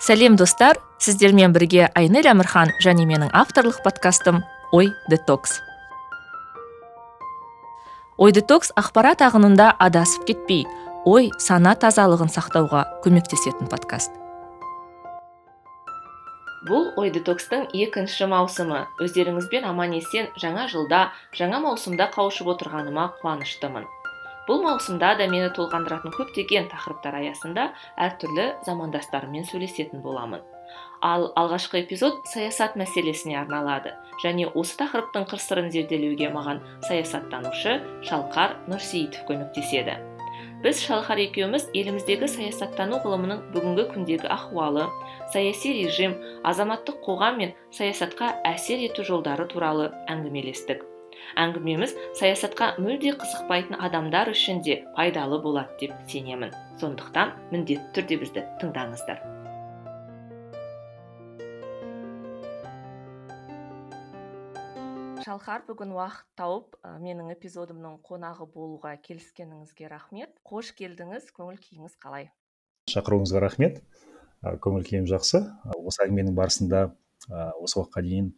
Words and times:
сәлем 0.00 0.36
достар. 0.36 0.80
Сіздермен 1.00 1.52
бірге 1.52 1.88
айнель 1.96 2.28
әмірхан 2.28 2.72
және 2.84 3.06
менің 3.08 3.30
авторлық 3.36 3.80
подкастым 3.84 4.42
ой 4.72 4.90
детокс 5.08 5.60
ой 8.20 8.34
детокс 8.36 8.68
ақпарат 8.76 9.22
ағынында 9.24 9.70
адасып 9.80 10.26
кетпей 10.28 10.66
ой 11.08 11.30
сана 11.40 11.72
тазалығын 11.72 12.28
сақтауға 12.28 12.82
көмектесетін 13.04 13.70
подкаст. 13.72 14.12
Бұл 16.68 16.90
ой 17.00 17.08
детокстың 17.14 17.70
екінші 17.72 18.28
маусымы. 18.28 18.82
Өздеріңізбен 19.00 19.64
аман 19.64 19.96
есен 19.96 20.28
жаңа 20.36 20.68
жылда 20.68 21.06
жаңа 21.32 21.62
маусымда 21.64 22.10
қауышып 22.12 22.52
отырғаныма 22.52 23.14
қуаныштымын. 23.22 23.88
Бұл 24.50 24.64
маусымда 24.64 25.12
да 25.14 25.28
мені 25.30 25.52
толғандыратын 25.54 26.10
көптеген 26.16 26.64
тақырыптар 26.72 27.20
аясында 27.20 27.68
әртүрлі 28.02 28.46
замандастарыммен 28.66 29.46
сөйлесетін 29.46 30.02
боламын. 30.02 30.42
Ал 31.06 31.28
алғашқы 31.38 31.84
эпизод 31.84 32.26
саясат 32.26 32.74
мәселесіне 32.80 33.38
арналады 33.38 33.94
және 34.24 34.50
осы 34.50 34.74
тақырыптың 34.82 35.28
қыр 35.30 35.42
сырын 35.46 35.70
зерделеуге 35.70 36.32
маған 36.34 36.64
саясаттанушы 36.88 37.78
шалқар 38.10 38.58
нұрсейітов 38.66 39.22
көмектеседі. 39.30 39.96
Біз 40.66 40.82
шалқар 40.82 41.22
екеуміз 41.22 41.70
еліміздегі 41.70 42.26
саясаттану 42.34 42.98
ғылымының 43.06 43.46
бүгінгі 43.54 43.86
күндегі 43.94 44.28
ахуалы 44.34 44.90
саяси 45.32 45.78
режим 45.78 46.18
азаматтық 46.42 47.00
қоғам 47.06 47.40
мен 47.40 47.56
саясатқа 47.70 48.34
әсер 48.50 48.82
ету 48.90 49.06
жолдары 49.06 49.46
туралы 49.48 49.92
әңгімелестік. 50.10 50.89
Әңгімеміз 51.40 51.96
саясатқа 52.18 52.74
мүлде 52.82 53.16
қызықпайтын 53.20 53.78
адамдар 53.80 54.30
үшін 54.32 54.62
де 54.66 54.80
пайдалы 54.96 55.40
болады 55.42 55.76
деп 55.80 55.94
сенемін. 56.10 56.54
Сондықтан 56.80 57.34
міндетті 57.52 57.92
түрде 57.96 58.18
бізді 58.22 58.46
тыңдаңыздар. 58.62 59.22
Шалқар 65.20 65.62
бүгін 65.68 65.92
уақыт 65.94 66.26
тауып 66.40 66.78
менің 67.04 67.28
эпизодымның 67.36 68.00
қонағы 68.02 68.48
болуға 68.50 68.96
келіскеніңізге 69.04 69.90
рахмет. 69.92 70.32
Қош 70.48 70.72
келдіңіз 70.74 71.28
көңіл 71.36 71.60
күйіңіз 71.60 71.98
қалай? 72.02 72.30
Шақыруыңызға 72.90 73.42
рахмет. 73.44 73.82
Көңіл 74.40 74.86
күйім 74.88 75.06
жақсы. 75.06 75.44
Осы 75.76 76.02
әңгіменің 76.06 76.34
барысында 76.34 76.80
осы 77.60 77.78
уақытқа 77.78 78.02
дейін 78.02 78.32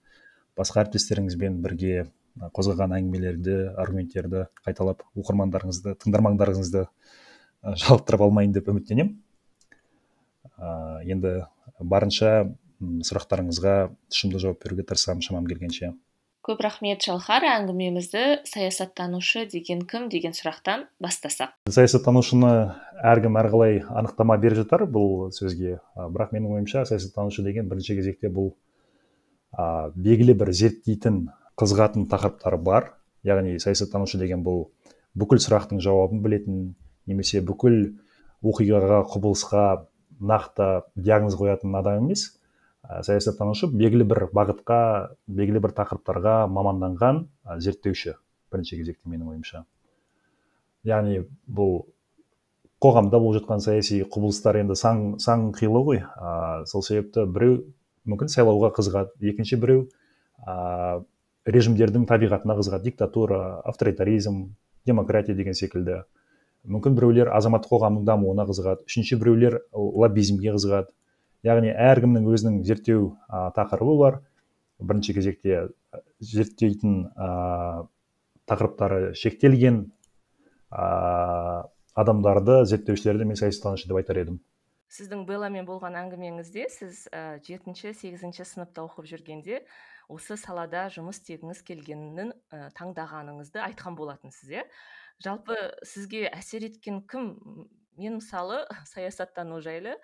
басқа 0.59 0.83
әріптестеріңізбен 0.83 1.63
бірге 1.65 2.11
қозғаған 2.41 2.97
әңгімелерді 2.99 3.57
аргументтерді 3.83 4.47
қайталап 4.65 5.05
оқырмандарыңызды 5.19 5.97
тыңдармандарыңызды 6.05 6.87
жалықтырып 7.63 8.25
алмайын 8.27 8.55
деп 8.57 8.71
үміттенемін 8.73 9.13
ә, 10.59 11.03
енді 11.07 11.35
барынша 11.79 12.33
сұрақтарыңызға 12.83 13.75
тұшымды 14.11 14.41
жауап 14.43 14.65
беруге 14.65 14.87
тырысамын 14.89 15.23
шамам 15.23 15.47
келгенше. 15.47 15.93
Көп 16.43 16.65
рахмет 16.65 17.05
шалқар 17.07 17.45
әңгімемізді 17.47 18.43
саясаттанушы 18.51 19.45
деген 19.47 19.85
кім? 19.87 20.09
деген 20.11 20.35
сұрақтан 20.35 20.89
бастасақ. 20.99 21.53
Саясаттанушыны 21.71 22.51
әркім 23.13 23.39
әрқалай 23.39 23.79
анықтама 23.87 24.41
беріп 24.43 24.65
жатар 24.65 24.89
бұл 24.91 25.29
сөзге. 25.37 25.77
Бірақ 25.95 26.35
менің 26.35 26.57
ойымша 26.57 26.83
саясаттанушы 26.91 27.47
деген 27.47 27.71
бірінші 27.71 27.95
кезекте 28.01 28.27
бұл 28.27 28.57
ә, 29.55 29.93
белгілі 29.95 30.35
бір 30.43 30.51
зерттейтін 30.51 31.29
қызығатын 31.61 32.09
тақырыптары 32.11 32.59
бар. 32.59 32.93
Яғни 33.27 33.59
саясаттанушы 33.63 34.19
деген 34.19 34.43
бұл 34.47 34.67
бүкіл 35.19 35.41
сұрақтың 35.43 35.83
жауабын 35.85 36.23
білетін 36.25 36.63
немесе 37.07 37.43
бүкіл 37.45 37.95
оқиғаға 38.43 39.03
құбылысқа 39.13 39.65
нақты 40.23 40.69
диагноз 40.97 41.37
қоятын 41.39 41.77
адам 41.79 42.07
емес. 42.07 42.33
Ә, 42.83 43.03
саясаттанушы 43.07 43.69
белгілі 43.71 44.07
бір 44.11 44.25
бағытқа 44.35 44.79
белгілі 45.31 45.63
бір 45.63 45.75
тақырыптарға 45.77 46.37
маманданған 46.51 47.25
ә, 47.47 47.59
зерттеуші 47.63 48.17
бірінші 48.53 48.81
кезекте 48.81 49.11
менің 49.11 49.35
ойымша. 49.35 49.65
Яғни 50.87 51.23
бұл 51.47 51.85
қоғамда 52.83 53.21
болып 53.23 53.41
жатқан 53.41 53.63
саяси 53.63 54.03
құбылыстар 54.03 54.59
енді 54.65 54.75
сан 54.79 55.05
сан 55.23 55.53
қилы 55.55 55.85
ғой. 55.87 56.03
Ә, 56.03 56.67
сол 56.67 56.83
себепті 56.83 57.29
біреу 57.31 57.61
мүмкін 58.11 58.33
сайлауға 58.33 58.73
қызығады 58.75 59.31
екінші 59.31 59.61
біреу 59.63 59.87
ә, 60.43 61.05
режимдердің 61.47 62.07
табиғатына 62.07 62.57
қызығады 62.59 62.91
диктатура 62.91 63.61
авторитаризм 63.67 64.45
демократия 64.87 65.35
деген 65.35 65.55
секілді. 65.59 66.03
Мүмкін 66.63 66.95
біреулер 66.95 67.33
азаматтық 67.35 67.73
қоғамның 67.75 68.05
дамуына 68.07 68.47
қызығады 68.47 68.87
үшінші 68.87 69.19
біреулер 69.19 69.59
лоббизмге 69.75 70.55
қызығады. 70.55 70.93
Яғни 71.43 71.73
әркімнің 71.75 72.29
өзінің 72.31 72.61
зерттеу 72.67 73.17
ә, 73.27 73.51
тақырыбы 73.57 73.97
бар. 73.99 74.21
Бірінші 74.79 75.17
кезекте 75.17 75.65
зерттейтін 76.23 77.09
ә, 77.19 77.89
тақырыптары 78.47 79.11
шектелген 79.19 79.89
ә, 80.71 81.67
адамдарды 81.99 82.63
зерттеушілерді 82.71 83.27
мен 83.27 83.41
саясаттанушы 83.43 83.91
деп 83.91 83.99
айтар 83.99 84.23
едім. 84.23 84.39
Сіздің 84.93 85.25
белламен 85.27 85.67
болған 85.67 85.97
әңгімеңізде 85.97 86.69
сіз 86.71 87.07
жетінші 87.47 87.95
сегізінші 87.97 88.45
сыныпта 88.45 88.85
оқып 88.85 89.09
жүргенде 89.09 89.63
осы 90.13 90.37
салада 90.41 90.87
жұмыс 90.93 91.21
істегіңіз 91.21 91.63
келгенін 91.67 92.33
ә, 92.53 92.69
таңдағаныңызды 92.79 93.63
айтқан 93.65 93.97
болатынсыз 93.99 94.53
иә? 94.53 94.67
Жалпы 95.25 95.57
сізге 95.87 96.27
әсер 96.31 96.67
еткен 96.69 97.03
кім? 97.09 97.33
Мен 97.99 98.19
мысалы 98.21 98.63
саясаттану 98.93 99.61
жайлы 99.65 99.97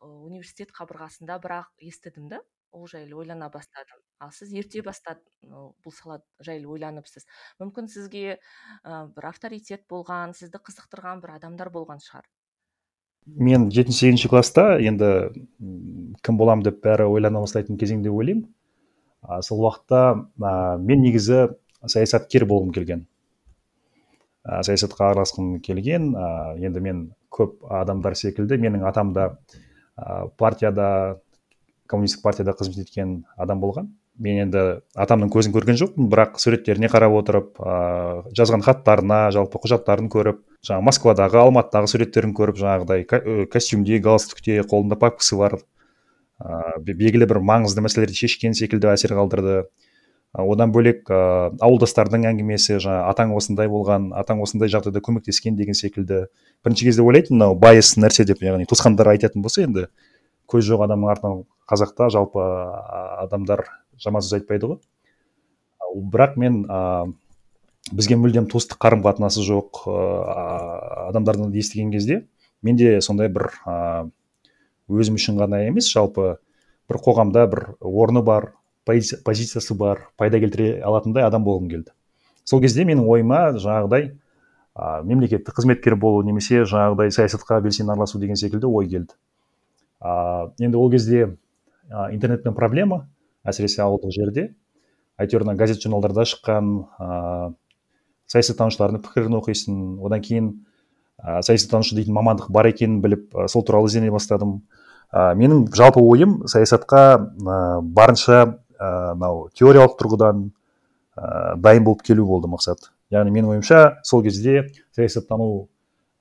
университет 0.00 0.72
қабырғасында 0.76 1.38
бірақ 1.40 1.70
естідім 1.80 2.28
да 2.32 2.42
ол 2.74 2.88
жайлы 2.90 3.14
ойлана 3.14 3.48
бастадым. 3.54 4.00
Ал 4.18 4.32
сіз 4.34 4.52
ерте 4.56 4.82
бастады 4.82 5.22
бұл 5.44 5.94
сала 5.94 6.20
жайлы 6.42 6.66
ойланыпсыз. 6.74 7.26
Мүмкін 7.62 7.88
сізге 7.92 8.38
ә, 8.82 9.06
бір 9.14 9.28
авторитет 9.30 9.86
болған 9.90 10.34
сізді 10.34 10.60
қызықтырған 10.64 11.22
бір 11.22 11.36
адамдар 11.38 11.70
болған 11.74 12.02
шығар. 12.02 12.26
Мен 13.24 13.70
жетінші 13.72 14.02
сегізінші 14.02 14.28
класста 14.28 14.66
енді 14.84 15.10
кім 16.26 16.36
боламын 16.40 16.66
деп 16.66 16.82
бәрі 16.84 17.06
ойлана 17.08 17.40
бастайтын 17.44 17.78
кезең 17.80 18.02
деп 18.04 18.12
ойлаймын. 18.12 18.44
А, 19.24 19.40
сол 19.42 19.64
уақытта 19.64 20.00
ә, 20.38 20.76
мен 20.78 21.02
негізі 21.04 21.48
саясаткер 21.86 22.46
болғым 22.48 22.72
келген. 22.76 23.06
Ә, 24.44 24.62
саясатқа 24.66 25.10
араласқым 25.10 25.58
келген 25.64 26.12
ә, 26.12 26.28
енді 26.60 26.84
мен 26.84 27.04
көп 27.32 27.64
адамдар 27.72 28.16
секілді 28.18 28.60
менің 28.60 28.86
атам 28.88 29.12
да 29.16 29.30
ә, 29.96 30.28
партияда 30.38 31.20
коммунистік 31.88 32.22
партияда 32.24 32.56
қызмет 32.56 32.84
еткен 32.84 33.22
адам 33.36 33.60
болған. 33.60 33.92
Мен 34.20 34.44
енді 34.44 34.60
атамның 34.94 35.32
көзін 35.34 35.54
көрген 35.56 35.78
жоқпын 35.80 36.06
бірақ 36.12 36.36
суреттеріне 36.38 36.86
қарап 36.92 37.16
отырып 37.18 37.56
ә, 37.58 37.78
жазған 38.36 38.62
хаттарына 38.62 39.32
жалпы 39.34 39.58
құжаттарын 39.64 40.10
көріп 40.12 40.44
жаңағы 40.64 40.86
москвадағы 40.86 41.40
алматыдағы 41.42 41.90
суреттерін 41.90 42.36
көріп 42.38 42.60
жаңағыдай 42.60 43.48
костюмде 43.50 43.98
галстукте 44.04 44.60
қолында 44.62 45.00
папкасы 45.00 45.40
бар 45.40 45.58
ә, 46.40 46.78
белгілі 46.82 47.28
бір 47.30 47.40
маңызды 47.44 47.84
мәселелерді 47.84 48.18
шешкен 48.18 48.56
секілді 48.56 48.90
әсер 48.92 49.14
қалдырды. 49.16 49.64
Одан 50.34 50.72
бөлек 50.74 51.06
ә, 51.14 51.52
ауылдастардың 51.62 52.26
әңгімесі 52.32 52.80
жаңа 52.82 53.04
атаң 53.12 53.36
осындай 53.38 53.70
болған 53.70 54.08
атаң 54.18 54.42
осындай 54.42 54.72
жағдайда 54.72 55.02
көмектескен 55.04 55.54
деген 55.54 55.78
секілді. 55.78 56.24
Бірінші 56.66 56.88
кезде 56.88 57.04
ойлайтынмын 57.06 57.38
мынау 57.38 57.58
байыс 57.60 57.94
нәрсе 58.00 58.26
деп 58.26 58.42
яғни 58.42 58.66
туысқандар 58.66 59.12
айтатын 59.14 59.44
болса 59.46 59.62
енді 59.62 59.86
көз 60.50 60.66
жоқ 60.66 60.82
адамның 60.88 61.12
артынан 61.12 61.44
қазақта 61.70 62.10
жалпы 62.10 62.42
адамдар 63.22 63.62
жаман 64.02 64.24
сөз 64.26 64.40
айтпайды 64.40 64.72
ғой. 64.72 64.80
Бірақ 65.94 66.34
мен 66.40 66.64
ә, 66.66 67.06
бізге 67.92 68.18
мүлдем 68.18 68.50
туыстық 68.50 68.82
қарым 68.82 69.06
қатынасы 69.06 69.46
жоқ 69.46 69.84
ә, 69.86 71.08
адамдардан 71.12 71.54
естіген 71.54 71.94
кезде 71.94 72.24
менде 72.62 72.98
сондай 73.00 73.30
бір 73.30 73.52
өзім 74.88 75.16
үшін 75.20 75.38
ғана 75.40 75.62
емес 75.68 75.88
жалпы 75.92 76.36
бір 76.90 77.00
қоғамда 77.04 77.46
бір 77.50 77.64
орны 77.80 78.22
бар 78.24 78.52
позициясы 78.84 79.74
бар 79.78 80.08
пайда 80.20 80.40
келтіре 80.42 80.82
алатындай 80.84 81.24
адам 81.24 81.44
болғым 81.44 81.70
келді. 81.70 81.94
Сол 82.44 82.60
кезде 82.60 82.84
менің 82.84 83.06
ойыма 83.08 83.54
жаңағыдай 83.56 84.10
ә, 84.74 85.02
мемлекеттік 85.08 85.56
қызметкер 85.56 85.96
болу 85.96 86.22
немесе 86.26 86.64
жаңағыдай 86.68 87.14
саясатқа 87.14 87.62
белсене 87.64 87.92
араласу 87.92 88.20
деген 88.20 88.36
секілді 88.36 88.68
ой 88.68 88.88
келді. 88.90 89.16
Ә, 90.04 90.52
енді 90.60 90.76
ол 90.76 90.90
кезде 90.92 91.24
ә, 91.88 92.10
интернетпен 92.12 92.54
проблема 92.54 93.06
әсіресе 93.44 93.80
ауылдық 93.86 94.12
жерде. 94.12 94.50
Әйтеуір 95.16 95.46
мына 95.46 95.56
газет 95.56 95.80
журналдарда 95.80 96.26
шыққан 96.28 96.70
ә, 97.00 97.54
саясаттанушылардың 98.28 99.00
пікірін 99.06 99.38
оқисың. 99.40 99.80
Одан 100.04 100.20
кейін 100.24 100.52
ә, 101.24 101.40
саясаттанушы 101.42 101.96
дейтін 101.96 102.14
мамандық 102.14 102.50
бар 102.52 102.68
екенін 102.68 103.00
біліп 103.04 103.32
ә, 103.34 103.48
сол 103.48 103.64
туралы 103.64 103.88
іздене 103.88 104.12
бастадым. 104.12 104.60
Ә, 105.10 105.32
менің 105.38 105.66
жалпы 105.74 106.02
ойым 106.04 106.42
саясатқа 106.50 107.04
ә, 107.16 107.80
барынша 107.80 108.60
мынау 108.84 109.48
теориялық 109.54 109.96
тұрғыдан 110.00 110.48
ә, 111.16 111.56
дайын 111.56 111.84
болып 111.86 112.02
келу 112.02 112.26
болды 112.26 112.50
мақсат. 112.50 112.90
Яғни 113.14 113.32
менің 113.34 113.54
ойымша 113.54 114.00
сол 114.04 114.24
кезде 114.24 114.66
саясаттану 114.96 115.68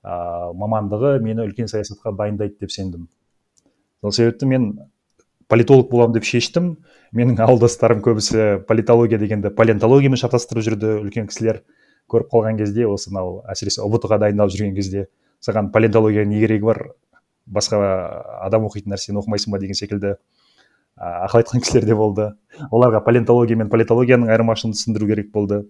ә, 0.04 0.54
мамандығы 0.54 1.18
мені 1.24 1.48
үлкен 1.48 1.70
саясатқа 1.72 2.14
дайындайды 2.16 2.60
деп 2.62 2.72
сендім. 2.72 3.08
Сол 4.02 4.12
себепті 4.12 4.46
мен 4.46 4.74
политолог 5.48 5.90
боламын 5.92 6.18
деп 6.18 6.28
шештім. 6.28 6.76
Менің 7.14 7.42
ауылдастарым 7.46 8.02
көбісі 8.06 8.64
политология 8.68 9.20
дегенді 9.22 9.52
палеонтологиямен 9.54 10.20
шатастырып 10.20 10.66
жүрді 10.66 10.98
үлкен 11.02 11.30
кісілер. 11.30 11.62
Көріп 12.12 12.30
қалған 12.34 12.60
кезде 12.60 12.88
осы 12.88 13.12
мынау 13.12 13.42
әсіресе 13.52 13.84
ұбт 13.86 14.08
ға 14.10 14.20
дайындалып 14.24 14.56
жүрген 14.56 14.76
кезде 14.76 15.08
саған 15.44 15.72
палеонтологияның 15.74 16.34
не 16.34 16.42
керегі 16.44 16.70
бар 16.70 16.82
басқа 17.46 17.80
адам 18.46 18.68
оқитын 18.70 18.94
нәрсені 18.94 19.20
оқымайсың 19.22 19.54
ба 19.54 19.60
деген 19.60 19.78
секілді 19.78 20.16
ақыл 20.98 21.42
айтқан 21.42 21.64
кісілер 21.64 21.88
де 21.88 21.96
болды. 21.98 22.28
Оларға 22.70 23.02
палеонтология 23.04 23.58
мен 23.58 23.70
политологияның 23.72 24.30
айырмашылығын 24.30 24.76
түсіндіру 24.78 25.10
керек 25.10 25.32
болды. 25.34 25.64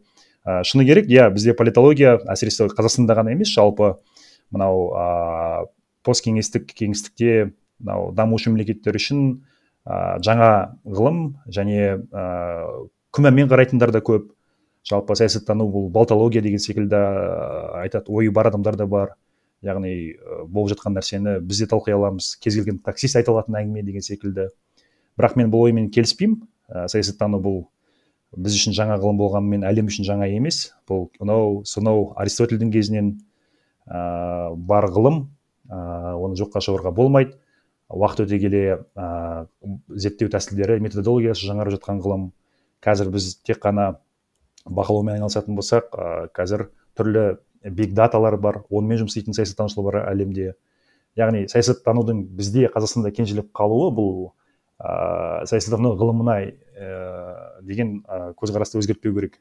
Ә, 0.44 0.64
шыны 0.68 0.84
керек 0.86 1.08
иә 1.08 1.30
бізде 1.32 1.56
политология 1.56 2.18
әсіресе 2.28 2.68
қазақстанда 2.76 3.16
ғана 3.16 3.32
емес 3.32 3.54
жалпы 3.56 3.94
мынау 4.52 4.90
ә, 4.92 5.66
посткеңестік 6.04 6.68
кеңістікте 6.76 7.54
мынау 7.80 8.12
дамушы 8.12 8.52
мемлекеттер 8.52 9.00
үшін 9.00 9.24
ә, 9.88 10.20
жаңа 10.20 10.50
ғылым 10.84 11.38
және 11.48 12.04
ә, 12.12 12.28
күмәнмен 13.16 13.48
қарайтындар 13.48 13.96
да 13.96 14.04
көп. 14.04 14.34
Жалпы 14.88 15.16
саясаттану 15.16 15.68
бұл 15.72 15.90
балтология 15.92 16.42
деген 16.44 16.60
секілді 16.60 17.00
айтады 17.80 18.12
ойы 18.12 18.32
бар 18.32 18.52
адамдар 18.52 18.76
да 18.76 18.88
бар. 18.88 19.14
Яғни 19.64 20.18
болып 20.52 20.74
жатқан 20.74 20.98
нәрсені 20.98 21.38
біз 21.40 21.62
де 21.64 21.68
талқылай 21.72 21.96
аламыз. 21.96 22.36
Кез 22.44 22.58
келген 22.60 22.82
таксист 22.84 23.16
айта 23.16 23.32
алатын 23.32 23.56
әңгіме 23.62 23.84
деген 23.88 24.04
секілді. 24.04 24.50
Бірақ 25.16 25.38
мен 25.40 25.54
бұл 25.54 25.70
оймен 25.70 25.88
келіспеймін. 25.94 26.42
Ә, 26.68 26.88
саясаттану 26.92 27.40
бұл 27.40 27.62
біз 28.36 28.58
үшін 28.58 28.76
жаңа 28.76 28.98
ғылым 29.00 29.22
болғанымен 29.22 29.64
әлем 29.70 29.88
үшін 29.88 30.08
жаңа 30.10 30.28
емес. 30.36 30.74
Бұл 30.90 31.08
мынау 31.22 31.62
сонау 31.64 32.10
аристотельдің 32.20 32.74
кезінен 32.76 33.14
ә, 33.88 34.52
бар 34.52 34.90
ғылым. 34.92 35.30
Ә, 35.72 36.18
оны 36.20 36.36
жоққа 36.36 36.60
шығаруға 36.60 36.92
болмайды. 36.92 37.38
Уақыт 37.88 38.26
өте 38.26 38.40
келе 38.44 38.64
ә, 39.00 39.46
зерттеу 39.96 40.28
тәсілдері 40.34 40.82
методологиясы 40.84 41.48
жаңарып 41.48 41.78
жатқан 41.78 42.04
ғылым. 42.04 42.32
Қазір 42.84 43.14
біз 43.16 43.38
тек 43.48 43.64
қана 43.64 43.94
бақылаумен 44.70 45.18
айналысатын 45.18 45.56
болсақ 45.58 45.90
ә, 45.94 46.28
қазір 46.36 46.68
түрлі 46.98 47.38
биг 47.64 47.94
даталар 47.96 48.38
бар 48.38 48.62
онымен 48.70 49.04
жұмыс 49.04 49.16
істейтін 49.16 49.36
саясаттанушылар 49.38 49.90
бар 49.92 50.00
әлемде. 50.12 50.54
Яғни 51.20 51.46
саясаттанудың 51.52 52.24
бізде 52.38 52.68
қазақстанда 52.74 53.12
кенжелеп 53.16 53.52
қалуы 53.56 53.92
бұл 53.96 54.14
ыыы 54.84 55.48
саясаттану 55.48 55.94
ғылымына 56.00 56.38
ә, 56.42 57.62
деген 57.62 58.02
ә, 58.08 58.34
көзқарасты 58.40 58.80
өзгертпеу 58.82 59.14
керек. 59.16 59.40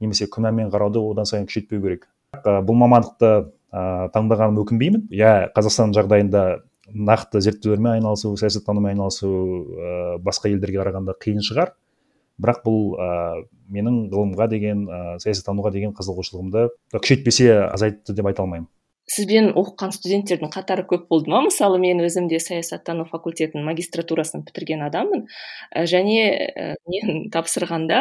Немесе 0.00 0.28
күмәнмен 0.28 0.70
қарауды 0.70 1.00
одан 1.00 1.26
сайын 1.26 1.46
күшейтпеу 1.48 1.82
керек. 1.82 2.08
Ә, 2.36 2.60
бұл 2.60 2.78
мамандықты 2.82 3.32
ә, 3.72 4.10
таңдағаныма 4.14 4.62
өкінбеймін. 4.66 5.08
Иә 5.10 5.50
қазақстан 5.56 5.94
жағдайында 5.96 6.44
нақты 6.92 7.40
зерттеулермен 7.40 7.96
айналысу 7.96 8.36
саясаттанумен 8.36 8.92
айналысу 8.92 9.30
ә, 9.30 10.18
басқа 10.22 10.52
елдерге 10.52 10.82
қарағанда 10.82 11.16
қиын 11.22 11.42
шығар. 11.42 11.72
Бірақ 12.42 12.62
бұл 12.66 12.96
ә, 13.00 13.08
менің 13.72 14.06
ғылымға 14.12 14.48
деген 14.52 14.86
ә, 14.86 15.00
саясаттануға 15.22 15.72
деген 15.74 15.94
қызығушылығымды 15.96 16.66
күшейтпесе 16.96 17.50
азайтты 17.68 18.16
деп 18.16 18.28
айта 18.30 18.44
алмаймын. 18.44 18.68
Сізбен 19.06 19.52
оқыған 19.54 19.92
студенттердің 19.94 20.50
қатары 20.50 20.82
көп 20.90 21.04
болды 21.10 21.30
ма? 21.30 21.38
Мысалы 21.46 21.78
мен 21.78 22.00
өзім 22.02 22.26
де 22.30 22.40
саясаттану 22.42 23.04
факультетінің 23.06 23.62
магистратурасын 23.68 24.42
бітірген 24.46 24.82
адаммын. 24.88 25.26
Ә, 25.70 25.84
және 25.86 26.24
ә, 26.34 26.64
мен 26.90 27.28
тапсырғанда 27.34 28.00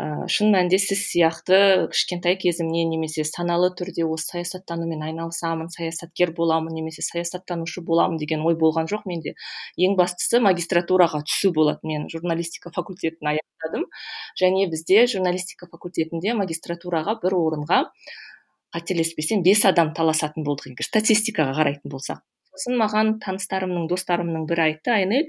ә, 0.00 0.06
шын 0.32 0.48
мәнінде 0.54 0.80
сіз 0.80 1.02
сияқты 1.10 1.90
кішкентай 1.92 2.38
кезімнен 2.40 2.88
немесе 2.88 3.26
саналы 3.28 3.68
түрде 3.76 4.06
осы 4.08 4.38
саясаттанумен 4.38 5.04
айналысамын 5.10 5.68
саясаткер 5.74 6.32
боламын 6.32 6.72
немесе 6.78 7.04
саясаттанушы 7.04 7.84
боламын 7.84 8.16
деген 8.16 8.40
ой 8.48 8.56
болған 8.56 8.88
жоқ 8.88 9.04
менде. 9.04 9.36
Ең 9.76 9.98
бастысы 10.00 10.40
магистратураға 10.40 11.20
түсу 11.28 11.52
болады. 11.52 11.84
Мен 11.84 12.08
журналистика 12.08 12.72
факультетін 12.72 13.34
аяқтадым. 13.34 13.84
Және 14.40 14.66
бізде 14.72 15.04
журналистика 15.04 15.68
факультетінде 15.68 16.32
магистратураға 16.40 17.18
бір 17.20 17.36
орынға 17.36 17.84
қателеспесем 18.74 19.42
бес 19.46 19.64
адам 19.68 19.92
таласатын 19.96 20.44
болдық 20.46 20.72
егер 20.72 20.86
статистикаға 20.86 21.54
қарайтын 21.58 21.92
болсақ. 21.92 22.22
Сосын 22.50 22.78
маған 22.80 23.16
таныстарымның 23.22 23.86
достарымның 23.90 24.46
бірі 24.50 24.66
айтты 24.66 24.92
айнель 24.94 25.26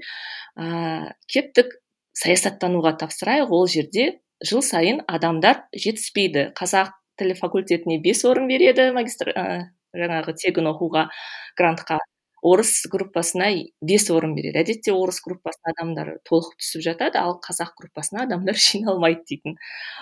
ә, 0.58 1.14
кеттік 1.30 1.76
саясаттануға 2.18 2.96
тапсырайық 3.02 3.52
ол 3.54 3.68
жерде 3.70 4.08
жыл 4.44 4.62
сайын 4.66 5.02
адамдар 5.06 5.64
жетіспейді. 5.72 6.50
Қазақ 6.58 6.92
тілі 7.20 7.36
факультетіне 7.38 8.00
бес 8.02 8.24
орын 8.28 8.48
береді 8.50 8.90
магистр 8.96 9.32
ә, 9.32 9.44
жаңағы 9.96 10.34
тегін 10.42 10.70
оқуға 10.72 11.06
грантқа 11.58 12.00
орыс 12.42 12.86
группасына 12.90 13.46
бес 13.80 14.08
орын 14.10 14.34
береді. 14.34 14.58
Әдетте 14.58 14.92
орыс 14.92 15.20
группасына 15.22 15.72
адамдар 15.72 16.16
толық 16.26 16.56
түсіп 16.58 16.82
жатады 16.82 17.20
ал 17.20 17.36
қазақ 17.42 17.76
группасына 17.78 18.24
адамдар 18.26 18.58
жиналмайды 18.66 19.22
дейтін. 19.30 19.56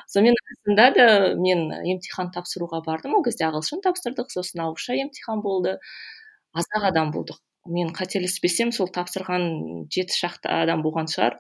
Сонымен 0.09 0.39
расында 0.49 0.87
да 0.97 1.07
мен 1.37 1.69
емтихан 1.85 2.33
тапсыруға 2.33 2.81
бардым. 2.87 3.19
Ол 3.19 3.25
кезде 3.27 3.45
ағылшын 3.51 3.85
тапсырдық 3.85 4.33
сосын 4.33 4.65
ауызша 4.65 4.97
емтихан 4.97 5.45
болды. 5.45 5.77
Аз 6.57 6.67
адам 6.81 7.13
болдық. 7.13 7.39
Мен 7.69 7.93
қателеспесем 7.93 8.73
сол 8.73 8.89
тапсырған 8.89 9.91
жеті 9.93 10.17
шақты 10.17 10.49
адам 10.49 10.81
болған 10.83 11.13
шығар. 11.13 11.37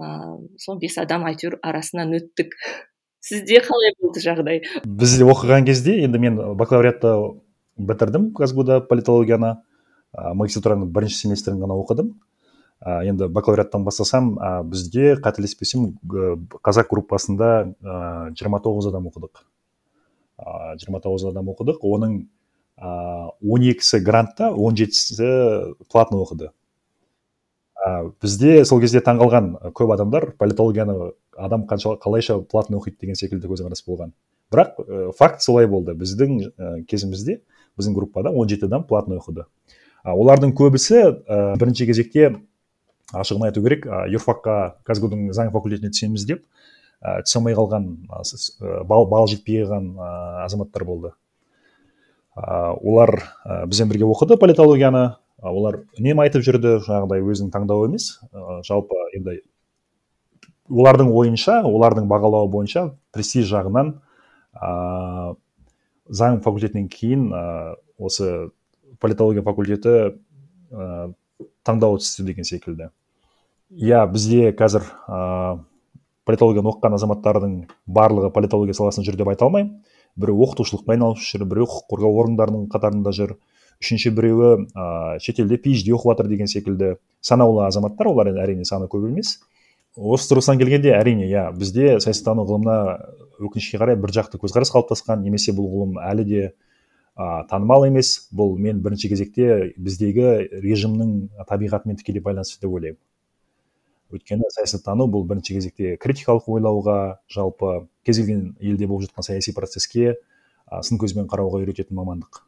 Ыыы 0.00 0.48
сол 0.56 0.80
бес 0.80 0.96
адам 0.96 1.28
әйтеуір 1.28 1.58
арасынан 1.60 2.16
өттік. 2.16 2.56
Сізде 3.28 3.60
қалай 3.60 3.92
болды 4.00 4.24
жағдай? 4.24 4.64
Бізде 4.86 5.28
оқыған 5.28 5.68
кезде 5.68 5.98
енді 6.06 6.18
мен 6.22 6.40
бакалавриатты 6.56 7.12
бітірдім 7.76 8.32
казгуда 8.32 8.80
политологияны. 8.80 9.58
Ә, 10.16 10.32
магистратураның 10.34 10.90
бірінші 10.94 11.18
семестрін 11.24 11.60
ғана 11.62 11.76
оқыдым. 11.78 12.14
Ә, 12.80 13.02
енді 13.10 13.28
бакалавриаттан 13.34 13.84
бастасам 13.84 14.36
ә, 14.38 14.62
бізде 14.64 15.16
қателеспесем 15.20 15.92
қазақ 16.62 16.90
группасында 16.92 17.52
жиырма 18.38 18.62
тоғыз 18.64 18.90
адам 18.92 19.08
оқыдық. 19.10 19.42
Жиырма 20.78 21.02
тоғыз 21.02 21.28
адам 21.32 21.50
оқыдық. 21.54 21.82
Оның 21.82 22.20
он 22.78 23.64
екісі 23.66 23.98
грантта 24.06 24.52
он 24.54 24.76
жетісі 24.78 25.74
платно 25.90 26.22
оқыды. 26.22 26.52
Ә, 27.78 28.10
бізде 28.22 28.64
сол 28.66 28.80
кезде 28.82 29.00
таңғалған 29.06 29.52
көп 29.76 29.92
адамдар 29.94 30.32
политологияны 30.38 31.12
адам 31.38 31.66
қанша 31.70 31.94
қалайша 32.02 32.40
платно 32.42 32.80
оқиды 32.80 32.98
деген 33.00 33.18
секілді 33.18 33.50
көзқарас 33.50 33.84
болған. 33.86 34.12
Бірақ 34.50 34.80
ә, 34.82 35.12
факт 35.18 35.42
солай 35.42 35.68
болды. 35.70 35.94
Біздің 35.94 36.40
ә, 36.50 36.72
кезімізде 36.90 37.40
біздің 37.78 37.94
группада 37.94 38.32
17 38.34 38.66
адам 38.66 38.82
платно 38.86 39.20
оқыды. 39.20 39.46
Олардың 40.14 40.54
көбісі 40.56 40.98
ә, 41.00 41.38
бірінші 41.60 41.88
кезекте 41.88 42.32
ашығын 43.12 43.48
айту 43.48 43.62
керек. 43.64 43.86
Ә, 43.86 44.06
юрфакқа 44.12 44.58
казгудың 44.88 45.30
заң 45.36 45.52
факультетіне 45.54 45.92
түсеміз 45.94 46.26
деп 46.28 46.44
ә, 47.02 47.20
түсе 47.24 47.38
алмай 47.40 47.56
қалған 47.58 47.88
ә, 48.08 48.84
бал, 48.88 49.08
бал 49.10 49.28
жетпей 49.30 49.64
қалған 49.64 49.90
ә, 49.96 50.10
азаматтар 50.44 50.84
болды. 50.88 51.12
Ә, 52.36 52.74
олар 52.78 53.16
ә, 53.44 53.64
бізбен 53.66 53.92
бірге 53.92 54.08
оқыды 54.08 54.38
политологияны. 54.40 55.04
Ә, 55.38 55.52
олар 55.52 55.82
үнемі 55.98 56.26
айтып 56.26 56.44
жүрді. 56.46 56.78
Жаңағыдай 56.86 57.24
өзінің 57.24 57.54
таңдауы 57.54 57.88
емес. 57.90 58.18
Ә, 58.32 58.60
жалпы 58.68 58.98
енді 59.16 59.40
олардың 60.68 61.10
ойынша 61.16 61.62
олардың 61.64 62.08
бағалауы 62.10 62.50
бойынша 62.52 62.90
престиж 63.14 63.48
жағынан 63.48 63.94
ә, 64.52 65.34
заң 66.08 66.42
факультетінен 66.44 66.88
кейін 66.92 67.30
ә, 67.32 67.44
осы 67.98 68.50
политология 69.02 69.42
факультеті 69.46 69.94
ә, 70.70 71.12
таңдау 71.66 71.98
түсті 72.00 72.26
деген 72.26 72.46
секілді. 72.48 72.90
Иә 73.70 74.04
бізде 74.10 74.52
қазір 74.56 74.86
ә, 75.08 75.58
политологияны 76.28 76.72
оқыған 76.72 76.96
азаматтардың 76.98 77.54
барлығы 77.86 78.32
политология 78.34 78.76
саласында 78.76 79.08
жүр 79.08 79.20
деп 79.20 79.30
айта 79.32 79.46
алмаймын. 79.48 79.78
Біреу 80.18 80.42
оқытушылықпен 80.48 80.96
айналысып 80.96 81.38
жүр 81.38 81.46
біреу 81.48 81.68
құқық 81.68 81.92
қорғау 81.92 82.18
орындарының 82.24 82.66
қатарында 82.72 83.12
жүр. 83.14 83.36
Үшінші 83.78 84.10
біреуі 84.16 84.66
ә, 84.74 85.18
шетелде 85.22 85.60
phd 85.62 85.92
оқып 85.94 86.10
жатыр 86.10 86.32
деген 86.32 86.50
секілді. 86.50 86.96
Санаулы 87.20 87.68
азаматтар 87.68 88.10
олар 88.10 88.32
әрине 88.32 88.66
саны 88.66 88.88
көп 88.90 89.06
емес. 89.06 89.36
Осы 89.98 90.32
тұрғысынан 90.32 90.58
келгенде 90.58 90.92
әрине 90.94 91.28
иә 91.30 91.48
бізде 91.54 92.00
саясаттану 92.02 92.44
ғылымына 92.48 92.74
өкінішке 93.42 93.78
қарай 93.78 93.96
бір 93.98 94.12
жақты 94.14 94.38
көзқарас 94.42 94.70
қалыптасқан 94.74 95.22
немесе 95.22 95.54
бұл 95.54 95.70
ғылым 95.72 95.96
әлі 96.02 96.26
де 96.26 96.42
ә, 97.18 97.44
танымал 97.50 97.84
емес 97.88 98.28
бұл 98.30 98.54
мен 98.62 98.80
бірінші 98.84 99.10
кезекте 99.10 99.72
біздегі 99.76 100.28
режимнің 100.62 101.44
табиғатымен 101.50 101.98
тікелей 101.98 102.22
байланысты 102.22 102.62
деп 102.62 102.76
ойлаймын. 102.78 103.00
Өйткені 104.14 104.48
саясаттану 104.54 105.08
бұл 105.10 105.26
бірінші 105.28 105.58
кезекте 105.58 105.96
критикалық 106.00 106.46
ойлауға 106.48 106.98
жалпы 107.28 107.88
кез 108.06 108.22
келген 108.22 108.54
елде 108.60 108.86
болып 108.86 109.08
жатқан 109.08 109.26
саяси 109.26 109.52
процеске 109.56 110.14
ә, 110.14 110.80
сын 110.82 111.00
көзбен 111.02 111.26
қарауға 111.28 111.60
үйрететін 111.64 111.98
мамандық. 111.98 112.44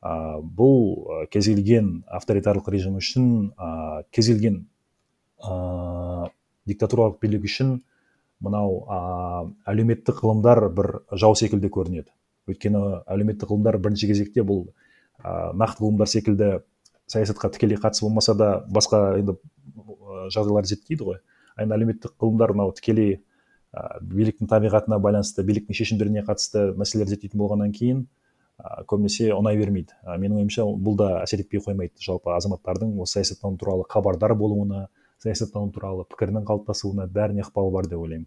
Ә, 0.00 0.40
бұл 0.40 1.28
кез 1.30 1.52
келген 1.52 2.02
авторитарлық 2.08 2.72
режим 2.72 2.96
үшін 2.98 3.52
ә, 3.54 4.02
кез 4.10 4.32
келген 4.32 4.64
ә, 5.44 6.30
диктатуралық 6.66 7.20
билік 7.20 7.44
үшін 7.44 7.76
мынау 8.40 8.80
ә, 8.88 8.98
әлеуметтік 9.70 10.24
ғылымдар 10.24 10.70
бір 10.72 10.94
жау 11.12 11.36
секілді 11.36 11.68
көрінеді. 11.68 12.10
Өйткені 12.50 12.82
әлеуметтік 13.10 13.50
ғылымдар 13.50 13.78
бірінші 13.82 14.10
кезекте 14.10 14.44
бұл 14.46 14.66
ә, 15.22 15.52
нақты 15.56 15.84
ғылымдар 15.84 16.10
секілді 16.10 16.50
саясатқа 17.10 17.50
тікелей 17.54 17.78
қатысы 17.80 18.04
болмаса 18.06 18.34
да 18.34 18.48
басқа 18.68 19.18
енді 19.20 19.36
жағдайларды 20.32 20.72
зерттейді 20.72 21.08
ғой. 21.08 21.20
Ал 21.56 21.72
әлеуметтік 21.76 22.16
ғылымдар 22.20 22.54
мынау 22.54 22.72
тікелей 22.76 23.18
ә, 23.74 24.00
биліктің 24.00 24.48
табиғатына 24.50 24.98
байланысты 25.02 25.44
биліктің 25.46 25.78
шешімдеріне 25.78 26.24
қатысты 26.26 26.70
мәселелер 26.78 27.12
зерттейтін 27.12 27.40
болғаннан 27.42 27.74
кейін 27.76 28.04
ә, 28.58 28.84
көбінесе 28.90 29.30
ұнай 29.36 29.58
бермейді. 29.60 29.94
Ә, 30.02 30.16
менің 30.18 30.42
ойымша 30.42 30.64
бұл 30.64 30.98
да 30.98 31.10
әсер 31.22 31.44
етпей 31.44 31.62
қоймайды. 31.64 31.94
Жалпы 32.02 32.34
азаматтардың 32.34 32.96
осы 33.02 33.20
саясаттану 33.20 33.60
туралы 33.60 33.86
хабардар 33.88 34.34
болуына 34.38 34.88
саясаттану 35.22 35.72
туралы 35.74 36.08
пікірінің 36.10 36.46
қалыптасуына 36.48 37.06
бәріне 37.12 37.44
ықпалы 37.46 37.72
бар 37.74 37.88
деп 37.90 38.02
ойлаймын. 38.02 38.26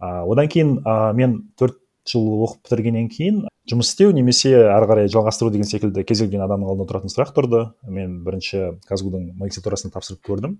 Ә, 0.00 0.24
одан 0.28 0.50
кейін 0.52 0.78
ә, 0.82 1.12
мен 1.16 1.40
төрт 1.58 1.80
жыл 2.08 2.30
оқып 2.46 2.64
бітіргеннен 2.66 3.10
кейін 3.12 3.42
жұмыс 3.70 3.90
істеу 3.94 4.12
немесе 4.12 4.52
ары 4.68 4.88
қарай 4.90 5.10
жалғастыру 5.12 5.52
деген 5.54 5.68
секілді 5.68 6.04
кез 6.04 6.20
келген 6.20 6.44
адамның 6.44 6.68
алдында 6.68 6.88
тұратын 6.90 7.12
сұрақ 7.12 7.32
тұрды. 7.36 7.62
Мен 7.88 8.18
бірінші 8.26 8.74
казгудың 8.88 9.30
магистратурасын 9.40 9.94
тапсырып 9.94 10.20
көрдім. 10.28 10.58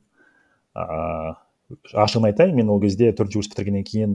Ыыы 0.74 1.34
ашығын 1.92 2.28
айтайын 2.30 2.56
мен 2.56 2.70
ол 2.72 2.80
кезде 2.82 3.10
төртінші 3.12 3.40
курс 3.40 3.50
бітіргеннен 3.52 3.84
кейін 3.88 4.14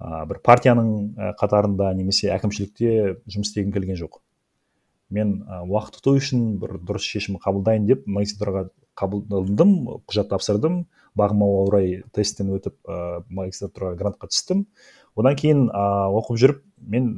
ә, 0.00 0.24
бір 0.30 0.40
партияның 0.46 0.90
қатарында 1.40 1.90
немесе 1.98 2.30
әкімшілікте 2.34 3.16
жұмыс 3.26 3.50
істегім 3.50 3.72
келген 3.74 3.98
жоқ. 3.98 4.20
Мен 5.10 5.40
ә, 5.46 5.62
уақыт 5.66 6.00
ұту 6.00 6.16
үшін 6.20 6.56
бір 6.62 6.78
дұрыс 6.86 7.06
шешім 7.06 7.40
қабылдайын 7.42 7.88
деп 7.90 8.06
магистратураға 8.06 8.68
қабылдандым 8.96 9.74
құжат 10.06 10.30
тапсырдым. 10.32 10.84
Бағыма 11.16 11.48
орай 11.64 12.02
тесттен 12.16 12.52
өтіп 12.56 12.76
ә, 12.86 13.22
магистратураға 13.28 13.98
грантқа 14.00 14.30
түстім. 14.32 14.66
Одан 15.16 15.36
кейін 15.36 15.68
ә, 15.70 15.84
оқып 16.20 16.40
жүріп 16.40 16.62
мен 16.80 17.14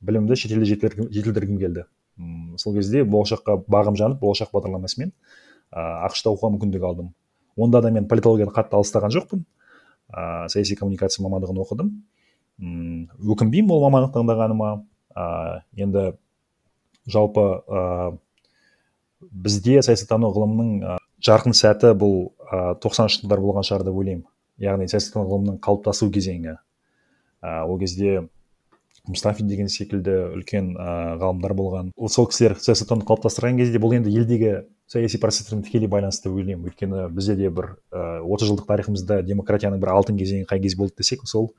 білімді 0.00 0.36
шетелде 0.36 0.66
жетілдіргім 0.68 1.58
келді. 1.58 1.84
М 2.18 2.56
сол 2.58 2.74
кезде 2.76 3.04
болашаққа 3.04 3.58
бағым 3.68 3.96
жанып 3.98 4.20
болашақ 4.20 4.52
бағдарламасымен 4.54 5.12
ыыы 5.12 6.06
ақш 6.06 6.22
та 6.22 6.30
оқуға 6.30 6.52
мүмкіндік 6.54 6.84
алдым. 6.84 7.12
Онда 7.56 7.82
да 7.82 7.90
мен 7.90 8.08
политологияны 8.08 8.52
қатты 8.52 8.78
алыстаған 8.78 9.12
жоқпын. 9.12 9.42
Ыыы 10.12 10.48
саяси 10.52 10.76
коммуникация 10.76 11.24
мамандығын 11.24 11.60
оқыдым. 11.64 11.90
М 12.60 13.08
өкінбеймін 13.20 13.72
ол 13.72 13.84
мамандық 13.88 14.14
таңдағаныма. 14.16 14.70
Ыыы 15.16 15.62
енді 15.76 16.06
жалпы 17.06 17.46
ыыы 17.66 18.18
бізде 19.30 19.82
саясаттану 19.82 20.32
ғылымының 20.32 20.98
жарқын 21.24 21.56
сәті 21.56 21.92
бұл 21.96 22.32
ыыы 22.52 22.76
тоқсаныншы 22.80 23.24
жылдар 23.24 23.40
болған 23.40 23.66
шығар 23.66 23.84
деп 23.88 23.96
ойлаймын. 23.96 24.24
Яғни 24.60 24.88
саясаттану 24.88 25.28
ғылымының 25.28 25.60
қалыптасу 25.60 26.08
кезеңі. 26.12 26.56
ыыы 26.56 26.65
ол 27.42 27.78
кезде 27.80 28.28
мұстафин 29.06 29.46
деген 29.46 29.68
секілді 29.70 30.14
үлкен 30.34 30.72
ә, 30.74 31.16
ғалымдар 31.20 31.54
болған. 31.54 31.92
Сол 32.10 32.26
кісілер 32.30 32.56
саясаттануды 32.58 33.06
қалыптастырған 33.06 33.60
кезде 33.60 33.78
бұл 33.82 33.94
енді 33.98 34.10
елдегі 34.10 34.52
саяси 34.90 35.20
процестермен 35.22 35.64
тікелей 35.66 35.90
байланысты 35.90 36.28
деп 36.28 36.40
ойлаймын. 36.40 36.66
Өйткені 36.66 37.06
бізде 37.14 37.36
де 37.38 37.50
бір 37.50 37.76
отыз 37.92 38.50
жылдық 38.50 38.66
тарихымызда 38.66 39.20
демократияның 39.26 39.82
бір 39.82 39.92
алтын 39.94 40.18
кезеңі 40.18 40.48
қай 40.50 40.62
кез 40.62 40.74
болды 40.78 40.96
десек 40.98 41.22
сол 41.26 41.52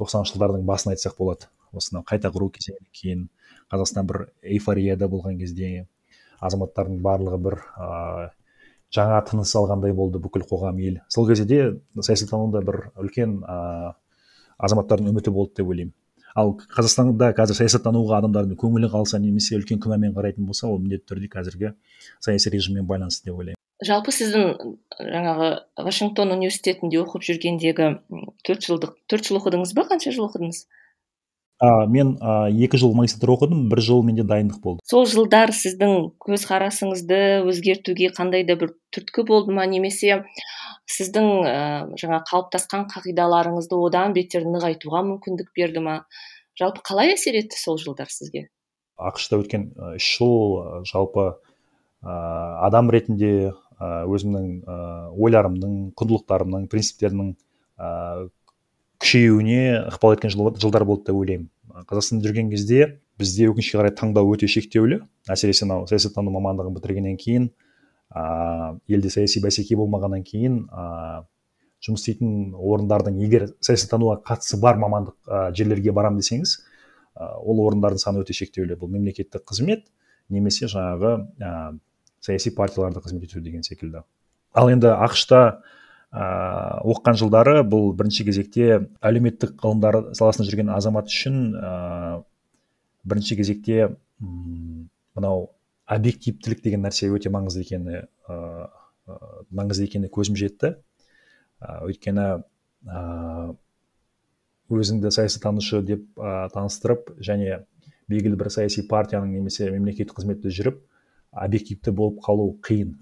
тоқсаныншы 0.00 0.36
жылдардың 0.36 0.66
басын 0.68 0.92
айтсақ 0.92 1.16
болады. 1.18 1.48
Осынау 1.72 2.04
қайта 2.04 2.28
құру 2.32 2.50
кезеңінен 2.52 2.92
кейін 2.92 3.26
қазақстан 3.72 4.08
бір 4.08 4.26
эйфорияда 4.44 5.08
болған 5.08 5.38
кезде 5.40 5.86
азаматтардың 6.40 7.00
барлығы 7.04 7.38
бір 7.46 7.58
ә, 7.76 8.30
жаңа 8.92 9.20
тыныс 9.28 9.52
алғандай 9.56 9.94
болды 9.96 10.20
бүкіл 10.20 10.44
қоғам 10.48 10.80
ел. 10.84 11.00
Сол 11.08 11.28
кезде 11.28 11.46
де 11.48 12.02
саясаттануда 12.02 12.60
бір 12.66 12.80
үлкен 13.00 13.38
ә, 13.44 13.94
азаматтардың 14.62 15.10
үміті 15.12 15.34
болды 15.34 15.60
деп 15.60 15.72
ойлаймын. 15.72 15.94
Ал 16.38 16.54
қазақстанда 16.56 17.32
қазір 17.36 17.58
саясаттануға 17.58 18.22
адамдардың 18.22 18.56
көңілі 18.60 18.88
қалса 18.92 19.20
немесе 19.20 19.58
үлкен 19.58 19.82
күмәнмен 19.84 20.14
қарайтын 20.16 20.46
болса 20.48 20.68
ол 20.70 20.78
міндетті 20.80 21.12
түрде 21.12 21.28
қазіргі 21.32 21.74
саяси 22.24 22.52
режиммен 22.54 22.86
байланысты 22.88 23.28
деп 23.28 23.42
ойлаймын. 23.42 23.58
Жалпы 23.82 24.14
сіздің 24.14 24.76
жаңағы 25.02 25.48
вашингтон 25.84 26.32
университетінде 26.36 27.02
оқып 27.02 27.26
жүргендегі 27.26 27.88
төрт 28.46 28.68
жылдық 28.68 28.94
төрт 29.10 29.28
жыл 29.28 29.40
оқыдыңыз 29.42 29.74
ба? 29.76 29.84
Қанша 29.90 30.14
жыл 30.14 30.28
оқыдыңыз? 30.28 30.62
А, 31.62 31.86
мен 31.86 32.16
а, 32.20 32.48
екі 32.50 32.78
жыл 32.80 32.94
магистратура 32.98 33.36
оқыдым 33.36 33.68
бір 33.70 33.82
жыл 33.86 34.00
менде 34.06 34.24
дайындық 34.26 34.62
болды. 34.62 34.82
Сол 34.88 35.04
жылдар 35.06 35.52
сіздің 35.54 36.08
көзқарасыңызды 36.22 37.42
өзгертуге 37.46 38.08
қандай 38.16 38.42
да 38.48 38.56
бір 38.58 38.72
түрткі 38.94 39.22
болды 39.28 39.54
ма? 39.54 39.66
Немесе 39.70 40.24
сіздің 40.92 41.28
ә, 41.48 41.56
жаңа 42.00 42.22
қалыптасқан 42.28 42.86
қағидаларыңызды 42.92 43.78
одан 43.88 44.14
бетер 44.16 44.44
нығайтуға 44.48 45.02
мүмкіндік 45.08 45.52
берді 45.56 45.82
ма? 45.84 45.96
Жалпы 46.58 46.84
қалай 46.84 47.14
әсер 47.14 47.38
етті 47.40 47.58
сол 47.58 47.80
жылдар 47.80 48.12
сізге? 48.12 48.46
Ақш 49.00 49.30
та 49.32 49.40
өткен 49.40 49.70
үш 49.96 50.08
жыл 50.18 50.84
жалпы 50.88 51.32
ә, 52.04 52.12
адам 52.68 52.92
ретінде 52.92 53.52
өзімнің 53.82 54.46
ә, 54.62 54.76
ойларымның 55.16 55.78
құндылықтарымның 55.98 56.68
принциптерімнің 56.70 57.32
ә, 57.80 58.28
күшеюіне 59.02 59.88
ықпал 59.90 60.14
еткен 60.14 60.30
жыл, 60.30 60.52
жылдар 60.60 60.84
болды 60.86 61.10
деп 61.10 61.18
ойлаймын. 61.18 61.48
Қазақстанда 61.88 62.28
жүрген 62.28 62.52
кезде 62.52 63.00
бізде 63.18 63.48
өкінішке 63.50 63.80
қарай 63.80 63.94
таңдау 63.98 64.30
өте 64.36 64.46
шектеулі. 64.50 65.00
Әсіресе 65.30 65.66
мынау 65.66 65.88
саясаттану 65.90 66.30
мамандығын 66.36 66.76
бітіргеннен 66.76 67.18
кейін 67.18 67.48
ә, 68.14 68.78
елде 68.88 69.10
саяси 69.10 69.42
бәсеке 69.42 69.76
болмағаннан 69.80 70.24
кейін 70.26 70.58
ә, 70.68 71.24
жұмыс 71.82 72.04
істейтін 72.04 72.52
орындардың 72.54 73.18
егер 73.24 73.48
саясаттануға 73.64 74.20
қатысы 74.28 74.58
бар 74.62 74.78
мамандық 74.82 75.16
ә, 75.26 75.44
жерлерге 75.56 75.94
барам 75.96 76.18
десеңіз 76.20 76.56
ә, 77.16 77.32
ол 77.40 77.62
орындардың 77.66 78.02
саны 78.02 78.22
өте 78.22 78.36
шектеулі. 78.36 78.76
Бұл 78.78 78.92
мемлекеттік 78.92 79.44
қызмет 79.48 79.88
немесе 80.32 80.68
жаңағы 80.70 81.14
ә, 81.42 81.54
саяси 82.22 82.52
партияларда 82.54 83.02
қызмет 83.02 83.26
ету 83.30 83.42
деген 83.42 83.64
секілді. 83.66 84.04
Ал 84.54 84.70
енді 84.70 84.92
ақшта 84.92 85.62
ә, 86.12 86.82
оқыған 86.84 87.18
жылдары 87.18 87.62
бұл 87.64 87.90
бірінші 87.96 88.28
кезекте 88.28 88.84
әлеуметтік 89.00 89.56
ғылымдар 89.62 90.14
саласында 90.18 90.48
жүрген 90.50 90.70
азамат 90.76 91.10
үшін 91.10 91.56
ә, 91.56 91.72
бірінші 93.08 93.40
кезекте 93.40 93.96
мынау 94.20 95.48
объективтілік 95.92 96.62
деген 96.64 96.84
нәрсе 96.86 97.10
өте 97.12 97.30
маңызды 97.32 97.64
екені 97.66 98.04
ә, 98.28 98.38
маңызды 99.52 99.88
екеніне 99.88 100.10
көзім 100.12 100.38
жетті. 100.38 100.76
Ә, 101.60 101.82
өйткені 101.88 102.26
ә, 102.86 103.02
өзіңді 104.72 105.12
саясаттанушы 105.12 105.82
деп 105.86 106.06
ә, 106.16 106.48
таныстырып 106.54 107.12
және 107.20 107.62
белгілі 108.10 108.38
бір 108.40 108.50
саяси 108.52 108.86
партияның 108.88 109.36
немесе 109.36 109.70
мемлекеттік 109.72 110.16
қызметте 110.18 110.52
жүріп 110.52 110.80
объективті 111.32 111.94
болып 111.96 112.20
қалу 112.24 112.50
қиын. 112.64 112.96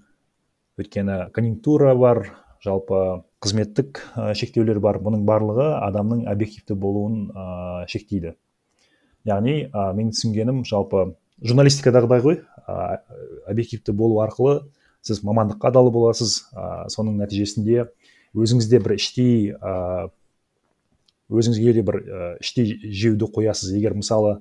Өйткені 0.79 1.31
конъюнктура 1.35 1.95
бар 1.95 2.23
жалпы 2.63 3.23
қызметтік 3.43 4.03
ә, 4.15 4.31
шектеулер 4.37 4.79
бар. 4.83 4.99
Бұның 5.03 5.25
барлығы 5.27 5.71
адамның 5.81 6.27
объективті 6.31 6.77
болуын 6.79 7.29
ә, 7.31 7.87
шектейді. 7.91 8.35
Яғни 9.27 9.57
ә, 9.67 9.91
менің 9.97 10.13
түсінгенім 10.15 10.63
жалпы 10.69 11.11
журналистикадағыдай 11.41 12.21
ғой 12.21 12.39
объективті 13.47 13.93
болу 13.95 14.21
арқылы 14.23 14.61
сіз 15.01 15.23
мамандыққа 15.25 15.71
адал 15.71 15.89
боласыз. 15.91 16.47
Ә, 16.53 16.87
соның 16.93 17.17
нәтижесінде 17.21 17.87
өзіңізде 18.37 18.79
бір 18.83 18.95
іштей 18.97 19.53
ә, 19.57 20.09
өзіңізге 21.31 21.73
де 21.77 21.85
бір 21.87 21.97
ә, 22.01 22.31
іштей 22.43 22.75
жеуді 22.85 23.29
қоясыз. 23.33 23.73
Егер 23.73 23.95
мысалы 23.97 24.39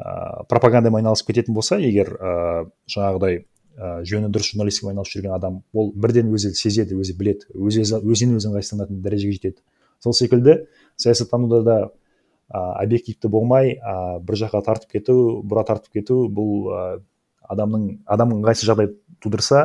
ә, 0.00 0.44
пропагандамен 0.48 1.02
айналысып 1.02 1.32
кететін 1.32 1.54
болса 1.54 1.78
егер 1.82 2.14
ә, 2.16 2.66
жаңағыдай 2.88 3.42
ә, 3.76 4.02
жөні 4.08 4.32
дұрыс 4.32 4.52
журналистикамен 4.54 4.96
айналысып 4.96 5.20
жүрген 5.20 5.36
адам 5.36 5.62
ол 5.72 5.92
бірден 5.92 6.32
өзі 6.32 6.54
сезеді 6.56 6.96
өзі 6.98 7.16
біледі 7.18 7.52
өзі 7.52 7.84
өзінен 8.00 8.40
өзі 8.40 8.50
ыңғайсызданатын 8.50 9.02
дәрежеге 9.04 9.36
жетеді. 9.36 9.60
Сол 10.02 10.16
секілді 10.16 10.62
саясаттануда 10.96 11.62
да 11.62 11.78
ә, 12.48 12.82
объективті 12.82 13.28
болмай 13.28 13.76
ә, 13.76 14.20
бір 14.24 14.40
жаққа 14.46 14.64
тартып 14.66 14.98
кету 14.98 15.16
бұра 15.44 15.66
тартып 15.68 16.00
кету 16.00 16.24
бұл 16.32 16.72
ә, 16.72 16.82
адамның 17.50 17.88
адам 18.06 18.36
ыңғайсыз 18.36 18.68
жағдай 18.68 18.92
тудырса 19.22 19.62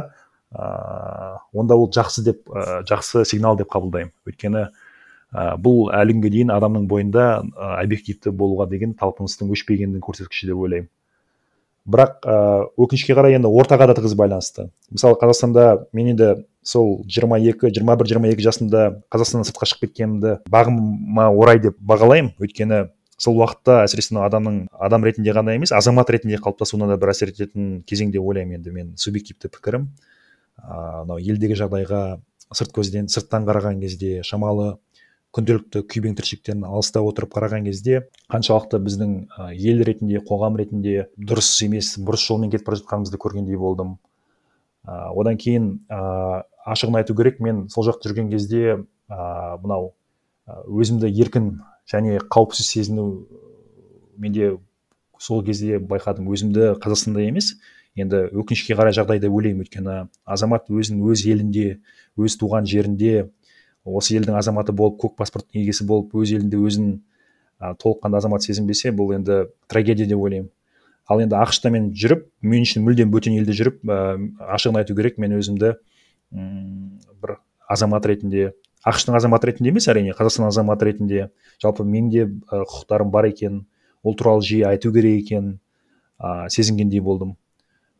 ә, 0.53 1.37
онда 1.53 1.75
ол 1.75 1.89
жақсы 1.93 2.23
деп 2.25 2.49
ә, 2.49 2.81
жақсы 2.87 3.25
сигнал 3.27 3.57
деп 3.59 3.71
қабылдаймын. 3.73 4.13
Өйткені 4.27 4.67
ә, 4.67 5.47
бұл 5.61 5.89
әлі 5.95 6.17
күнге 6.17 6.33
дейін 6.35 6.53
адамның 6.55 6.87
бойында 6.89 7.27
ә, 7.41 7.71
объективті 7.83 8.31
болуға 8.31 8.69
деген 8.71 8.95
талпыныстың 8.99 9.51
өшпегендігін 9.55 10.03
көрсеткіші 10.03 10.51
деп 10.51 10.61
ойлаймын. 10.65 10.91
Бірақ 11.87 12.19
ә, 12.27 12.37
өкінішке 12.75 13.15
қарай 13.15 13.37
енді 13.37 13.47
ортаға 13.47 13.87
да 13.87 13.95
тығыз 13.95 14.15
байланысты. 14.19 14.69
Мысалы 14.91 15.15
қазақстанда 15.21 15.87
мен 15.95 16.11
енді 16.11 16.33
сол 16.67 17.01
22, 17.07 17.71
21-22 17.71 18.43
жасымда 18.43 18.81
қазақстаннан 19.13 19.47
сыртқа 19.47 19.69
шығып 19.71 19.87
кеткенімді 19.87 20.33
бағыма 20.51 21.29
орай 21.31 21.61
деп 21.63 21.77
бағалаймын. 21.79 22.33
Өйткені 22.43 22.89
сол 23.17 23.39
уақытта 23.41 23.81
әсіресе 23.85 24.17
адамның 24.21 24.67
адам 24.77 25.05
ретінде 25.07 25.33
ғана 25.33 25.55
емес 25.57 25.73
азамат 25.73 26.09
ретінде 26.13 26.37
қалыптасуына 26.37 26.87
да 26.91 26.97
бір 27.01 27.13
әсер 27.13 27.31
ететін 27.33 27.81
кезең 27.89 28.11
деп 28.13 28.25
ойлаймын 28.25 28.59
енді 28.59 28.73
мен 28.75 28.91
субъективті 28.97 29.49
пікірім. 29.49 29.87
Мынау 30.57 31.17
елдегі 31.17 31.57
жағдайға 31.57 32.01
сырт 32.53 32.75
көзден 32.77 33.09
сырттан 33.09 33.45
қараған 33.49 33.81
кезде 33.81 34.21
шамалы 34.25 34.75
күнделікті 35.35 35.83
күйбең 35.91 36.15
тіршіліктен 36.17 36.63
алыста 36.65 37.01
отырып 37.05 37.33
қараған 37.35 37.67
кезде 37.67 38.05
қаншалықты 38.31 38.79
біздің 38.85 39.15
ел 39.53 39.83
ретінде 39.85 40.21
қоғам 40.25 40.57
ретінде 40.57 41.09
дұрыс 41.17 41.51
емес 41.65 41.95
бұрыс 41.99 42.23
жолмен 42.25 42.53
кетіп 42.53 42.69
бара 42.69 42.79
жатқанымызды 42.79 43.19
көргендей 43.21 43.59
болдым. 43.59 43.97
Одан 44.87 45.37
кейін 45.37 45.81
ә, 45.91 46.43
ашығын 46.65 47.01
айту 47.01 47.15
керек 47.17 47.41
мен 47.43 47.65
сол 47.69 47.85
жақта 47.89 48.07
жүрген 48.07 48.31
кезде 48.31 48.77
ә, 48.77 49.57
мынау 49.59 49.91
өзімді 50.47 51.11
еркін 51.11 51.57
және 51.91 52.19
қауіпсіз 52.27 52.67
сезіну 52.67 53.07
менде 54.17 54.57
сол 55.19 55.43
кезде 55.45 55.79
байқадым 55.79 56.27
өзімді 56.33 56.73
қазақстанда 56.83 57.23
емес 57.27 57.55
енді 57.97 58.27
өкінішке 58.29 58.75
қарай 58.77 58.93
жағдай 58.93 59.21
деп 59.23 59.33
ойлаймын 59.33 59.65
өйткені. 59.65 59.95
Азамат 60.25 60.69
өзін 60.69 61.01
өз 61.07 61.23
елінде 61.25 61.79
өз 62.17 62.37
туған 62.37 62.67
жерінде 62.69 63.29
осы 63.85 64.17
елдің 64.19 64.37
азаматы 64.37 64.75
болып 64.75 64.99
көк 65.01 65.15
паспорттың 65.17 65.61
иегесі 65.61 65.87
болып 65.87 66.13
өз 66.13 66.35
елінде 66.35 66.59
өзін 66.59 66.91
ә, 67.57 67.73
толыққанды 67.79 68.19
азамат 68.19 68.45
сезінбесе 68.45 68.91
бұл 68.91 69.15
енді 69.15 69.47
трагедия 69.71 70.05
деп 70.05 70.21
ойлаймын. 70.21 70.51
Ал 71.07 71.23
енді 71.23 71.39
ақш 71.39 71.63
мен 71.71 71.89
жүріп 71.95 72.27
мен 72.41 72.67
үшін 72.67 72.83
мүлдем 72.85 73.11
бөтен 73.11 73.37
елде 73.39 73.55
жүріп 73.55 73.81
ә, 73.87 73.97
ашығын 74.53 74.81
айту 74.83 74.95
керек 74.95 75.17
мен 75.17 75.37
өзімді 75.39 75.73
м 76.35 76.99
бір 77.23 77.37
азамат 77.67 78.05
ретінде 78.05 78.51
ақш 78.87 79.07
тың 79.07 79.17
азаматы 79.19 79.51
ретінде 79.51 79.73
емес 79.73 79.87
әрине 79.91 80.13
қазақстан 80.17 80.47
азаматы 80.47 80.87
ретінде. 80.89 81.29
Жалпы 81.61 81.83
менде 81.83 82.27
құқықтарым 82.51 83.11
бар 83.11 83.27
екен 83.29 83.65
ол 84.03 84.15
туралы 84.15 84.45
жиі 84.45 84.63
айту 84.69 84.93
керек 84.95 85.23
екен 85.25 85.57
ә, 86.19 86.47
сезінгендей 86.49 87.01
болдым. 87.03 87.35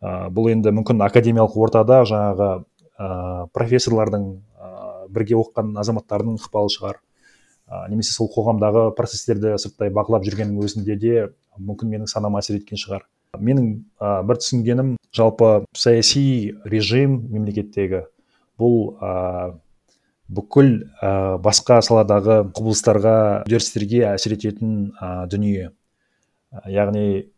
Ә, 0.01 0.29
бұл 0.32 0.51
енді 0.53 0.72
мүмкін 0.77 1.03
академиялық 1.08 1.58
ортада 1.58 2.03
жаңағы 2.08 2.50
ә, 2.98 3.48
профессорлардың 3.53 4.29
ә, 4.38 4.72
бірге 5.12 5.38
оқыған 5.41 5.75
азаматтардың 5.82 6.39
ықпалы 6.39 6.72
шығар. 6.74 7.01
Ә, 7.67 7.88
немесе 7.91 8.13
сол 8.13 8.32
қоғамдағы 8.32 8.91
процестерді 8.96 9.58
сырттай 9.60 9.91
бақылап 9.91 10.25
жүргеннің 10.27 10.63
өзінде 10.63 10.98
де 11.01 11.27
мүмкін 11.60 11.91
менің 11.96 12.12
санама 12.12 12.39
әсер 12.39 12.62
еткен 12.62 12.79
шығар. 12.79 13.08
Менің 13.38 13.72
ә, 14.00 14.22
бір 14.24 14.39
түсінгенім 14.39 14.96
жалпы 15.13 15.65
саяси 15.75 16.56
режим 16.65 17.20
мемлекеттегі. 17.34 18.06
Бұл 18.58 18.96
ә, 19.01 19.58
бүкіл 20.27 20.72
ә, 21.01 21.38
басқа 21.39 21.79
саладағы 21.86 22.41
құбылыстарға 22.55 23.15
үдерістерге 23.48 24.03
әсер 24.12 24.36
ететін 24.36 24.91
ә, 25.00 25.27
дүние. 25.31 25.72
Яғни 26.67 27.29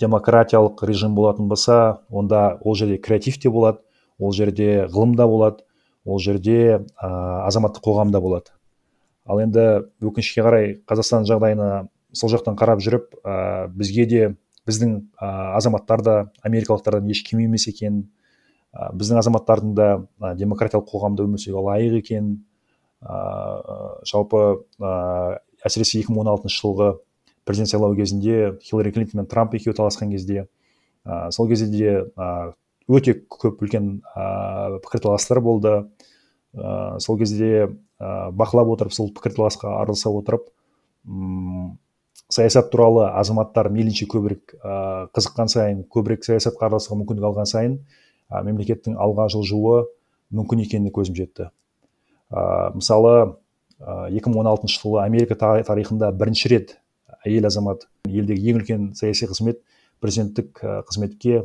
демократиялық 0.00 0.82
режим 0.88 1.14
болатын 1.14 1.48
болса 1.48 2.00
онда 2.10 2.58
ол 2.60 2.74
жерде 2.74 2.98
креатив 2.98 3.38
те 3.38 3.50
болады 3.50 3.82
ол 4.18 4.32
жерде 4.32 4.86
ғылым 4.88 5.14
да 5.16 5.26
болады 5.28 5.64
ол 6.04 6.18
жерде 6.18 6.58
ә, 6.78 7.08
азаматтық 7.46 7.84
қоғам 7.84 8.12
да 8.12 8.20
болады. 8.20 8.54
Ал 9.28 9.40
енді 9.44 9.90
өкінішке 10.00 10.44
қарай 10.44 10.76
қазақстан 10.88 11.28
жағдайына 11.28 11.88
сол 12.16 12.32
жақтан 12.32 12.56
қарап 12.56 12.80
жүріп 12.80 13.18
ә, 13.24 13.68
бізге 13.68 14.06
де 14.06 14.22
біздің 14.68 15.02
ә, 15.20 15.56
азаматтар 15.58 16.02
да 16.02 16.16
америкалықтардан 16.42 17.10
еш 17.12 17.22
кем 17.28 17.44
емес 17.44 17.68
екен. 17.68 18.06
ә, 18.06 18.17
біздің 18.94 19.20
азаматтардың 19.22 19.74
да 19.74 19.88
ә, 20.20 20.34
демократиялық 20.38 20.88
қоғамда 20.90 21.26
өмір 21.26 21.42
сүруге 21.42 21.64
лайық 21.66 21.98
екен. 21.98 22.30
Ә, 23.02 23.18
жалпы 24.06 24.42
ә, 24.78 24.92
әсіресе 25.66 26.02
2016 26.04 26.54
жылғы 26.54 26.92
президент 27.48 27.72
сайлауы 27.72 27.96
кезінде 27.98 28.58
хиллари 28.62 28.92
клинтон 28.92 29.22
мен 29.22 29.30
трамп 29.30 29.54
екеуі 29.58 29.76
таласқан 29.78 30.10
кезде 30.12 30.46
ә, 31.04 31.30
сол 31.30 31.48
кезде 31.48 31.70
де 31.72 31.92
ә, 32.04 32.52
өте 32.88 33.16
көп 33.28 33.62
үлкен 33.64 33.98
ә, 34.14 34.78
пікірталастар 34.84 35.40
болды. 35.40 35.74
Ә, 36.54 36.98
сол 37.00 37.18
кезде 37.18 37.68
ә, 37.98 38.30
бақылап 38.30 38.70
отырып 38.74 38.94
сол 38.94 39.12
пікірталасқа 39.14 39.78
араласа 39.82 40.10
отырып 40.10 40.48
м 41.06 41.78
саясат 42.28 42.70
туралы 42.70 43.06
азаматтар 43.16 43.70
мейлінше 43.72 44.06
көбірек 44.10 44.54
ә, 44.60 45.08
қызыққан 45.16 45.48
сайын 45.48 45.84
көбірек 45.88 46.26
саясатқа 46.26 46.68
араласуға 46.68 46.98
мүмкіндік 47.00 47.28
алған 47.30 47.48
сайын 47.48 47.78
ә, 48.30 48.42
мемлекеттің 48.44 48.98
алға 49.00 49.28
жылжуы 49.32 49.86
мүмкін 50.34 50.64
екеніне 50.64 50.92
көзім 50.94 51.16
жетті. 51.18 51.50
Ә, 52.30 52.72
мысалы 52.74 53.36
он 53.78 54.46
алтыншы 54.46 54.80
жылы 54.80 55.02
америка 55.04 55.36
тарихында 55.38 56.10
бірінші 56.12 56.48
рет 56.50 56.78
әйел 57.24 57.46
азамат 57.46 57.86
елдегі 58.06 58.50
ең 58.50 58.60
үлкен 58.60 58.88
саяси 58.98 59.28
қызмет 59.30 59.60
президенттік 60.00 60.58
қызметке 60.88 61.44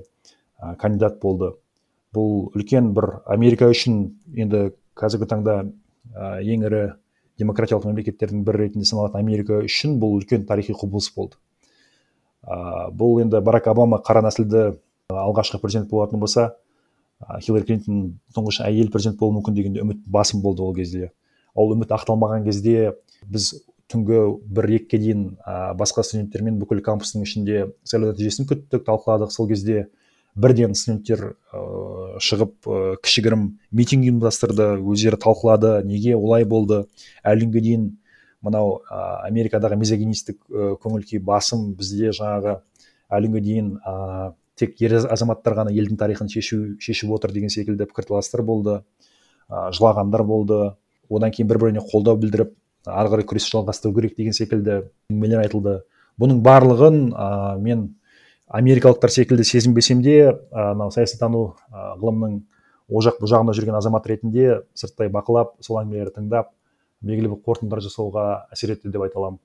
кандидат 0.79 1.19
болды. 1.21 1.53
Бұл 2.13 2.49
үлкен 2.53 2.91
бір 2.93 3.21
америка 3.25 3.69
үшін 3.69 4.17
енді 4.36 4.71
қазіргі 4.97 5.29
таңда 5.29 5.55
ең 6.41 6.65
ірі 6.67 6.84
демократиялық 7.41 7.88
мемлекеттердің 7.89 8.43
бірі 8.45 8.67
ретінде 8.67 8.86
саналатын 8.86 9.21
америка 9.21 9.62
үшін 9.65 9.97
бұл 10.01 10.17
үлкен 10.19 10.45
тарихи 10.49 10.75
құбылыс 10.77 11.10
болды. 11.15 11.38
Бұл 12.43 13.21
енді 13.23 13.41
барак 13.41 13.69
обама 13.71 14.01
қара 14.03 14.21
нәсілді 14.25 14.75
алғашқы 15.10 15.62
президент 15.62 15.89
болатын 15.89 16.21
болса 16.21 16.51
хиллари 17.41 17.67
клинтон 17.67 18.03
тұңғыш 18.36 18.62
әйел 18.65 18.91
президент 18.91 19.19
болуы 19.19 19.39
мүмкін 19.39 19.57
деген 19.57 19.77
үміт 19.83 20.01
басым 20.05 20.41
болды 20.41 20.63
ол 20.63 20.73
кезде. 20.75 21.12
Ол 21.55 21.73
үміт 21.75 21.93
ақталмаған 21.93 22.45
кезде 22.47 22.93
біз 23.29 23.53
түнгі 23.91 24.19
бір 24.49 24.69
екіге 24.79 25.01
дейін 25.03 25.25
ә, 25.45 25.73
басқа 25.77 26.03
студенттермен 26.05 26.57
бүкіл 26.62 26.81
кампустың 26.86 27.25
ішінде 27.27 27.67
сайлау 27.88 28.13
нәтижесін 28.13 28.47
күттік 28.49 28.86
талқыладық. 28.88 29.31
Сол 29.31 29.49
кезде 29.51 29.88
бірден 30.36 30.73
студенттер 30.73 31.36
ә, 31.53 31.63
шығып 32.23 32.55
ә, 32.65 32.79
кішігірім 33.03 33.47
митинг 33.71 34.07
ұйымдастырды 34.07 34.69
өздері 34.81 35.19
талқылады 35.21 35.75
неге 35.86 36.15
олай 36.17 36.47
болды. 36.49 36.83
Әлі 37.21 37.49
күнге 37.49 37.65
дейін 37.67 37.89
мынау 38.41 38.79
ә, 38.89 39.27
америкадағы 39.29 39.77
мизогинистік 39.79 40.39
ә, 40.49 40.73
көңіл 40.81 41.05
күй 41.09 41.21
басым 41.21 41.73
бізде 41.77 42.15
жаңағы 42.15 42.57
әлі 43.13 43.29
күнге 43.29 43.45
дейін 43.45 43.73
тек 44.59 44.77
ер 44.81 44.95
азаматтар 45.01 45.55
ғана 45.57 45.73
елдің 45.73 45.97
тарихын 45.99 46.29
шешу 46.29 46.75
шешіп 46.81 47.15
отыр 47.17 47.33
деген 47.33 47.49
секілді 47.49 47.87
пікірталастар 47.89 48.43
болды 48.45 48.81
ә, 49.49 49.71
жылағандар 49.73 50.23
болды. 50.27 50.59
Одан 51.09 51.31
кейін 51.31 51.49
бір 51.49 51.59
біріне 51.63 51.83
қолдау 51.91 52.17
білдіріп 52.21 52.53
ары 52.85 53.11
қарай 53.11 53.27
күресті 53.27 53.57
жалғастыру 53.57 53.95
керек 53.97 54.15
деген 54.17 54.33
секілді 54.33 54.79
әңгімелер 55.11 55.43
айтылды. 55.43 55.75
Бұның 56.21 56.41
барлығын 56.45 56.99
ә, 57.11 57.27
мен 57.59 57.87
америкалықтар 58.47 59.11
секілді 59.11 59.45
сезінбесем 59.47 60.01
де 60.05 60.33
мынау 60.51 60.91
саясаттану 60.93 61.45
ә, 61.71 61.95
ғылымның 62.01 62.41
о 62.89 63.01
жақ 63.01 63.21
бұл 63.21 63.31
жағында 63.31 63.55
жүрген 63.57 63.79
азамат 63.79 64.07
ретінде 64.07 64.61
сырттай 64.77 65.09
бақылап 65.13 65.55
сол 65.65 65.79
әңгімелерді 65.81 66.19
тыңдап 66.19 66.51
белгілі 67.01 67.33
бір 67.33 67.41
қорытындылар 67.47 67.83
жасауға 67.83 68.25
әсер 68.53 68.75
етті 68.75 68.91
деп 68.93 69.05
айта 69.07 69.19
аламын. 69.19 69.39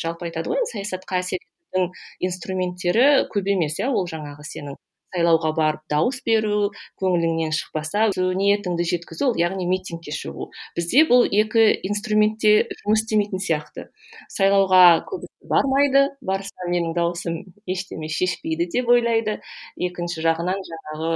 Жалпы 0.00 0.30
айтады 0.30 0.54
ғой 0.54 0.64
саясатқа 0.70 1.20
әсер 1.20 1.42
етудің 1.74 1.92
инструменттері 2.20 3.28
көп 3.32 3.48
емес 3.50 3.78
иә? 3.80 3.90
Ол 3.90 4.06
жаңағы 4.10 4.44
сенің 4.46 4.76
сайлауға 5.14 5.52
барып 5.54 5.82
дауыс 5.90 6.20
беру 6.26 6.72
көңіліңнен 6.98 7.52
шықпаса 7.54 8.08
ниетіңді 8.16 8.86
жеткізу 8.90 9.28
яғни 9.38 9.66
митингке 9.70 10.10
шығу. 10.10 10.48
Бізде 10.74 11.04
бұл 11.06 11.28
екі 11.30 11.68
инструментте 11.86 12.66
жұмыс 12.80 13.04
істемейтін 13.04 13.38
сияқты. 13.38 13.86
Сайлауға 14.34 15.04
көбісі 15.06 15.48
бармайды 15.50 16.08
барса 16.20 16.66
менің 16.66 16.96
дауысым 16.98 17.38
ештеме 17.70 18.08
шешпейді 18.10 18.66
деп 18.74 18.90
ойлайды. 18.90 19.38
Екінші 19.78 20.24
жағынан 20.26 20.58
жаңағы 20.70 21.12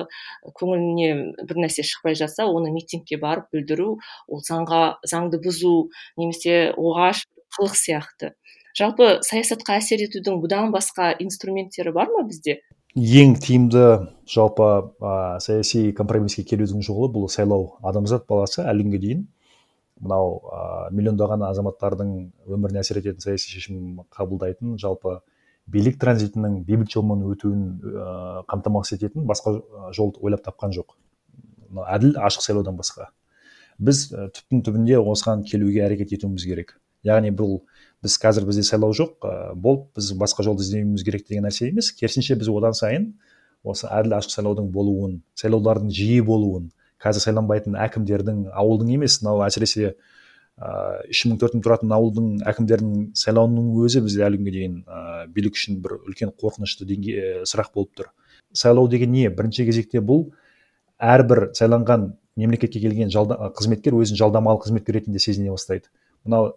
көңіліне 0.61 1.43
бір 1.43 1.65
нәрсе 1.65 1.83
шықпай 1.83 2.15
жатса 2.15 2.47
оны 2.47 2.71
митингке 2.71 3.19
барып 3.19 3.51
білдіру 3.51 3.97
ол 4.29 4.47
заңға 4.47 5.01
заңды 5.11 5.43
бұзу 5.43 5.89
немесе 6.21 6.71
оғаш 6.77 7.27
қылық 7.57 7.75
сияқты. 7.75 8.35
Жалпы 8.79 9.19
саясатқа 9.27 9.79
әсер 9.81 10.03
етудің 10.07 10.39
бұдан 10.43 10.71
басқа 10.75 11.11
инструменттері 11.23 11.93
бар 11.97 12.11
ма 12.13 12.25
бізде? 12.29 12.61
Ең 12.99 13.35
тиімді 13.43 13.83
жалпы 14.31 14.69
ә, 15.03 15.39
саяси 15.43 15.91
компромисске 15.97 16.45
келудің 16.47 16.85
жолы 16.87 17.11
бұл 17.13 17.29
сайлау 17.33 17.75
адамзат 17.87 18.27
баласы 18.31 18.63
әлі 18.65 18.87
күнге 18.87 19.01
дейін. 19.03 19.27
Мынау 20.01 20.39
ә, 20.47 20.63
миллиондаған 20.95 21.45
азаматтардың 21.51 22.15
өміріне 22.47 22.83
әсер 22.83 23.03
ететін 23.03 23.23
саяси 23.23 23.53
шешім 23.53 24.01
қабылдайтын 24.15 24.79
жалпы 24.81 25.19
билік 25.69 25.99
транзитінің 26.01 26.63
бейбіт 26.67 26.95
жолмен 26.95 27.27
өтуін 27.29 27.65
ә, 27.83 28.43
қамтамасыз 28.51 28.99
ететін 28.99 29.27
басқа 29.29 29.59
жол 29.95 30.15
ойлап 30.23 30.47
тапқан 30.47 30.73
жоқ. 30.75 30.97
Әділ 31.85 32.17
ашық 32.17 32.47
сайлаудан 32.47 32.79
басқа. 32.79 33.11
Біз 33.79 34.09
түптің 34.11 34.65
түбінде 34.67 34.99
осыған 35.03 35.45
келуге 35.47 35.85
әрекет 35.87 36.15
етуіміз 36.17 36.47
керек. 36.49 36.79
Яғни 37.07 37.31
бұл 37.31 37.61
біз 38.03 38.17
қазір 38.23 38.47
бізде 38.49 38.65
сайлау 38.67 38.95
жоқ 38.95 39.25
ә, 39.25 39.55
болып 39.55 39.89
біз 39.99 40.13
басқа 40.19 40.45
жолды 40.47 40.65
іздеуіміз 40.67 41.05
керек 41.07 41.27
деген 41.29 41.49
нәрсе 41.49 41.71
емес. 41.71 41.91
Керісінше 41.93 42.37
біз 42.39 42.51
одан 42.53 42.77
сайын 42.79 43.09
осы 43.65 43.89
әділ 43.91 44.19
ашық 44.19 44.35
сайлаудың 44.37 44.71
болуын 44.75 45.19
сайлаулардың 45.39 45.91
жиі 45.95 46.21
болуын 46.27 46.71
қазір 47.03 47.25
сайланбайтын 47.27 47.79
әкімдердің 47.79 48.47
ауылдың 48.55 48.95
емес 48.97 49.19
мынау 49.23 49.43
әсіресе 49.47 49.93
ыыы 50.59 51.11
үш 51.15 51.25
мың 51.27 51.39
төрт 51.39 51.55
мың 51.55 51.65
тұратын 51.67 51.93
ауылдың 51.95 52.31
әкімдерінің 52.51 53.03
сайлауының 53.19 53.69
өзі 53.85 54.03
бізде 54.07 54.25
әлі 54.27 54.41
күнге 54.41 54.55
дейін 54.57 54.79
ә, 54.87 55.27
билік 55.35 55.59
үшін 55.59 55.79
бір 55.85 55.99
үлкен 56.01 56.33
қорқынышты 56.35 56.87
деңгей 56.89 57.45
сұрақ 57.47 57.71
болып 57.75 57.93
тұр. 57.95 58.11
Сайлау 58.53 58.89
деген 58.91 59.13
не? 59.15 59.29
Бірінші 59.31 59.69
кезекте 59.69 60.03
бұл 60.03 60.33
әрбір 60.99 61.53
сайланған 61.55 62.11
мемлекетке 62.39 62.83
келген 62.83 63.11
жалда, 63.15 63.39
қызметкер 63.55 63.95
өзін 63.99 64.19
жалдамалы 64.19 64.63
қызметкер 64.65 64.99
ретінде 64.99 65.23
сезіне 65.23 65.55
бастайды. 65.55 65.87
Мынау 66.27 66.57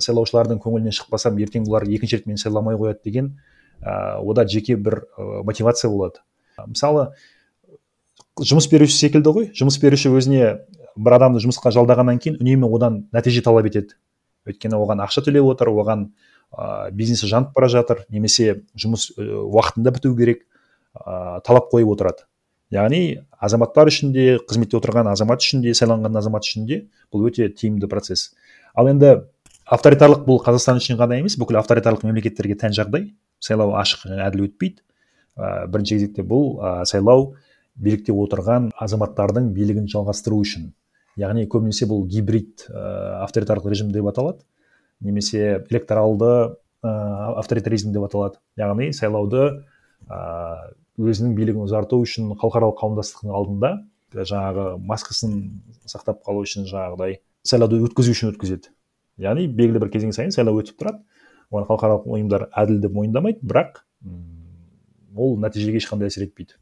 сайлаушылардың 0.00 0.60
көңілінен 0.62 0.94
шықпасам 0.96 1.38
ертең 1.42 1.66
бұлар 1.68 1.86
екінші 1.88 2.18
рет 2.18 2.26
мені 2.28 2.40
сайламай 2.40 2.76
қояды 2.78 3.04
деген 3.04 3.30
ә, 3.82 4.18
ода 4.20 4.46
жеке 4.48 4.76
бір 4.76 5.04
ә, 5.16 5.42
мотивация 5.44 5.90
болады. 5.90 6.22
Мысалы 6.66 7.10
жұмыс 8.40 8.68
беруші 8.70 8.96
секілді 8.96 9.34
ғой. 9.34 9.48
Жұмыс 9.54 9.78
беруші 9.82 10.12
өзіне 10.14 10.54
бір 10.96 11.18
адамды 11.18 11.42
жұмысқа 11.44 11.72
жалдағаннан 11.74 12.20
кейін 12.22 12.40
үнемі 12.40 12.70
одан 12.74 13.02
нәтиже 13.14 13.42
талап 13.44 13.68
етеді. 13.70 13.96
Өйткені 14.48 14.78
оған 14.78 15.02
ақша 15.04 15.24
төлеп 15.26 15.46
отыр 15.52 15.70
оған 15.72 16.08
ә, 16.52 16.90
бизнесі 16.92 17.28
жанып 17.30 17.54
бара 17.54 17.68
жатыр 17.72 18.04
немесе 18.08 18.62
жұмыс 18.76 19.10
уақытында 19.18 19.94
біту 19.94 20.14
керек 20.16 20.44
ә, 20.94 21.40
талап 21.44 21.70
қойып 21.72 21.94
отырады. 21.94 22.26
Яғни 22.74 23.20
азаматтар 23.38 23.90
үшін 23.90 24.12
де 24.14 24.38
қызметте 24.40 24.78
отырған 24.80 25.10
азамат 25.12 25.44
үшін 25.44 25.62
де 25.62 25.74
сайланған 25.76 26.18
азамат 26.18 26.46
үшін 26.46 26.66
де 26.66 26.80
бұл 27.12 27.28
өте 27.28 27.46
тиімді 27.52 27.86
процесс. 27.90 28.32
Ал 28.74 28.88
енді 28.90 29.28
авторитарлық 29.64 30.24
бұл 30.26 30.40
қазақстан 30.44 30.80
үшін 30.80 30.98
ғана 31.00 31.18
емес 31.20 31.38
бүкіл 31.40 31.58
авторитарлық 31.60 32.04
мемлекеттерге 32.04 32.56
тән 32.60 32.74
жағдай. 32.76 33.12
Сайлау 33.40 33.74
ашық 33.80 34.08
және 34.10 34.24
әділ 34.26 34.46
өтпейді. 34.48 34.82
Ә, 35.36 35.66
бірінші 35.68 35.96
кезекте 35.98 36.22
бұл 36.22 36.58
ә, 36.60 36.72
сайлау 36.88 37.34
билікте 37.74 38.12
отырған 38.12 38.70
азаматтардың 38.76 39.52
билігін 39.56 39.88
жалғастыру 39.90 40.40
үшін. 40.44 40.68
Яғни 41.18 41.46
көбінесе 41.50 41.88
бұл 41.90 42.04
гибрид 42.10 42.66
ә, 42.68 43.24
авторитарлық 43.24 43.70
режим 43.72 43.90
деп 43.94 44.06
аталады 44.10 44.44
немесе 45.00 45.64
электоралды 45.70 46.30
ә, 46.84 46.92
авторитаризм 47.40 47.92
деп 47.92 48.06
аталады. 48.06 48.38
Яғни 48.60 48.92
сайлауды 48.92 49.64
ә, 50.06 50.20
өзінің 51.00 51.34
билігін 51.34 51.66
ұзарту 51.66 51.98
үшін 52.04 52.34
халықаралық 52.38 52.78
қауымдастықтың 52.78 53.34
алдында 53.34 53.74
жаңағы 54.14 54.76
маскасын 54.86 55.34
сақтап 55.90 56.22
қалу 56.26 56.44
үшін 56.46 56.68
жаңағыдай 56.70 57.18
сайлауды 57.42 57.80
өткізу 57.88 58.14
үшін 58.14 58.30
өткізеді. 58.30 58.70
Яғни 59.20 59.46
белгілі 59.48 59.82
бір 59.84 59.90
кезең 59.94 60.14
сайын 60.16 60.34
сайлау 60.34 60.60
өтіп 60.62 60.80
тұрады. 60.80 61.02
Оны 61.54 61.68
халықаралық 61.68 62.06
ұйымдар 62.10 62.48
әділ 62.50 62.80
деп 62.82 62.94
мойындамайды 62.96 63.44
бірақ 63.44 63.82
ол 65.14 65.36
нәтижеге 65.38 65.78
ешқандай 65.78 66.10
әсер 66.10 66.26
етпейді. 66.26 66.56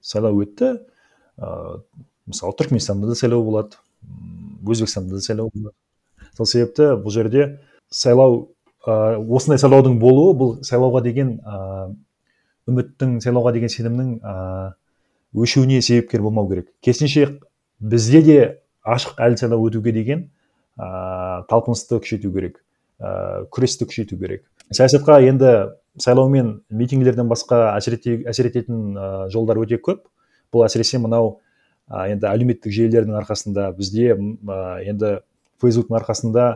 Сайлау 0.00 0.42
өтті 0.42 0.74
ыыы 1.38 1.80
мысалы 2.26 2.56
түркменстанда 2.58 3.08
да 3.08 3.16
сайлау 3.18 3.44
болады 3.44 3.78
өзбекстанда 4.66 5.16
да 5.16 5.20
сайлау 5.20 5.50
болады. 5.54 5.74
Сол 6.36 6.46
себепті 6.46 6.92
бұл 7.02 7.14
жерде 7.14 7.46
сайлау 7.90 8.54
ә, 8.86 9.16
осындай 9.18 9.60
сайлаудың 9.60 9.98
болуы 10.00 10.34
бұл 10.38 10.52
сайлауға 10.66 11.02
деген 11.04 11.34
ә, 11.40 11.94
үміттің 12.70 13.18
сайлауға 13.24 13.52
деген 13.56 13.72
сенімнің 13.72 14.12
ә, 14.20 14.34
өшуіне 15.34 15.80
себепкер 15.82 16.22
болмау 16.22 16.48
керек. 16.48 16.70
Керісінше 16.80 17.38
бізде 17.80 18.22
де 18.22 18.38
ашық 18.84 19.18
әділ 19.18 19.40
сайлау 19.40 19.68
өтуге 19.68 19.92
деген 19.92 20.28
ә, 20.78 21.44
талпынысты 21.50 21.98
күшейту 22.00 22.32
керек. 22.34 22.62
Ә, 23.00 23.44
күресті 23.52 23.88
күшейту 23.88 24.18
керек. 24.20 24.44
Саясатқа 24.72 25.20
енді 25.26 25.52
сайлау 26.00 26.30
мен 26.32 26.62
митингілерден 26.70 27.28
басқа 27.30 27.76
әсер, 27.76 27.98
ететін 27.98 28.96
ә, 28.96 29.28
жолдар 29.32 29.60
өте 29.62 29.78
көп. 29.82 30.06
Бұл 30.52 30.66
әсіресе 30.66 31.00
мынау 31.02 31.38
ә, 31.90 32.08
енді 32.12 32.28
әлеуметтік 32.30 32.72
желілердің 32.72 33.18
арқасында 33.22 33.70
бізде 33.76 34.12
ә, 34.14 34.58
енді 34.88 35.18
фейсбуктың 35.62 36.00
арқасында 36.00 36.48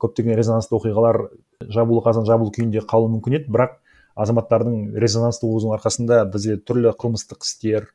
көптеген 0.00 0.36
резонансты 0.38 0.76
оқиғалар 0.76 1.26
жабулы 1.72 2.02
қазан 2.04 2.26
жабулы 2.28 2.54
күйінде 2.56 2.84
қалуы 2.88 3.10
мүмкін 3.16 3.38
еді. 3.40 3.52
Бірақ 3.52 3.78
азаматтардың 4.14 4.96
резонансты 5.00 5.46
болуының 5.46 5.76
арқасында 5.78 6.22
бізде 6.32 6.56
түрлі 6.56 6.94
қылмыстық 6.98 7.44
істер 7.44 7.90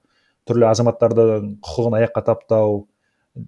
түрлі 0.50 0.68
азаматтардың 0.70 1.54
құқығын 1.66 1.98
аяққа 2.00 2.24
таптау 2.28 2.82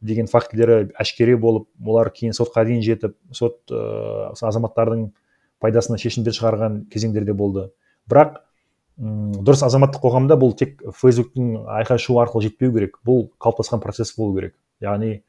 деген 0.02 0.30
фактілері 0.32 0.92
әшкере 1.00 1.36
болып 1.40 1.68
олар 1.86 2.12
кейін 2.16 2.36
сотқа 2.38 2.64
дейін 2.68 2.84
жетіп 2.86 3.18
сот 3.36 3.60
ә, 3.72 4.32
азаматтардың 4.34 5.10
пайдасына 5.62 6.00
шешімдер 6.02 6.36
шығарған 6.38 6.86
кезеңдер 6.92 7.26
де 7.28 7.34
болды. 7.38 7.68
Бірақ 8.10 8.40
дұрыс 8.98 9.64
азаматтық 9.66 10.04
қоғамда 10.04 10.38
бұл 10.40 10.56
тек 10.58 10.82
фейсбуктың 10.98 11.68
айқай 11.80 12.02
шу 12.02 12.20
арқылы 12.22 12.48
жетпеу 12.48 12.74
керек 12.76 12.98
бұл 13.08 13.30
қалыптасқан 13.42 13.82
процесс 13.82 14.14
болу 14.18 14.36
керек. 14.38 14.56
Яғни 14.82 15.22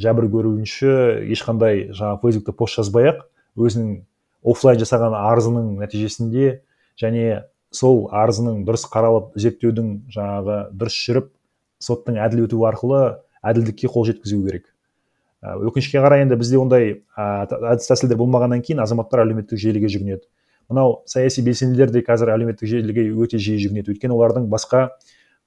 жәбір 0.00 0.28
көруші 0.32 0.90
ешқандай 1.32 1.88
жаңағы 1.94 2.20
фейсбукта 2.24 2.56
пост 2.58 2.80
жазбай 2.80 3.12
ақ 3.12 3.24
өзінің 3.56 4.02
офлайн 4.44 4.80
жасаған 4.80 5.14
арызының 5.16 5.70
нәтижесінде 5.80 6.60
және 7.00 7.44
сол 7.74 8.08
арызының 8.12 8.64
дұрыс 8.66 8.84
қаралып 8.90 9.32
зерттеудің 9.40 9.94
жаңағы 10.14 10.58
дұрыс 10.74 10.98
жүріп 11.06 11.30
соттың 11.82 12.18
әділ 12.22 12.44
өтуі 12.46 12.66
арқылы 12.70 13.02
әділдікке 13.44 13.90
қол 13.92 14.06
жеткізу 14.08 14.40
керек. 14.46 14.70
Өкінішке 15.44 16.00
қарай 16.00 16.24
енді 16.24 16.38
бізде 16.40 16.56
ондай 16.56 16.94
әдіс 17.20 17.90
тәсілдер 17.90 18.16
болмағаннан 18.16 18.62
кейін 18.64 18.80
азаматтар 18.80 19.26
әлеуметтік 19.26 19.60
желіге 19.60 19.90
жүгінеді. 19.92 20.24
Мынау 20.72 21.02
саяси 21.04 21.42
белсенділер 21.44 21.90
де 21.92 22.00
қазір 22.00 22.32
әлеуметтік 22.32 22.70
желіге 22.70 23.04
өте 23.12 23.36
жиі 23.36 23.60
жүгінеді. 23.60 23.92
Өйткені 23.92 24.16
олардың 24.16 24.46
басқа 24.48 24.86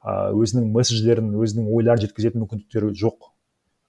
ә, 0.05 0.29
өзінің 0.37 0.67
месседждерін 0.75 1.31
өзінің 1.41 1.71
ойларын 1.73 2.03
жеткізетін 2.03 2.43
мүмкіндіктері 2.43 2.91
жоқ. 2.93 3.31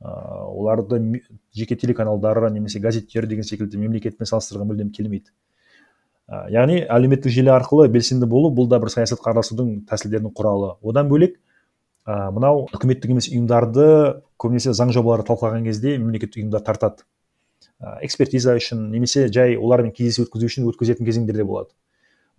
Ә, 0.01 0.15
оларды 0.49 1.21
жеке 1.53 1.77
телеканалдары 1.77 2.49
немесе 2.55 2.81
газеттер 2.81 3.29
деген 3.29 3.45
секілді 3.45 3.77
мемлекетпен 3.83 4.31
салыстыруға 4.31 4.71
мүлдем 4.71 4.89
келмейді. 4.97 5.35
Ә, 6.29 6.49
яғни 6.57 6.81
әлеуметтік 6.89 7.35
желі 7.35 7.53
арқылы 7.53 7.91
белсенді 7.93 8.25
болу 8.25 8.49
бұл 8.55 8.71
да 8.73 8.81
бір 8.81 8.95
саясатқа 8.97 9.35
араласудың 9.35 9.83
тәсілдерінің 9.91 10.33
құралы. 10.33 10.79
Одан 10.81 11.13
бөлек 11.13 11.37
ә, 12.09 12.31
мынау 12.33 12.65
үкіметтік 12.73 13.13
емес 13.13 13.29
ұйымдарды 13.29 13.85
көбінесе 14.41 14.73
заң 14.77 14.93
жобаларды 14.97 15.29
талқылаған 15.29 15.67
кезде 15.69 15.97
мемлекеттік 16.01 16.41
ұйымдар 16.41 16.65
тартады. 16.65 17.05
Ә, 17.83 17.99
экспертиза 18.07 18.55
үшін 18.57 18.89
немесе 18.95 19.27
жай 19.35 19.59
олармен 19.59 19.93
кездесу 19.93 20.25
өткізу 20.25 20.49
үшін 20.49 20.71
өткізетін 20.73 21.09
кезеңдер 21.09 21.43
де 21.43 21.47
болады. 21.49 21.75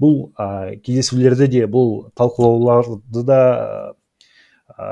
Бұл 0.01 0.31
ә, 0.39 0.79
кездесулерді 0.81 1.49
де 1.51 1.63
бұл 1.69 2.09
талқылауларды 2.17 3.23
да 3.27 3.39
ә, 4.73 4.89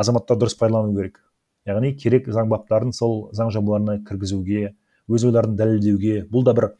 азаматтар 0.00 0.40
дұрыс 0.40 0.58
пайдалану 0.58 0.96
керек. 0.96 1.22
Яғни 1.68 1.94
керек 1.94 2.30
заң 2.32 2.50
баптарын 2.50 2.94
сол 2.96 3.28
заң 3.36 3.52
жобаларына 3.54 4.00
кіргізуге 4.08 4.72
өз 5.08 5.28
ойларын 5.28 5.56
дәлелдеуге. 5.56 6.22
Бұл 6.32 6.46
да 6.48 6.56
бір 6.58 6.72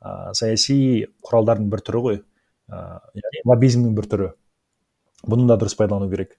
ә, 0.00 0.32
саяси 0.32 1.08
құралдардың 1.26 1.68
бір 1.72 1.84
түрі 1.84 2.04
ғой. 2.06 2.20
Ә, 2.70 3.00
лоббизмнің 3.44 3.96
бір 3.98 4.12
түрі. 4.12 4.34
Бұны 5.26 5.48
да 5.50 5.58
дұрыс 5.58 5.74
пайдалану 5.76 6.08
керек. 6.10 6.38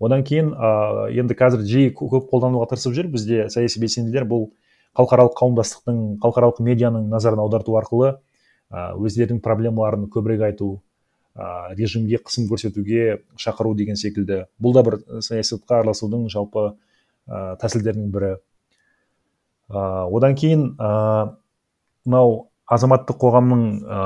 Одан 0.00 0.24
кейін 0.26 0.52
ә, 0.54 1.08
енді 1.14 1.36
қазір 1.38 1.64
жиі 1.68 1.92
көп 1.94 2.30
қолдануға 2.30 2.70
тырысып 2.72 2.94
жүр. 2.96 3.10
Бізде 3.12 3.48
саяси 3.50 3.80
белсенділер 3.82 4.26
бұл 4.30 4.48
халықаралық 4.94 5.36
қауымдастықтың 5.38 6.00
халықаралық 6.22 6.62
медианың 6.62 7.08
назарын 7.10 7.42
аударту 7.44 7.76
арқылы 7.78 8.16
өздерінің 8.74 9.40
проблемаларын 9.42 10.08
көбірек 10.10 10.48
айту 10.48 10.70
ә, 11.34 11.74
режимге 11.74 12.18
қысым 12.22 12.48
көрсетуге 12.50 13.20
шақыру 13.36 13.74
деген 13.74 13.96
секілді. 13.98 14.44
Бұл 14.62 14.74
да 14.74 14.82
бір 14.86 14.98
саясатқа 15.20 15.80
араласудың 15.80 16.28
жалпы 16.32 16.72
ә, 17.26 17.56
тәсілдерінің 17.62 18.10
бірі. 18.14 18.32
Ә, 19.70 19.78
одан 20.10 20.34
кейін 20.38 20.74
мынау 22.04 22.48
азаматтық 22.70 23.18
қоғамның 23.20 23.64
ә, 23.84 24.00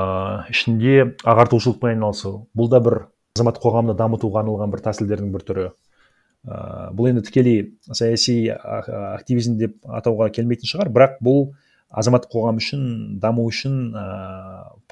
ішінде 0.51 1.15
ағартушылықпен 1.23 1.93
айналысу. 1.95 2.47
Бұл 2.57 2.69
да 2.71 2.81
бір 2.83 2.99
азаматтық 3.39 3.63
қоғамды 3.63 3.95
дамытуға 3.95 4.43
арналған 4.43 4.73
бір 4.73 4.83
тәсілдердің 4.83 5.31
бір 5.31 5.45
түрі. 5.47 5.65
Ә, 6.47 6.91
бұл 6.95 7.09
енді 7.09 7.23
тікелей 7.27 7.61
саяси 7.87 8.51
активизм 8.51 9.57
деп 9.59 9.79
атауға 9.87 10.29
келмейтін 10.35 10.69
шығар. 10.69 10.91
Бірақ 10.91 11.17
бұл 11.23 11.49
азаматтық 11.89 12.35
қоғам 12.35 12.59
үшін 12.59 12.83
даму 13.23 13.47
үшін 13.47 13.95
ә, 13.95 14.05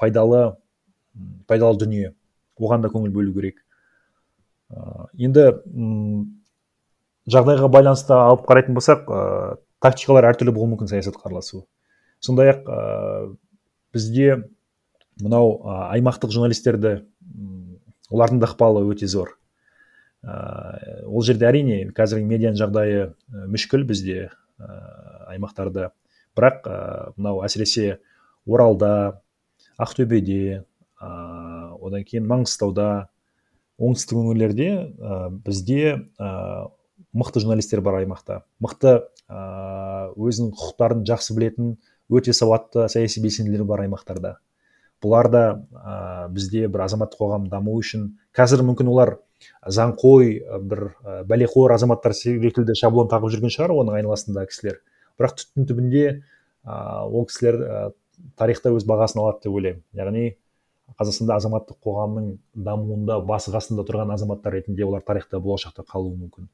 пайдалы 0.00 0.56
пайдалы 1.48 1.78
дүние. 1.80 2.12
Оған 2.58 2.82
да 2.82 2.90
көңіл 2.92 3.12
бөлу 3.14 3.34
керек. 3.36 3.62
Ә, 4.72 5.08
енді 5.16 5.46
м 5.72 6.26
жағдайға 7.28 7.68
байланысты 7.72 8.16
алып 8.16 8.46
қарайтын 8.48 8.76
болсақ 8.76 9.08
ә, 9.08 9.20
тактикалар 9.84 10.30
әртүрлі 10.32 10.54
болуы 10.56 10.72
мүмкін 10.74 10.90
саясатқа 10.90 11.28
араласу. 11.28 11.66
Сондай 12.20 12.52
ақ 12.54 12.66
ә, 12.66 13.36
бізде 13.94 14.42
мынау 15.22 15.58
ә, 15.62 15.78
аймақтық 15.96 16.34
журналистерді 16.34 16.98
олардың 18.12 18.40
да 18.42 18.48
ықпалы 18.50 18.84
өте 18.88 19.08
зор. 19.10 19.34
Ә, 20.22 21.04
ол 21.06 21.22
жерде 21.22 21.46
әрине 21.48 21.80
қазіргі 21.94 22.26
медианың 22.26 22.58
жағдайы 22.58 23.02
ә, 23.06 23.44
мүшкіл 23.52 23.84
бізде 23.88 24.30
ә, 24.58 24.68
аймақтарда. 25.34 25.92
Бірақ 26.38 26.66
ә, 26.66 26.78
мынау 27.16 27.42
әсіресе 27.46 28.00
оралда 28.46 29.20
ақтөбеде 29.78 30.64
ә, 30.98 31.10
одан 31.78 32.04
кейін 32.08 32.26
маңғыстауда 32.30 32.88
оңтүстік 33.78 34.18
өңірлерде 34.24 34.70
ә, 34.74 35.20
бізде 35.44 35.94
ә, 36.18 36.32
мықты 37.14 37.44
журналистер 37.44 37.80
бар 37.84 38.00
аймақта. 38.00 38.42
Мықты 38.64 38.96
ә, 39.30 40.10
өзінің 40.18 40.50
құқықтарын 40.56 41.06
жақсы 41.06 41.36
білетін 41.38 41.76
өте 42.10 42.34
сауатты 42.34 42.88
саяси 42.90 43.22
белсенділер 43.22 43.64
бар 43.68 43.84
аймақтарда. 43.86 44.38
Бұлар 45.02 45.28
да 45.30 45.42
ә, 45.72 46.28
бізде 46.34 46.66
бір 46.68 46.86
азаматтық 46.88 47.20
қоғам 47.20 47.46
даму 47.52 47.76
үшін 47.78 48.10
қазір 48.36 48.64
мүмкін 48.66 48.90
олар 48.92 49.14
заңқой 49.66 50.38
бір 50.70 50.82
бәлеқор 51.28 51.74
азаматтар 51.76 52.14
секілді 52.16 52.74
шаблон 52.78 53.10
тағып 53.10 53.32
жүрген 53.34 53.54
шығар 53.54 53.74
оның 53.76 54.00
айналасындағы 54.00 54.50
кісілер. 54.50 54.80
Бірақ 55.18 55.38
түптің 55.38 55.68
түбінде 55.70 56.04
ә, 56.10 56.74
ол 57.06 57.26
кісілер 57.30 57.58
ә, 57.62 57.80
тарихта 58.38 58.72
өз 58.74 58.86
бағасын 58.88 59.22
алады 59.22 59.46
деп 59.46 59.58
ойлаймын. 59.58 59.82
Яғни 59.98 60.24
қазақстанда 60.98 61.38
азаматтық 61.38 61.78
қоғамның 61.84 62.30
дамуында 62.68 63.20
басы 63.26 63.52
қасында 63.54 63.84
тұрған 63.86 64.14
азаматтар 64.14 64.56
ретінде 64.58 64.86
олар 64.86 65.04
тарихта 65.06 65.40
болашақта 65.42 65.84
қалуы 65.86 66.16
мүмкін. 66.16 66.48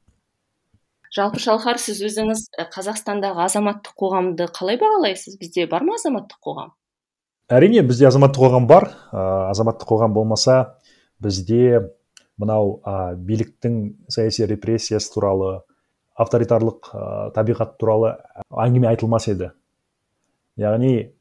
Жалпы 1.15 1.39
шалқар 1.39 1.79
сіз 1.79 2.01
өзіңіз 2.03 2.41
қазақстандағы 2.73 3.45
азаматтық 3.45 3.95
қоғамды 4.01 4.49
қалай 4.51 4.79
бағалайсыз? 4.81 5.37
Бізде 5.39 5.69
бар 5.71 5.85
ма 5.87 5.95
азаматтық 5.95 6.41
қоғам? 6.43 6.73
Әрине 7.51 7.83
бізде 7.85 8.07
азаматтық 8.09 8.47
қоғам 8.47 8.67
бар. 8.69 8.89
Ә, 9.11 9.51
азаматтық 9.51 9.89
қоғам 9.89 10.13
болмаса 10.15 10.77
бізде 11.21 11.91
мынау 12.41 12.79
ә, 12.83 13.15
биліктің 13.15 13.95
саяси 14.09 14.47
репрессиясы 14.49 15.11
туралы 15.13 15.59
авторитарлық 16.15 16.89
ә, 16.91 17.03
табиғат 17.35 17.77
туралы 17.79 18.15
әңгіме 18.49 18.89
айтылмас 18.93 19.29
еді. 19.29 19.51
Яғни 20.57 21.11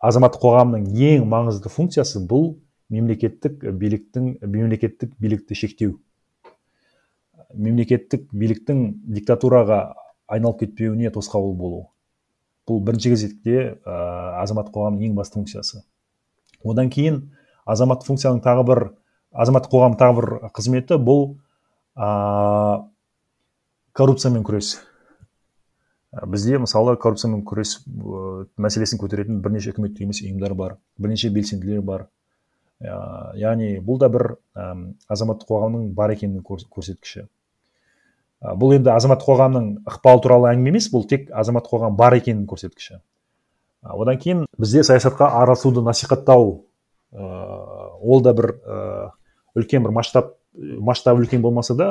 азаматтық 0.00 0.42
қоғамның 0.44 0.90
ең 0.90 1.26
маңызды 1.30 1.72
функциясы 1.72 2.22
бұл 2.26 2.54
мемлекеттік 2.90 3.64
биліктің 3.80 4.36
мемлекеттік 4.42 5.14
билікті 5.18 5.56
шектеу. 5.56 5.96
Мемлекеттік 7.54 8.28
биліктің 8.30 8.84
диктатураға 9.16 9.80
айналып 10.30 10.60
кетпеуіне 10.66 11.10
тосқауыл 11.14 11.56
болу. 11.58 11.88
Бұл 12.70 12.80
бірінші 12.86 13.10
кезекте 13.16 13.56
ә, 13.82 13.94
азаматтық 14.44 14.76
қоғамның 14.76 15.10
ең 15.10 15.16
басты 15.18 15.40
функциясы. 15.40 15.82
Одан 16.62 16.90
кейін 16.92 17.24
азаматтық 17.66 18.12
функцияның 18.12 18.42
тағы 18.44 18.66
бір 18.68 18.82
азаматтық 19.32 19.74
қоғам 19.74 19.96
тағы 19.98 20.16
бір 20.20 20.28
қызметі 20.54 21.00
бұл 21.02 21.24
ә, 21.96 22.86
коррупциямен 23.98 24.46
күрес. 24.46 24.76
Бізде 26.26 26.58
мысалы 26.62 26.96
коррупциямен 26.98 27.42
күрес 27.46 27.76
мәселесін 28.58 28.98
көтеретін 29.02 29.42
бірнеше 29.42 29.74
үкіметтік 29.74 30.06
емес 30.06 30.22
ұйымдар 30.24 30.54
бар 30.58 30.78
бірнеше 30.98 31.30
белсенділер 31.34 31.82
бар. 31.86 32.08
Ә, 32.80 32.94
яғни 33.38 33.76
бұл 33.84 34.00
да 34.02 34.08
бір 34.10 34.34
ә, 34.54 34.72
азаматтық 35.10 35.50
қоғамның 35.50 35.90
бар 35.94 36.14
екенінің 36.14 36.46
көрсеткіші. 36.46 37.26
Бұл 38.40 38.74
енді 38.78 38.92
азаматтық 38.94 39.28
қоғамның 39.28 39.70
ықпалы 39.90 40.22
туралы 40.24 40.50
әңгіме 40.54 40.72
емес 40.72 40.88
бұл 40.92 41.04
тек 41.08 41.28
азаматтық 41.30 41.74
қоғам 41.74 41.96
бар 41.98 42.16
екенінің 42.16 42.46
көрсеткіші. 42.48 43.00
Одан 43.82 44.18
кейін 44.20 44.46
бізде 44.58 44.82
саясатқа 44.84 45.28
араласуды 45.42 45.82
насихаттау 45.84 46.64
ә, 47.12 47.24
ол 48.00 48.22
да 48.24 48.32
бір 48.36 48.54
үлкен 49.56 49.84
бір 49.84 49.92
масштаб 49.96 50.34
масштабы 50.56 51.24
үлкен 51.24 51.42
болмаса 51.44 51.76
да 51.76 51.90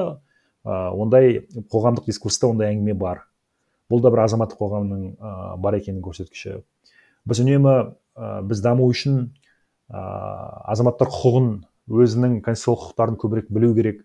ондай 0.65 1.45
қоғамдық 1.71 2.09
дискурста 2.09 2.49
ондай 2.49 2.73
әңгіме 2.73 2.97
бар. 2.97 3.23
Бұл 3.89 4.01
да 4.01 4.11
бір 4.13 4.25
азаматтық 4.25 4.59
қоғамның 4.59 5.05
бар 5.61 5.77
екенінің 5.79 6.03
көрсеткіші. 6.05 6.59
Біз 7.25 7.41
үнемі 7.41 7.73
ә, 8.17 8.41
біз 8.45 8.61
даму 8.61 8.89
үшін 8.89 9.21
ә, 9.89 10.01
азаматтар 10.69 11.09
құқығын 11.09 11.49
өзінің 11.89 12.39
конституциялық 12.45 12.83
құқықтарын 12.83 13.17
көбірек 13.21 13.49
білу 13.49 13.73
керек. 13.77 14.03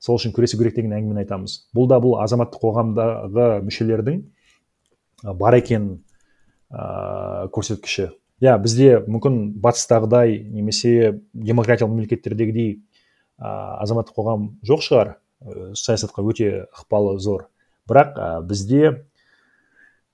Сол 0.00 0.16
үшін 0.16 0.32
күресу 0.36 0.58
керек 0.58 0.76
деген 0.78 0.94
әңгімені 0.96 1.24
айтамыз. 1.24 1.56
Бұл 1.76 1.88
да 1.90 2.00
бұл 2.00 2.16
азаматтық 2.22 2.62
қоғамдағы 2.62 3.48
мүшелердің 3.66 4.22
бар 5.36 5.58
екенін 5.58 6.00
ә, 6.72 7.48
көрсеткіші. 7.52 8.10
Иә 8.40 8.56
бізде 8.62 9.02
мүмкін 9.04 9.40
батыстағыдай 9.60 10.38
немесе 10.40 11.20
демократиялық 11.34 11.92
мемлекеттердегідей 11.92 12.70
ә, 13.36 13.82
азаматтық 13.84 14.16
қоғам 14.16 14.48
жоқ 14.64 14.86
шығар. 14.86 15.12
Ә, 15.44 15.74
саясатқа 15.76 16.24
өте 16.24 16.64
ықпалы 16.72 17.18
зор. 17.20 17.50
Бірақ 17.90 18.16
ә, 18.16 18.30
бізде 18.40 18.94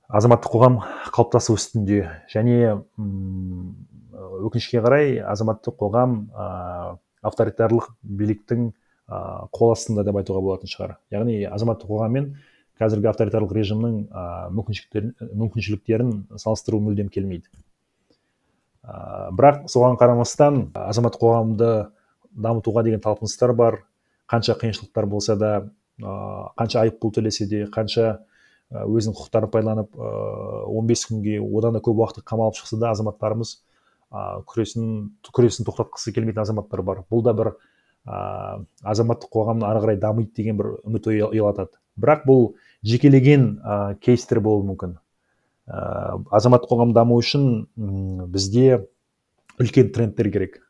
азаматтық 0.09 0.57
қоғам 0.57 0.81
қалыптасу 1.14 1.55
үстінде 1.55 2.09
және 2.33 2.81
өкінішке 2.96 4.83
қарай 4.83 5.20
азаматтық 5.22 5.79
қоғам 5.79 6.18
ә, 6.35 6.99
авторитарлық 7.27 7.92
биліктің 8.03 8.72
ыыы 9.06 9.48
қол 9.54 9.72
астында 9.72 10.04
деп 10.06 10.16
айтуға 10.18 10.40
болатын 10.42 10.70
шығар. 10.70 10.96
Яғни 11.14 11.44
азаматтық 11.46 11.90
қоғам 11.90 12.12
мен 12.16 12.28
қазіргі 12.80 13.10
авторитарлық 13.12 13.54
режимнің 13.56 13.98
ыыы 14.10 14.50
мүмкіншіліктерін 15.38 16.12
салыстыру 16.36 16.80
мүлдем 16.82 17.08
келмейді. 17.14 17.46
Ә, 18.82 19.30
бірақ 19.32 19.66
соған 19.70 19.96
қарамастан 20.00 20.70
азаматтық 20.74 21.22
қоғамды 21.22 21.70
дамытуға 22.34 22.82
деген 22.84 23.00
талпыныстар 23.00 23.54
бар. 23.54 23.84
Қанша 24.26 24.58
қиыншылықтар 24.58 25.06
болса 25.06 25.36
да 25.36 25.52
ә, 26.02 26.50
қанша 26.58 26.82
айыппұл 26.82 27.14
төлесе 27.14 27.46
де 27.46 27.64
қанша 27.70 28.18
өзінің 28.66 29.14
құқықтарын 29.14 29.50
пайдаланып 29.54 29.94
он 29.96 30.86
бес 30.90 31.04
күнге 31.06 31.38
одан 31.38 31.76
да 31.78 31.80
көп 31.80 32.02
уақыт 32.02 32.24
қамалып 32.26 32.58
шықса 32.58 32.76
да 32.82 32.90
азаматтарымыз 32.90 33.52
ә, 34.10 34.42
күресін 34.42 35.12
күресін 35.30 35.68
тоқтатқысы 35.68 36.10
келмейтін 36.12 36.42
азаматтар 36.42 36.82
бар. 36.82 37.04
Бұл 37.06 37.22
да 37.22 37.32
бір 37.32 37.52
ә, 38.06 38.62
азаматтық 38.82 39.32
қоғам 39.32 39.64
ары 39.66 39.82
қарай 39.82 39.98
дамиды 40.00 40.32
деген 40.36 40.56
бір 40.60 40.76
үміт 40.86 41.10
ұялатады 41.10 41.74
бірақ 41.96 42.26
бұл 42.28 42.46
жекелеген 42.86 43.48
ә, 43.60 43.96
кейстер 44.00 44.40
болуы 44.44 44.66
мүмкін. 44.70 44.96
Ә, 45.66 45.80
азаматтық 46.38 46.70
қоғам 46.70 46.92
даму 46.94 47.18
үшін 47.20 47.66
ұм, 47.76 48.26
бізде 48.30 48.86
үлкен 49.58 49.90
трендтер 49.94 50.30
керек. 50.30 50.60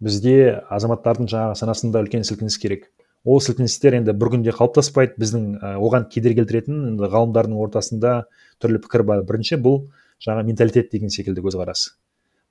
Бізде 0.00 0.62
азаматтардың 0.72 1.28
жаңағы 1.28 1.58
санасында 1.60 2.04
үлкен 2.04 2.24
сілкініс 2.24 2.56
керек. 2.62 2.88
Ол 3.24 3.42
сілкіністер 3.44 3.98
енді 3.98 4.14
бір 4.16 4.32
күнде 4.36 4.54
қалыптаспайды. 4.56 5.18
Біздің 5.20 5.48
ә, 5.58 5.74
оған 5.76 6.06
кедергі 6.08 6.40
келтіретін 6.40 6.94
енді 6.94 7.10
ғалымдардың 7.12 7.58
ортасында 7.60 8.14
түрлі 8.62 8.80
пікір 8.86 9.04
бар. 9.10 9.24
Бірінші 9.28 9.60
бұл 9.60 9.82
жаңа 10.24 10.46
менталитет 10.46 10.88
деген 10.94 11.12
секілді 11.12 11.44
көзқарас. 11.44 11.90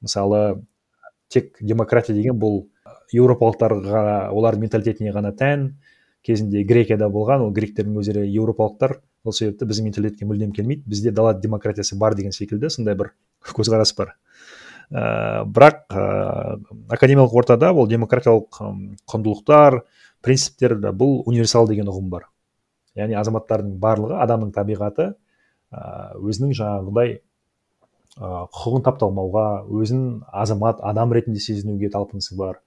Мысалы 0.04 0.62
тек 1.30 1.58
демократия 1.62 2.14
деген 2.14 2.38
бұл 2.38 2.68
еуропалықтарға 3.16 4.02
олардың 4.36 4.66
менталитетіне 4.66 5.14
ғана 5.16 5.32
тән. 5.36 5.70
Кезінде 6.26 6.66
грекияда 6.68 7.08
болған 7.10 7.46
ол 7.46 7.54
гректердің 7.56 8.00
өздері 8.02 8.26
еуропалықтар. 8.28 8.98
Сол 9.24 9.36
себепті 9.36 9.68
біздің 9.70 9.90
менталитетке 9.90 10.28
мүлдем 10.28 10.52
келмейді. 10.56 10.84
Бізде 10.90 11.12
дала 11.12 11.34
демократиясы 11.34 11.98
бар 11.98 12.16
деген 12.16 12.36
секілді 12.36 12.70
сондай 12.70 12.98
бір 13.00 13.14
көзқарас 13.58 13.96
бар. 13.98 14.16
Ә, 14.90 15.46
бірақ 15.46 15.86
ә, 15.94 16.60
академиялық 16.90 17.36
ортада 17.38 17.72
ол 17.72 17.88
демократиялық 17.88 18.62
құндылықтар 19.10 19.84
принциптер 20.26 20.76
бұл 20.92 21.22
универсал 21.30 21.68
деген 21.70 21.90
ұғым 21.92 22.10
бар. 22.10 22.30
Яғни 22.98 23.16
азаматтардың 23.20 23.78
барлығы 23.80 24.18
адамның 24.24 24.52
табиғаты 24.56 25.12
ә, 25.14 25.82
өзінің 26.20 26.56
жаңағыдай 26.58 27.20
құқығын 28.20 28.84
тапталмауға 28.84 29.46
өзін 29.70 30.24
азамат 30.34 30.82
адам 30.84 31.14
ретінде 31.16 31.40
сезінуге 31.40 31.92
талпынысы 31.94 32.36
бар. 32.36 32.60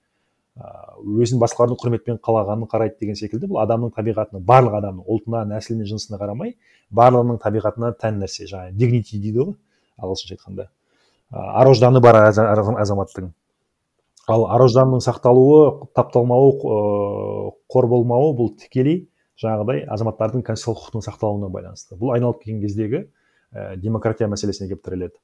Өзін 0.53 1.39
басқалардың 1.41 1.79
құрметпен 1.81 2.19
қалағанын 2.21 2.69
қарайды 2.69 2.99
деген 3.01 3.17
секілді 3.17 3.47
бұл 3.49 3.63
адамның 3.63 3.89
табиғатына 3.95 4.41
барлық 4.45 4.75
адамның 4.77 5.07
ұлтына 5.09 5.41
нәсіліне 5.49 5.87
жынысына 5.89 6.19
қарамай 6.21 6.53
барлығының 6.93 7.39
табиғатына 7.41 7.89
тән 7.97 8.19
нәрсе 8.21 8.45
жаңағы 8.51 8.77
дигнити 8.77 9.17
дейді 9.17 9.47
ғой 9.47 9.55
ағылшынша 9.97 10.37
айтқанда. 10.37 10.67
Ар 11.33 11.67
ожданы 11.71 12.01
бар 12.05 12.19
азаматтың. 12.29 13.31
Ал 14.29 14.45
ар 14.45 14.61
ожданның 14.67 15.01
сақталуы 15.01 15.89
тапталмауы 15.97 16.53
қор 17.73 17.89
болмауы 17.89 18.35
бұл 18.37 18.53
тікелей 18.61 19.07
жаңағыдай 19.41 19.87
азаматтардың 19.89 20.45
конституциялық 20.45 20.85
құқықтың 20.85 21.07
сақталуына 21.09 21.49
байланысты. 21.49 21.97
Бұл 21.97 22.13
айналып 22.13 22.43
келген 22.43 22.61
кездегі 22.61 23.03
демократия 23.81 24.29
мәселесіне 24.29 24.69
келіп 24.69 24.85
тіреледі. 24.85 25.17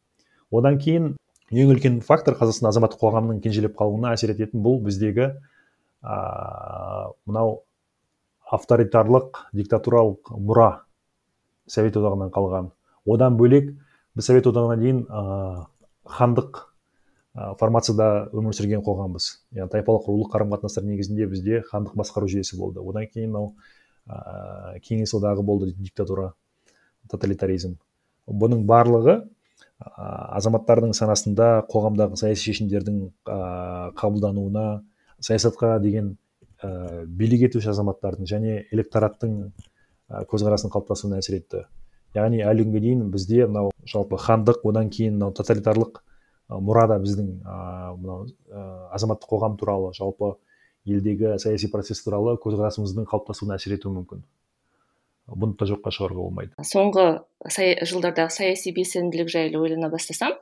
Одан 0.52 0.80
кейін 0.82 1.13
ең 1.50 1.74
үлкен 1.74 2.00
фактор 2.06 2.38
қазақстан 2.38 2.70
азаматтық 2.70 3.02
қоғамның 3.02 3.42
кенжелеп 3.44 3.76
қалуына 3.80 4.14
әсер 4.14 4.34
ететін 4.36 4.62
бұл 4.66 4.80
біздегі 4.86 5.32
ә, 6.04 6.18
мынау 7.26 7.62
авторитарлық 8.50 9.44
диктатуралық 9.58 10.34
мұра 10.38 10.70
совет 11.70 11.98
одағынан 11.98 12.32
қалған. 12.34 12.72
Одан 13.10 13.38
бөлек 13.38 13.72
біз 14.18 14.30
совет 14.30 14.50
одағына 14.50 14.78
дейін 14.82 15.04
ә, 15.10 15.66
хандық 16.06 16.66
формацияда 17.60 18.30
өмір 18.36 18.56
сүрген 18.58 18.82
қоғамбыз. 18.86 19.30
Яғни 19.56 19.72
тайпалық 19.74 20.08
рулық 20.10 20.32
қарым 20.34 20.54
қатынастар 20.54 20.86
негізінде 20.86 21.28
бізде 21.30 21.62
хандық 21.70 21.96
басқару 22.00 22.28
жүйесі 22.30 22.58
болды. 22.60 22.82
Одан 22.82 23.06
кейін 23.08 23.32
мынау 23.32 23.52
ә, 24.10 24.80
кеңес 24.86 25.14
одағы 25.16 25.46
болды 25.46 25.72
диктатура 25.78 26.34
тоталитаризм. 27.10 27.78
Бұның 28.28 28.66
барлығы 28.70 29.22
азаматтардың 29.80 30.92
санасында 30.98 31.50
қоғамдағы 31.72 32.20
саяси 32.20 32.50
шешімдердің 32.50 32.98
ә, 33.32 33.38
қабылдануына 34.00 34.65
саясатқа 35.24 35.78
деген 35.80 36.18
ә, 36.60 37.06
билік 37.06 37.46
етуші 37.48 37.72
азаматтардың 37.72 38.28
және 38.28 38.58
электораттың 38.76 39.38
ә, 39.48 40.26
көзқарасының 40.28 40.74
қалыптасуына 40.74 41.22
әсер 41.24 41.39
етті. 41.39 41.63
Яғни 42.18 42.44
әлі 42.44 42.65
күнге 42.68 42.84
дейін 42.84 43.08
бізде 43.13 43.46
мынау 43.48 43.72
жалпы 43.88 44.20
хандық 44.20 44.65
одан 44.68 44.92
кейін 44.92 45.15
мынау 45.15 45.32
тоталитарлық 45.38 46.02
мұрада 46.50 47.00
біздің 47.00 47.32
мынау 48.02 48.28
азаматтық 48.92 49.32
қоғам 49.32 49.56
туралы 49.62 49.94
жалпы 49.96 50.34
елдегі 50.89 51.38
саяси 51.39 51.70
процесс 51.72 52.02
туралы 52.04 52.36
көзқарасымыздың 52.42 53.08
қалыптасуына 53.08 53.60
әсер 53.60 53.78
етуі 53.78 53.94
мүмкін. 54.00 54.24
Бұны 55.30 55.54
да 55.60 55.68
жоққа 55.70 55.94
шығаруға 55.94 56.26
болмайды. 56.26 56.56
Соңғы 56.65 57.06
жылдардағы 57.39 58.34
саяси 58.36 58.73
белсенділік 58.75 59.30
жайлы 59.32 59.62
ойлана 59.62 59.88
бастасам 59.89 60.34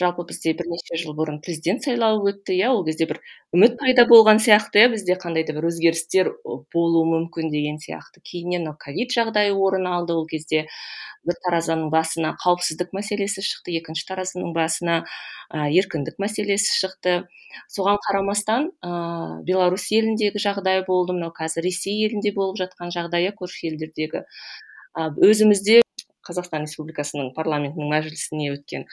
жалпы 0.00 0.24
бізде 0.24 0.54
бірнеше 0.56 0.96
жыл 0.96 1.12
бұрын 1.18 1.42
президент 1.44 1.84
сайлауы 1.84 2.32
өтті 2.32 2.56
иә 2.56 2.70
ол 2.72 2.84
кезде 2.86 3.04
бір 3.10 3.20
үміт 3.52 3.76
пайда 3.76 4.06
болған 4.08 4.40
сияқты 4.40 4.80
иә 4.80 4.88
бізде 4.94 5.18
қандай 5.20 5.44
да 5.44 5.52
бір 5.52 5.68
өзгерістер 5.68 6.32
болуы 6.72 7.04
мүмкін 7.12 7.52
деген 7.52 7.76
сияқты. 7.76 8.24
Кейіннен 8.24 8.64
мынау 8.64 8.76
ковид 8.80 9.12
жағдайы 9.12 9.52
орын 9.52 9.86
алды 9.86 10.16
ол 10.16 10.24
кезде 10.26 10.64
бір 11.28 11.36
таразының 11.44 11.90
басына 11.92 12.32
қауіпсіздік 12.40 12.92
мәселесі 12.96 13.44
шықты 13.44 13.76
екінші 13.76 14.06
таразының 14.08 14.52
басына 14.56 15.02
ә, 15.52 15.66
еркіндік 15.68 16.16
мәселесі 16.22 16.72
шықты. 16.80 17.16
Соған 17.72 17.98
қарамастан 18.04 18.70
ә, 18.80 19.42
беларусь 19.44 19.90
еліндегі 19.92 20.40
жағдай 20.40 20.84
болды 20.86 21.16
мынау 21.16 21.34
қазір 21.36 21.66
ресей 21.66 22.06
елінде 22.06 22.32
болып 22.36 22.60
жатқан 22.62 22.94
жағдай 22.94 23.28
иә 23.28 23.34
көрші 23.36 23.72
елдердегі. 23.72 24.22
Өзімізде 24.96 25.82
қазақстан 26.26 26.66
республикасының 26.66 27.32
парламентінің 27.36 27.92
мәжілісіне 27.94 28.50
өткен 28.56 28.86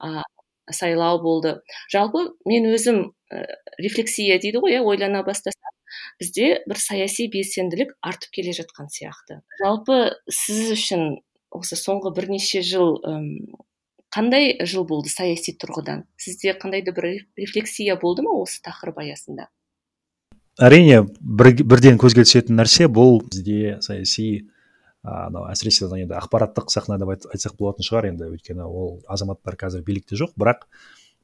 ә, 0.00 0.22
сайлау 0.70 1.20
болды. 1.22 1.58
Жалпы 1.92 2.30
мен 2.48 2.70
өзім 2.70 3.10
ә, 3.32 3.44
рефлексия 3.82 4.38
дейді 4.42 4.62
ғой 4.64 4.78
иә 4.78 4.84
ойлана 4.86 5.24
бастасам 5.26 5.74
бізде 6.20 6.60
бір 6.68 6.78
саяси 6.78 7.26
белсенділік 7.32 7.96
артып 8.02 8.38
келе 8.38 8.54
жатқан 8.56 8.90
сияқты. 8.92 9.40
Жалпы 9.62 9.98
сіз 10.30 10.70
үшін 10.76 11.06
осы 11.50 11.78
соңғы 11.78 12.14
бірнеше 12.16 12.62
жыл 12.66 13.00
қандай 14.14 14.54
жыл 14.66 14.86
болды 14.86 15.10
саяси 15.12 15.56
тұрғыдан? 15.58 16.04
Сізде 16.18 16.54
қандай 16.58 16.84
да 16.86 16.94
бір 16.94 17.10
рефлексия 17.38 17.96
болды 18.00 18.22
ма 18.26 18.36
осы 18.38 18.62
тақырып 18.66 19.02
аясында? 19.02 19.48
Әрине 20.60 21.04
бір, 21.20 21.54
бірден 21.64 21.98
көзге 22.00 22.26
түсетін 22.26 22.58
нәрсе 22.60 22.90
бұл. 22.90 23.20
Бізде 23.24 23.78
саяси 23.84 24.50
анау 25.02 25.46
әсіресе 25.48 25.88
енді 25.88 26.14
ақпараттық 26.18 26.70
сахна 26.72 26.98
деп 27.00 27.14
айтсақ 27.14 27.56
болатын 27.58 27.86
шығар 27.86 28.10
енді 28.10 28.28
өйткені 28.34 28.66
ол 28.66 28.98
азаматтар 29.08 29.56
қазір 29.56 29.84
билікте 29.86 30.18
жоқ 30.20 30.34
бірақ 30.36 30.66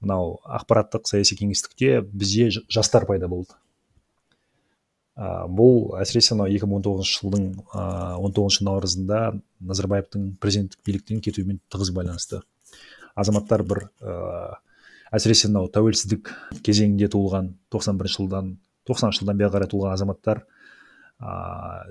мынау 0.01 0.39
ақпараттық 0.45 1.09
саяси 1.09 1.37
кеңістікте 1.37 2.01
бізде 2.01 2.51
жастар 2.73 3.07
пайда 3.09 3.29
болды. 3.29 3.57
Бұл 5.17 5.95
әсіресе 6.01 6.37
мынау 6.37 6.53
екі 6.53 6.69
мың 6.69 6.81
он 6.81 6.85
тоғызыншы 6.85 7.21
жылдың 7.21 7.47
он 7.73 8.35
тоғызыншы 8.37 8.67
наурызында 8.69 9.21
назарбаевтың 9.61 10.35
президенттік 10.41 10.83
биліктен 10.85 11.23
кетуімен 11.25 11.61
тығыз 11.73 11.93
байланысты. 11.97 12.43
Азаматтар 13.17 13.65
бір 13.65 13.87
ә, 14.05 14.59
әсіресе 15.17 15.49
мынау 15.49 15.71
тәуелсіздік 15.73 16.35
кезеңінде 16.67 17.09
туылған 17.13 17.55
тоқсан 17.73 17.97
бірінші 17.97 18.21
жылдан 18.21 18.51
тоқсаныншы 18.85 19.23
жылдан 19.23 19.41
бері 19.41 19.55
қарай 19.55 19.71
туылған 19.73 19.97
азаматтар 19.97 20.43
ә, 21.17 21.89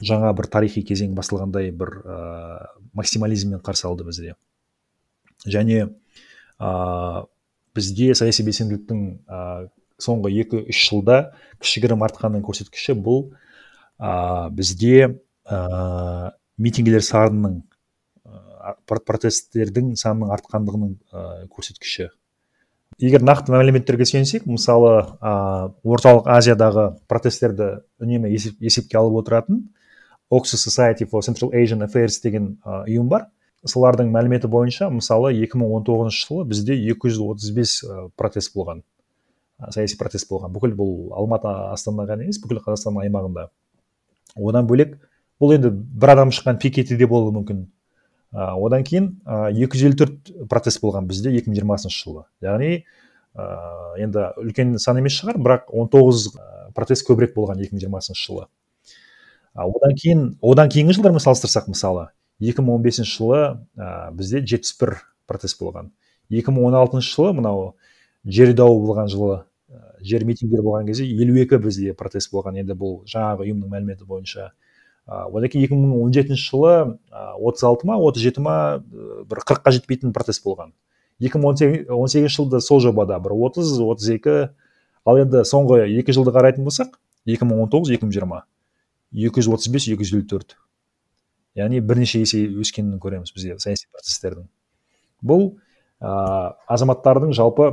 жаңа 0.00 0.32
бір 0.36 0.48
тарихи 0.52 0.82
кезең 0.86 1.14
басылғандай 1.16 1.70
бір 1.76 1.92
ә, 2.04 2.20
максимализммен 2.96 3.60
қарсы 3.64 3.86
алды 3.88 4.06
бізде 4.08 4.34
және 5.46 5.88
ә, 6.58 6.70
бізде 7.76 8.14
саяси 8.18 8.44
белсенділіктің 8.46 9.04
соңғы 10.00 10.32
екі 10.42 10.62
үш 10.72 10.84
жылда 10.88 11.18
кішігірім 11.60 12.04
артқанның 12.06 12.44
көрсеткіші 12.46 12.96
бұл 12.96 13.26
ә, 14.00 14.48
бізде 14.56 14.94
ә, 15.44 16.32
митингілер 16.60 17.04
санының 17.04 17.60
ә, 17.60 18.74
протесттердің 18.88 19.92
санының 20.00 20.32
артқандығының 20.38 20.94
ә, 20.96 21.26
көрсеткіші. 21.52 22.10
Егер 23.00 23.22
нақты 23.24 23.54
мәліметтерге 23.54 24.04
сүйенсек 24.08 24.48
мысалы 24.48 24.94
ә, 25.20 25.34
орталық 25.84 26.28
азиядағы 26.32 26.86
протесттерді 27.08 27.70
үнемі 28.02 28.32
есеп, 28.32 28.58
есепке 28.60 28.98
алып 29.00 29.20
отыратын 29.22 29.68
oxford 30.30 30.62
society 30.62 31.04
for 31.04 31.22
central 31.26 31.50
asian 31.52 31.82
affairs 31.82 32.20
деген 32.22 32.56
ә, 32.64 32.84
ұйым 32.86 33.10
бар. 33.10 33.26
Солардың 33.66 34.08
мәліметі 34.14 34.48
бойынша 34.48 34.88
мысалы 34.88 35.34
2019 35.36 36.14
жылы 36.16 36.46
бізде 36.48 36.78
235 36.80 38.14
протест 38.16 38.54
болған. 38.56 38.80
Саяси 39.68 39.98
протест 40.00 40.30
болған. 40.30 40.54
Бүкіл 40.54 40.72
бұл 40.78 41.10
алматы 41.18 41.50
астана 41.74 42.06
ғана 42.08 42.24
емес 42.24 42.40
бүкіл 42.40 42.62
қазақстан 42.64 42.96
аймағында. 43.02 43.50
Одан 44.38 44.70
бөлек 44.70 44.96
бұл 45.42 45.52
енді 45.58 45.74
бір 45.74 46.14
адам 46.14 46.32
шыққан 46.32 46.60
пикеті 46.62 46.96
де 46.96 47.10
болуы 47.10 47.34
мүмкін. 47.36 47.66
Ә, 48.32 48.54
одан 48.54 48.86
кейін 48.86 49.10
елу 49.26 49.98
төрт 49.98 50.32
протест 50.48 50.80
болған 50.80 51.10
бізде 51.10 51.34
2020 51.34 51.90
жылы. 51.90 52.24
Яғни 52.40 52.84
ә, 53.34 53.50
енді 53.98 54.30
үлкен 54.40 54.78
сан 54.78 55.02
емес 55.02 55.18
шығар 55.18 55.36
бірақ 55.42 55.68
19 55.74 56.30
протест 56.72 57.08
көбірек 57.08 57.34
болған 57.34 57.60
2020 57.60 58.14
жылы. 58.14 58.46
Одан 59.54 59.94
кейін 59.98 60.24
одан 60.42 60.70
кейінгі 60.70 60.96
жылдармен 60.98 61.22
салыстырсақ 61.22 61.70
мысалы 61.72 62.08
2015 62.40 63.04
жылы 63.04 63.40
ә, 63.76 64.10
бізде 64.12 64.40
71 64.40 65.02
протест 65.26 65.60
болған. 65.60 65.92
2016 66.30 67.04
жылы 67.04 67.34
мынау 67.36 67.74
жер 68.24 68.54
дауы 68.54 68.80
болған 68.86 69.10
жылы 69.10 69.42
жер 70.00 70.24
митингтер 70.24 70.62
болған 70.64 70.86
кезде 70.88 71.04
елу 71.06 71.36
екі 71.40 71.58
бізде 71.60 71.94
протест 71.94 72.32
болған. 72.32 72.58
Енді 72.62 72.76
бұл 72.78 73.00
жаңағы 73.10 73.46
ұйымның 73.46 73.70
мәліметі 73.70 74.06
бойынша. 74.08 74.50
Одан 75.06 75.50
кейін 75.50 75.66
екі 75.66 75.76
мың 75.76 75.96
он 76.04 76.14
жетінші 76.14 76.46
жылы 76.46 76.74
отыз 77.10 77.64
алты 77.66 77.88
ма 77.88 77.98
отыз 77.98 78.24
жеті 78.24 78.44
ма 78.44 78.56
бір 78.80 79.42
қырыққа 79.42 79.74
жетпейтін 79.76 80.14
протест 80.16 80.44
болған. 80.44 80.72
екі 81.20 81.38
мың 81.38 81.50
он 81.90 82.08
сегізінші 82.08 82.36
жылда 82.36 82.60
сол 82.60 82.80
жобада 82.80 83.18
бір 83.18 83.32
отыз 83.32 83.78
отыз 83.80 84.08
екі. 84.08 84.50
Ал 85.04 85.18
енді 85.18 85.44
соңғы 85.44 85.84
екі 85.98 86.12
жылды 86.12 86.30
қарайтын 86.30 86.64
болсақ 86.64 86.96
екі 87.26 87.44
мың 87.44 87.62
он 87.64 87.70
тоғыз 87.70 87.92
екі 87.96 88.06
мың 88.06 88.12
жиырма. 88.12 88.44
Екі 89.12 89.42
жүз 89.42 89.56
отыз 89.56 89.72
бес 89.74 89.88
екі 89.90 90.06
жүз 90.06 90.16
елу 90.18 90.26
төрт. 90.30 90.56
Яғни 91.58 91.80
бірнеше 91.82 92.20
есе 92.22 92.44
өскенін 92.62 93.00
көреміз 93.02 93.32
бізде 93.34 93.58
саяси 93.58 93.88
процестердің. 93.90 94.46
Бұл 95.22 95.46
ә, 96.00 96.54
азаматтардың 96.70 97.34
жалпы 97.36 97.70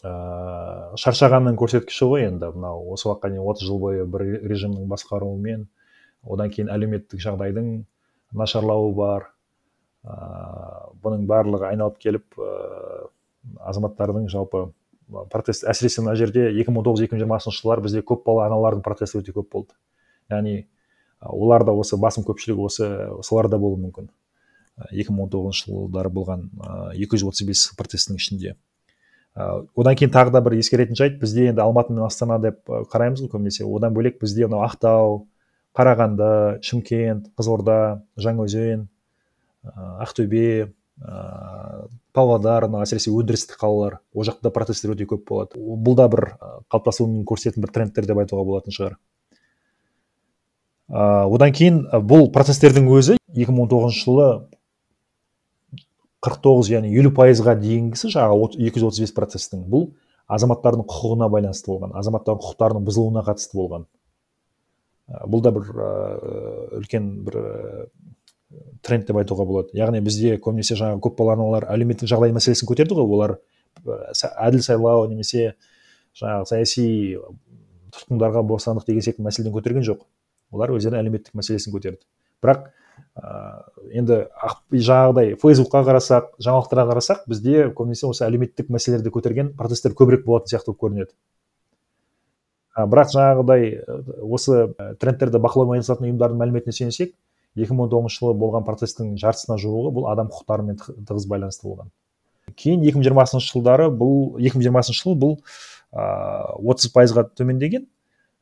ыыы 0.00 0.96
шаршағанның 1.00 1.58
көрсеткіші 1.60 2.08
ғой 2.08 2.26
енді. 2.30 2.54
Мынау 2.56 2.88
осы 2.94 3.10
уақытқа 3.10 3.34
дейін 3.34 3.44
отыз 3.52 3.68
жыл 3.68 3.78
бойы 3.82 4.06
бір 4.08 4.24
режимнің 4.48 4.88
басқаруымен 4.88 5.68
одан 6.24 6.50
кейін 6.52 6.72
әлеуметтік 6.72 7.20
жағдайдың 7.20 7.84
нашарлауы 8.32 8.94
бар 8.96 9.28
ыыы 10.08 10.96
бұның 11.04 11.26
барлығы 11.28 11.68
айналып 11.74 12.00
келіп 12.00 12.40
ыыы 12.40 13.10
азаматтардың 13.68 14.28
жалпы 14.32 14.70
протест 15.32 15.64
әсіресе 15.68 16.04
мына 16.04 16.16
жерде 16.16 16.48
екі 16.50 16.72
мың 16.72 16.82
он 16.82 16.90
тоғыз 16.90 17.04
екі 17.06 17.20
жылдары 17.20 17.84
бізде 17.84 18.02
көпбалалы 18.06 18.48
аналардың 18.48 18.82
протесті 18.84 19.20
өте 19.20 19.34
көп 19.36 19.48
болды. 19.52 19.74
Яғни 20.30 20.66
олар 21.20 21.64
да 21.66 21.74
осы 21.76 21.98
басым 22.00 22.24
көпшілігі 22.24 22.66
осы 22.66 22.88
соларда 23.26 23.58
болуы 23.58 23.80
мүмкін. 23.84 24.10
Екі 24.90 25.12
мың 25.12 25.26
он 25.26 25.32
тоғызыншы 25.34 25.68
жылдары 25.68 26.10
болған 26.14 26.48
екі 26.96 27.18
жүз 27.20 27.34
отыз 27.34 27.46
бес 27.48 27.64
протесттің 27.76 28.16
ішінде. 28.16 28.54
Одан 29.34 29.98
кейін 29.98 30.12
тағы 30.14 30.32
да 30.34 30.40
бір 30.42 30.56
ескеретін 30.58 30.96
жайт 30.98 31.20
бізде 31.20 31.50
енді 31.50 31.62
алматы 31.62 31.92
мен 31.92 32.06
астана 32.06 32.38
деп 32.42 32.64
қараймыз 32.66 33.20
ғой 33.22 33.30
көбінесе. 33.34 33.66
Одан 33.68 33.94
бөлек 33.94 34.18
бізде 34.22 34.48
мынау 34.48 34.64
ақтау 34.66 35.20
қарағанды 35.76 36.58
шымкент 36.66 37.28
қызылорда 37.38 38.00
жаңаөзен 38.18 38.88
ақтөбе 40.02 40.46
ә, 40.64 41.86
павлодар 42.16 42.66
мына 42.66 42.82
әсіресе 42.86 43.12
өндірістік 43.12 43.60
қалалар 43.60 44.00
ол 44.14 44.26
жақта 44.26 44.50
протесттер 44.50 44.96
өте 44.96 45.06
көп 45.06 45.28
болады. 45.28 45.60
Бұл 45.60 45.94
да 46.00 46.08
бір 46.10 46.32
қалыптасуын 46.72 47.22
көрсететін 47.28 47.62
бір 47.62 47.74
трендтер 47.76 48.08
деп 48.08 48.18
айтуға 48.24 48.44
болатын 48.48 48.74
шығар. 48.74 48.98
Ә, 50.90 51.26
одан 51.30 51.54
кейін 51.54 51.82
бұл 52.06 52.28
протесттердің 52.34 52.90
өзі 52.90 53.16
2019 53.32 54.02
жылы 54.02 54.28
қырық 56.20 56.42
тоғыз 56.44 56.70
яғни 56.74 56.92
елу 57.00 57.12
пайызға 57.16 57.54
дейінгісі 57.60 58.12
жаңағы 58.12 58.60
екі 58.66 58.82
жүз 58.82 58.90
отыз 58.90 59.04
бес 59.06 59.14
процесстің 59.16 59.64
бұл 59.70 59.88
азаматтардың 60.30 60.84
құқығына 60.90 61.30
байланысты 61.32 61.70
болған 61.72 61.94
азаматтардың 61.98 62.44
құқықтарының 62.44 62.86
бұзылуына 62.86 63.24
қатысты 63.26 63.56
болған. 63.56 63.86
Бұл 65.26 65.42
да 65.42 65.50
бір 65.54 65.70
үлкен 66.78 67.08
бір 67.26 67.38
тренд 68.84 69.08
деп 69.08 69.18
айтуға 69.22 69.46
болады. 69.48 69.72
Яғни 69.78 70.02
бізде 70.04 70.36
көбінесе 70.42 70.76
жаңағы 70.78 71.02
көпбалалы 71.06 71.40
аналар 71.40 71.66
әлеуметтік 71.72 72.10
жағдай 72.10 72.34
мәселесін 72.36 72.68
көтерді 72.70 72.98
ғой. 72.98 73.10
Олар 73.16 73.36
әділ 74.44 74.62
сайлау 74.62 75.08
немесе 75.10 75.54
жаңағы 76.20 76.46
саяси 76.52 76.86
тұтқындарға 77.96 78.44
бостандық 78.46 78.86
деген 78.86 79.06
секілді 79.06 79.26
мәселені 79.26 79.54
көтерген 79.56 79.86
жоқ. 79.88 80.06
Олар 80.52 80.74
өздерінің 80.76 81.04
әлеуметтік 81.04 81.36
мәселесін 81.38 81.74
көтерді. 81.74 82.02
Бірақ 82.44 82.68
ыыы 83.16 83.96
енді 84.00 84.18
жаңағыдай 84.70 85.34
фейсбукқа 85.40 85.82
қарасақ 85.88 86.30
жаңалықтарға 86.42 86.86
қарасақ 86.92 87.24
бізде 87.30 87.68
көбінесе 87.76 88.06
осы 88.10 88.26
әлеуметтік 88.26 88.70
мәселелерді 88.72 89.12
көтерген 89.14 89.52
протесттер 89.56 89.96
көбірек 89.98 90.26
болатын 90.26 90.52
сияқты 90.52 90.72
болып 90.72 90.82
көрінеді. 90.84 91.14
А, 92.74 92.86
бірақ 92.86 93.14
жаңағыдай 93.14 93.70
осы 94.22 94.68
трендтерді 95.02 95.40
бақылаумен 95.42 95.80
айналысатын 95.80 96.10
ұйымдардың 96.10 96.42
мәліметіне 96.44 96.76
сүйенсек 96.76 97.16
екі 97.56 97.74
мың 97.74 97.88
он 97.88 97.90
тоғызыншы 97.94 98.20
жылы 98.20 98.36
болған 98.38 98.66
протесттің 98.68 99.16
жартысына 99.18 99.58
жуығы 99.58 99.90
бұл 99.96 100.06
адам 100.12 100.30
құқықтарымен 100.30 100.78
тығыз 101.08 101.26
байланысты 101.30 101.66
болған. 101.66 101.90
Кейін 102.54 102.84
екі 102.86 103.00
мың 103.00 103.06
жиырмасыншы 103.08 103.50
жылдары 103.50 103.88
бұл 103.90 104.38
екі 104.38 104.58
мың 104.58 104.68
жиырмасыншы 104.68 105.02
жыл 105.02 105.18
бұл 105.18 105.36
отыз 105.90 106.92
пайызға 106.94 107.26
төмендеген 107.34 107.88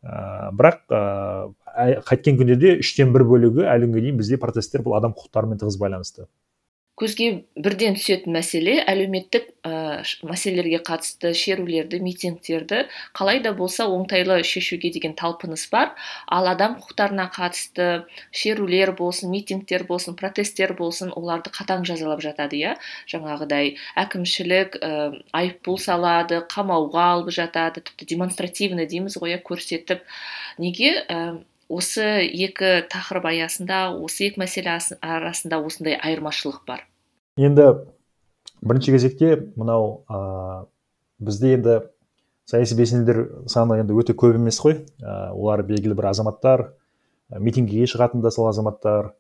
ә, 0.05 0.51
бірақ 0.53 0.85
ә, 0.93 1.01
қайткен 2.09 2.41
күнде 2.41 2.59
де 2.59 2.75
үштен 2.83 3.15
бір 3.15 3.27
бөлігі 3.31 3.69
әлі 3.71 3.89
күнге 3.89 4.05
дейін 4.09 4.21
бізде 4.21 4.41
протесттер 4.43 4.87
бұл 4.87 4.99
адам 4.99 5.17
құқықтарымен 5.19 5.63
тығыз 5.63 5.79
байланысты. 5.81 6.29
Көзге 6.99 7.45
бірден 7.55 7.95
түсетін 7.95 8.35
мәселе 8.35 8.73
әлеуметтік 8.91 9.45
ә, 9.63 10.01
мәселелерге 10.27 10.81
қатысты 10.83 11.31
шерулерді 11.31 12.01
митингтерді 12.03 12.81
қалай 13.15 13.39
да 13.45 13.53
болса 13.55 13.85
оңтайлы 13.87 14.41
шешуге 14.43 14.91
деген 14.91 15.15
талпыныс 15.15 15.69
бар. 15.71 15.93
Ал 16.27 16.49
адам 16.51 16.75
құқықтарына 16.81 17.29
қатысты 17.37 17.87
шерулер 18.35 18.91
болсын 18.99 19.31
митингтер 19.31 19.85
болсын 19.87 20.17
протесттер 20.19 20.75
болсын 20.75 21.13
оларды 21.15 21.53
қатаң 21.55 21.85
жазалап 21.87 22.25
жатады 22.25 22.59
иә. 22.59 22.73
Жаңағыдай 23.07 23.77
әкімшілік 24.03 24.81
ә, 24.83 24.91
айыппұл 25.39 25.79
салады 25.79 26.41
қамауға 26.51 27.07
алып 27.13 27.31
жатады 27.39 27.85
тіпті 27.87 28.11
демонстративно 28.11 28.89
дейміз 28.91 29.21
ғой 29.23 29.37
иә 29.37 29.45
көрсетіп. 29.47 30.03
Неге 30.59 30.97
осы 31.69 32.25
екі 32.25 32.83
тақырып 32.89 33.29
аясында 33.29 33.89
осы 34.01 34.29
екі 34.29 34.41
мәселе 34.43 34.73
арасында 35.01 35.61
осындай 35.61 35.99
айырмашылық 36.01 36.65
бар. 36.67 36.85
Енді 37.37 37.69
бірінші 38.65 38.95
кезекте 38.97 39.31
мынау 39.57 40.03
ә, 40.09 40.67
бізде 41.21 41.55
енді 41.59 41.77
саяси 42.49 42.77
белсенділер 42.79 43.47
саны 43.47 43.79
енді 43.83 43.97
өте 44.01 44.17
көп 44.17 44.39
емес 44.41 44.59
қой. 44.65 44.81
Ә, 45.05 45.31
олар 45.37 45.63
белгілі 45.69 45.95
бір 45.99 46.11
азаматтар 46.11 46.71
митингіге 47.29 47.87
шығатын 47.91 48.25
да 48.25 48.33
сол 48.33 48.49
азаматтар 48.49 49.13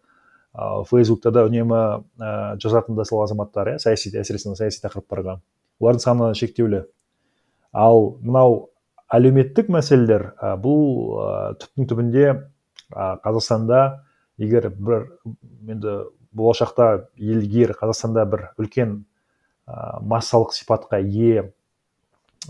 ә, 0.56 0.84
фейсбукта 0.88 1.30
да 1.30 1.44
үнемі 1.46 1.82
ә, 2.16 2.56
жазатын 2.62 2.96
да 2.96 3.04
сол 3.04 3.22
азаматтар 3.26 3.74
иә 3.74 3.78
саяси 3.84 4.14
әсіресе 4.16 4.56
саяси 4.56 4.80
тақырыптарға. 4.86 5.38
Олардың 5.78 6.02
саны 6.02 6.32
шектеулі. 6.34 6.86
Ал 7.72 8.16
мынау 8.24 8.70
әлеуметтік 9.14 9.70
мәселелер 9.72 10.32
ә, 10.36 10.54
бұл 10.60 11.14
ә, 11.22 11.28
түптің 11.62 11.88
түбінде 11.88 12.26
ә, 12.28 13.06
қазақстанда 13.24 13.82
егер 14.38 14.68
бір 14.70 15.06
енді 15.68 15.98
болашақта 16.36 17.08
егер 17.16 17.72
қазақстанда 17.78 18.26
бір 18.28 18.48
үлкен 18.60 18.98
ә, 19.66 20.00
массалық 20.02 20.52
сипатқа 20.56 21.00
ие 21.00 21.48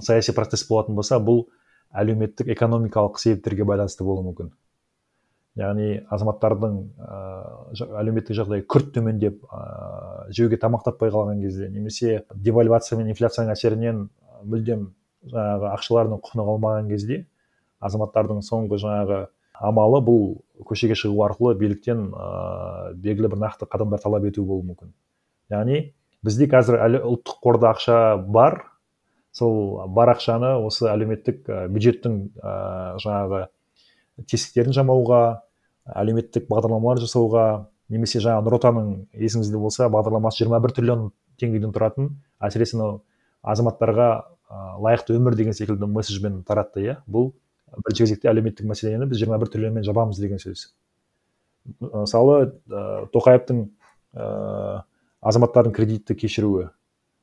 саяси 0.00 0.34
процесс 0.34 0.66
болатын 0.68 0.98
болса 0.98 1.20
бұл 1.22 1.46
әлеуметтік 1.94 2.50
экономикалық 2.54 3.18
себептерге 3.22 3.64
байланысты 3.64 4.04
болуы 4.04 4.26
мүмкін. 4.28 4.50
Яғни 5.59 6.02
азаматтардың 6.11 6.76
ә, 6.98 7.22
әлеуметтік 8.02 8.36
жағдайы 8.36 8.66
күрт 8.66 8.92
төмендеп 8.94 9.40
ә, 9.46 10.28
жеуге 10.34 10.59
тамақ 10.61 10.84
таппай 10.90 11.11
қалған 11.14 11.40
кезде 11.42 11.70
немесе 11.70 12.22
девальвация 12.34 12.98
мен 12.98 13.11
инфляцияның 13.14 13.54
әсерінен 13.54 14.04
мүлдем 14.44 14.90
жаңағы 15.27 15.73
ақшаларының 15.75 16.23
құны 16.25 16.47
қалмаған 16.49 16.89
кезде 16.93 17.25
азаматтардың 17.85 18.43
соңғы 18.47 18.79
жаңағы 18.83 19.21
амалы 19.59 20.01
бұл 20.07 20.25
көшеге 20.69 20.97
шығу 20.99 21.23
арқылы 21.27 21.55
биліктен 21.59 22.09
ә, 22.14 22.95
белгілі 22.95 23.33
бір 23.33 23.43
нақты 23.43 23.66
қадамдар 23.71 24.03
талап 24.03 24.27
ету 24.29 24.45
болуы 24.47 24.66
мүмкін. 24.71 24.93
Яғни 25.51 25.81
бізде 26.23 26.49
қазір 26.51 26.79
әлі 26.85 27.03
ұлттық 27.09 27.41
қорда 27.43 27.73
ақша 27.75 27.99
бар. 28.23 28.61
Сол 29.35 29.83
бар 29.95 30.14
ақшаны 30.14 30.55
осы 30.66 30.89
әлеуметтік 30.91 31.45
бюджеттің 31.75 32.16
ә, 32.39 32.55
жаңағы 33.03 33.45
тесіктерін 34.31 34.75
жамауға 34.75 35.23
әлеуметтік 35.99 36.49
бағдарламалар 36.51 37.03
жасауға 37.03 37.45
немесе 37.93 38.23
жаңағы 38.23 38.47
нұр 38.47 38.59
отанның 38.59 38.89
есіңізде 39.16 39.61
болса 39.61 39.89
бағдарламасы 39.93 40.45
21 40.45 40.75
триллион 40.77 41.05
теңгеден 41.41 41.73
тұратын. 41.75 42.11
Әсіресе 42.43 42.77
мынау 42.77 43.01
азаматтарға 43.43 44.09
лайықты 44.49 45.16
өмір 45.16 45.36
деген 45.36 45.55
секілді 45.57 45.88
месседжбен 45.92 46.42
таратты 46.49 46.84
иә? 46.84 46.96
Бұл 47.07 47.32
бірінші 47.76 48.07
кезекте 48.07 48.30
әлеуметтік 48.30 48.68
мәселені 48.68 49.09
біз 49.09 49.20
жиырма 49.20 49.38
бір 49.40 49.51
триллионмен 49.53 49.84
жабамыз 49.84 50.20
деген 50.20 50.40
сөз. 50.40 50.70
Мысалы 51.80 52.38
ә, 52.70 53.07
тоқаевтың 53.12 53.66
ә, 54.16 54.82
азаматтардың 55.20 55.74
кредитті 55.76 56.16
кешіруі. 56.16 56.70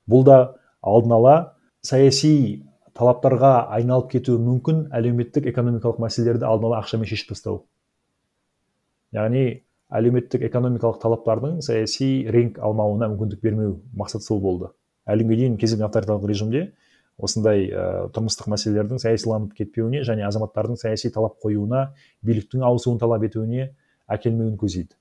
Бұл 0.09 0.25
да 0.27 0.37
алдын 0.85 1.17
ала 1.17 1.35
саяси 1.81 2.63
талаптарға 2.95 3.71
айналып 3.75 4.11
кетуі 4.13 4.39
мүмкін 4.39 4.85
әлеуметтік 4.95 5.49
экономикалық 5.51 5.99
мәселелерді 6.05 6.45
алдын 6.47 6.69
ала 6.69 6.83
ақшамен 6.83 7.09
шешіп 7.09 7.33
тастау. 7.33 7.63
Яғни 9.15 9.63
әлеуметтік 9.89 10.45
экономикалық 10.45 11.01
талаптардың 11.01 11.59
саяси 11.65 12.27
ринг 12.31 12.59
алмауына 12.61 13.09
мүмкіндік 13.11 13.41
бермеу 13.41 13.79
мақсат 13.97 14.23
сол 14.25 14.41
болды. 14.43 14.71
Әлі 15.09 15.25
күнге 15.25 15.41
дейін 15.41 15.57
кез 15.61 15.73
келген 15.73 15.89
авторитарлық 15.89 16.29
режимде 16.29 16.63
осындай 17.21 17.69
ә, 17.69 17.85
тұрмыстық 18.15 18.49
мәселелердің 18.51 18.99
саясиланып 18.99 19.55
кетпеуіне 19.55 20.03
және 20.07 20.25
азаматтардың 20.27 20.79
саяси 20.79 21.11
талап 21.15 21.37
қоюына 21.43 21.89
биліктің 22.25 22.65
ауысуын 22.67 22.99
талап 22.99 23.23
етуіне 23.23 23.69
әкелмеуін 24.11 24.57
көздейді. 24.59 24.97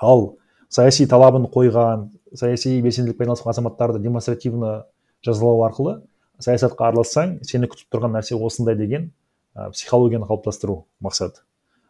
Ал 0.00 0.34
саяси 0.68 1.06
талабын 1.08 1.48
қойған 1.54 2.10
саяси 2.36 2.76
белсенділікпен 2.84 3.28
айналысқан 3.28 3.54
азаматтарды 3.54 4.02
демонстративно 4.04 4.84
жазалау 5.24 5.64
арқылы 5.68 5.96
саясатқа 6.44 6.90
аралассаң 6.90 7.38
сені 7.46 7.70
күтіп 7.72 7.94
тұрған 7.94 8.18
нәрсе 8.18 8.36
осындай 8.36 8.76
деген 8.76 9.10
ә, 9.56 9.70
психологияны 9.72 10.28
қалыптастыру 10.28 10.84
мақсат. 11.00 11.40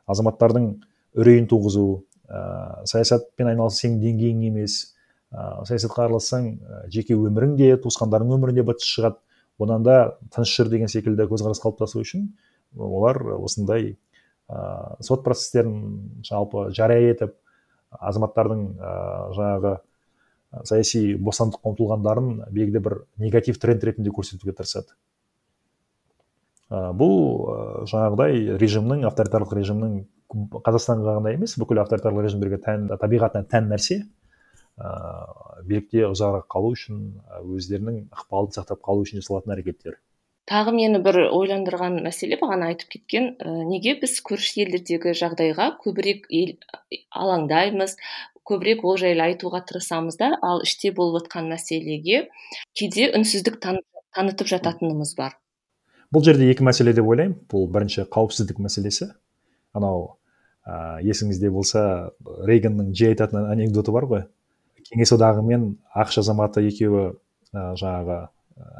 Азаматтардың 0.06 0.74
үрейін 1.18 1.48
туғызу 1.50 2.04
ә, 2.28 2.84
саясатпен 2.86 3.50
айналысу 3.50 3.82
сенің 3.82 4.02
деңгейің 4.04 4.44
емес 4.50 4.93
ә, 5.34 5.64
саясатқа 5.66 6.06
аралассаң 6.06 6.50
жеке 6.94 7.16
өмірің 7.18 7.56
де 7.58 7.74
туысқандарыңның 7.82 8.38
өмірі 8.38 8.56
де 8.60 8.76
шығады. 8.78 9.18
Одан 9.58 9.84
да 9.86 10.16
тыныш 10.34 10.50
жүр 10.56 10.70
деген 10.72 10.90
секілді 10.90 11.28
көзқарас 11.30 11.60
қалыптасу 11.62 12.00
үшін 12.02 12.28
олар 12.74 13.20
осындай 13.36 13.96
ә, 14.48 14.96
сот 15.00 15.24
процестерін 15.26 16.22
жалпы 16.26 16.70
жария 16.74 17.12
етіп 17.12 17.36
азаматтардың 18.00 18.64
ә, 18.74 18.94
жаңағы 19.36 19.74
саяси 20.66 21.14
бостандыққа 21.18 21.72
ұмтылғандарын 21.72 22.30
белгілі 22.54 22.82
бір 22.82 22.98
негатив 23.22 23.58
тренд 23.62 23.84
ретінде 23.84 24.12
көрсетуге 24.14 24.54
тырысады. 24.58 24.94
Ә, 26.70 26.90
бұл 26.96 27.14
ә, 27.46 27.56
жаңағыдай 27.90 28.58
режимнің 28.60 29.06
авторитарлық 29.10 29.54
режимнің 29.58 29.96
қазақстанға 30.66 31.18
ғана 31.20 31.34
емес 31.34 31.56
бүкіл 31.60 31.82
авторитарлық 31.84 32.26
режимдерге 32.26 32.58
тән 32.64 32.88
табиғатына 32.98 33.46
тән 33.50 33.70
нәрсе. 33.70 34.02
Билікте 34.76 36.08
ұзағырақ 36.08 36.48
қалу 36.50 36.72
үшін 36.74 37.04
өздерінің 37.42 38.00
ықпалын 38.10 38.54
сақтап 38.56 38.82
қалу 38.82 39.04
үшін 39.06 39.22
жасалатын 39.22 39.54
әрекеттер. 39.54 40.00
Тағы 40.50 40.74
мені 40.76 40.98
бір 41.00 41.22
ойландырған 41.32 42.02
мәселе 42.04 42.36
бағана 42.36 42.66
айтып 42.72 42.90
кеткен 42.92 43.30
ә, 43.40 43.52
неге 43.64 43.94
біз 44.02 44.18
көрші 44.26 44.66
елдердегі 44.66 45.14
жағдайға 45.16 45.70
көбірек 45.80 46.26
ел, 46.28 46.58
алаңдаймыз 47.16 47.96
көбірек 48.44 48.84
ол 48.84 48.98
жайлы 49.00 49.24
айтуға 49.30 49.62
тырысамыз 49.64 50.18
да 50.20 50.34
ал 50.44 50.60
іште 50.66 50.92
болып 50.92 51.22
жатқан 51.22 51.48
мәселеге 51.48 52.26
кейде 52.76 53.08
үнсіздік 53.16 53.56
танытып 53.62 54.50
жататынымыз 54.52 55.14
бар. 55.16 55.38
Бұл 56.12 56.26
жерде 56.26 56.50
екі 56.52 56.66
мәселе 56.66 56.92
деп 56.92 57.08
ойлаймын. 57.08 57.38
Бұл 57.48 57.64
бірінші 57.72 58.04
қауіпсіздік 58.12 58.60
мәселесі. 58.60 59.14
Анау 59.72 60.18
ә, 60.68 61.00
есіңізде 61.00 61.48
болса 61.50 62.12
рейганның 62.44 62.92
жиі 62.92 63.14
айтатын 63.14 63.48
анекдоты 63.48 63.96
бар 63.96 64.10
ғой. 64.12 64.26
Кеңес 64.88 65.12
одағы 65.16 65.44
мен 65.46 65.70
ақш 65.94 66.20
азаматы 66.22 66.64
екеуі 66.68 67.14
ә, 67.54 67.72
жаңағы 67.80 68.18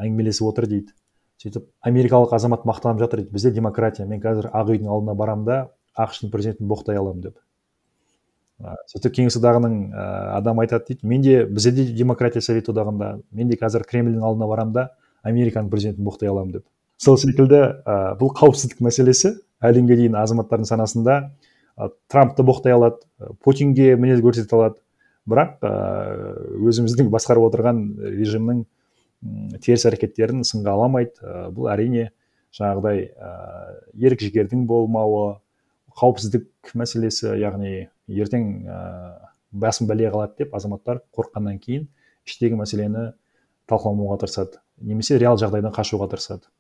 әңгімелесіп 0.02 0.50
отыр 0.50 0.68
дейді. 0.70 0.94
Сөйтіп 1.42 1.66
америкалық 1.84 2.34
азамат 2.36 2.64
мақтанып 2.68 3.02
жатыр 3.04 3.22
дейді. 3.22 3.32
Бізде 3.34 3.52
демократия. 3.52 4.06
Мен 4.06 4.20
қазір 4.22 4.50
ақ 4.52 4.74
үйдің 4.74 4.90
алдына 4.90 5.14
барамын 5.18 5.48
да 5.48 5.58
ақш 5.98 6.22
президентін 6.32 6.68
боқтай 6.70 6.98
аламын 7.00 7.24
деп. 7.28 7.38
Ә, 8.62 8.76
сөйтіп 8.92 9.16
кеңес 9.18 9.38
одағының 9.40 9.80
ә, 9.90 10.04
адамы 10.38 10.64
айтады 10.64 10.92
дейді. 10.92 11.06
Менде 11.06 11.44
бізде 11.46 11.72
де 11.72 11.88
демократия 11.92 12.42
совет 12.42 12.68
одағында 12.68 13.18
мен 13.32 13.48
де 13.48 13.58
қазір 13.60 13.86
кремльдің 13.88 14.22
алдына 14.22 14.48
барамын 14.50 14.72
да 14.74 14.88
американың 15.24 15.70
президентін 15.70 16.06
боқтай 16.06 16.30
аламын 16.30 16.60
деп. 16.60 16.66
Сол 16.98 17.18
секілді 17.18 17.60
ә, 17.82 18.14
бұл 18.20 18.30
қауіпсіздік 18.38 18.84
мәселесі 18.84 19.34
әлі 19.64 19.82
дейін 19.88 20.16
азаматтардың 20.20 20.68
санасында 20.70 21.18
ә, 21.76 21.90
трампты 22.08 22.46
боқтай 22.46 22.76
алады 22.76 23.02
путинге 23.42 23.96
мінез 23.96 24.22
көрсете 24.22 24.54
алады 24.54 24.83
бірақ 25.30 25.64
өзіміздің 25.64 27.08
басқарып 27.12 27.48
отырған 27.48 27.80
режимнің 28.18 28.64
теріс 29.64 29.86
әрекеттерін 29.88 30.44
сынға 30.44 30.74
аламайды. 30.76 31.16
Бұл 31.56 31.70
әрине 31.72 32.10
жаңағыдай 32.54 33.08
ерік 33.96 34.24
жігердің 34.26 34.66
болмауы 34.68 35.38
қауіпсіздік 35.96 36.74
мәселесі 36.76 37.32
яғни 37.40 37.88
ертең 38.08 38.50
басым 39.54 39.88
бәле 39.88 40.10
қалады 40.10 40.44
деп 40.44 40.54
азаматтар 40.54 41.00
қорыққаннан 41.14 41.60
кейін 41.62 41.88
іштегі 42.26 42.58
мәселені 42.58 43.12
талқыламауға 43.70 44.20
тырысады. 44.24 44.60
Немесе 44.82 45.18
реал 45.18 45.38
жағдайдан 45.40 45.72
қашуға 45.72 46.08
тырысады. 46.10 46.50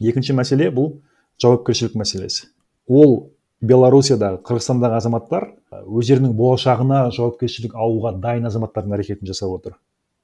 Екінші 0.00 0.34
мәселе 0.34 0.70
бұл 0.74 0.96
жауапкершілік 1.42 1.94
мәселесі. 2.00 2.48
Ол 2.88 3.33
белоруссиядағы 3.68 4.42
қырғызстандағы 4.44 4.98
азаматтар 4.98 5.46
өздерінің 5.72 6.34
болашағына 6.36 7.08
жауапкершілік 7.16 7.74
алуға 7.74 8.14
дайын 8.20 8.48
азаматтардың 8.48 8.94
әрекетін 8.98 9.30
жасап 9.30 9.56
отыр. 9.56 9.78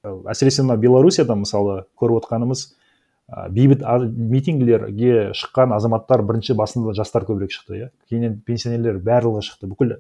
Әсіресе 0.05 0.65
мына 0.65 0.77
белоруссияда 0.81 1.37
мысалы 1.37 1.85
көріп 2.01 2.21
отқанымыз 2.23 2.67
бейбіт 3.55 3.85
митингілерге 4.33 5.31
шыққан 5.39 5.75
азаматтар 5.77 6.25
бірінші 6.27 6.57
басында 6.59 6.95
жастар 6.99 7.25
көбірек 7.29 7.53
шықты 7.55 7.77
иә. 7.79 7.91
Кейіннен 8.11 8.41
пенсионерлер 8.47 8.99
барлығы 8.99 9.45
шықты 9.47 9.71
бүкіл 9.71 9.97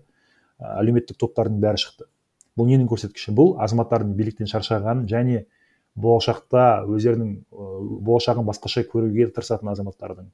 әлеуметтік 0.60 1.20
топтардың 1.20 1.60
бәрі 1.62 1.80
шықты. 1.84 2.08
Бұл 2.58 2.66
ненің 2.68 2.88
көрсеткіші? 2.90 3.32
Бұл 3.36 3.54
азаматтардың 3.62 4.16
биліктен 4.18 4.50
шаршағанын 4.50 5.06
және 5.08 5.44
болашақта 5.94 6.82
өздерінің 6.90 7.36
болашағын 7.50 8.48
басқаша 8.50 8.82
көруге 8.90 9.30
тырысатын 9.30 9.70
азаматтардың 9.72 10.32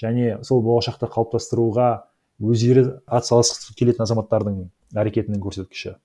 және 0.00 0.38
сол 0.46 0.62
болашақты 0.62 1.08
қалыптастыруға 1.10 1.88
өздері 2.40 2.86
атсалысқысы 3.06 3.74
келетін 3.78 4.04
азаматтардың 4.04 4.58
әрекетінің 4.96 5.42
көрсеткіші. 5.44 5.96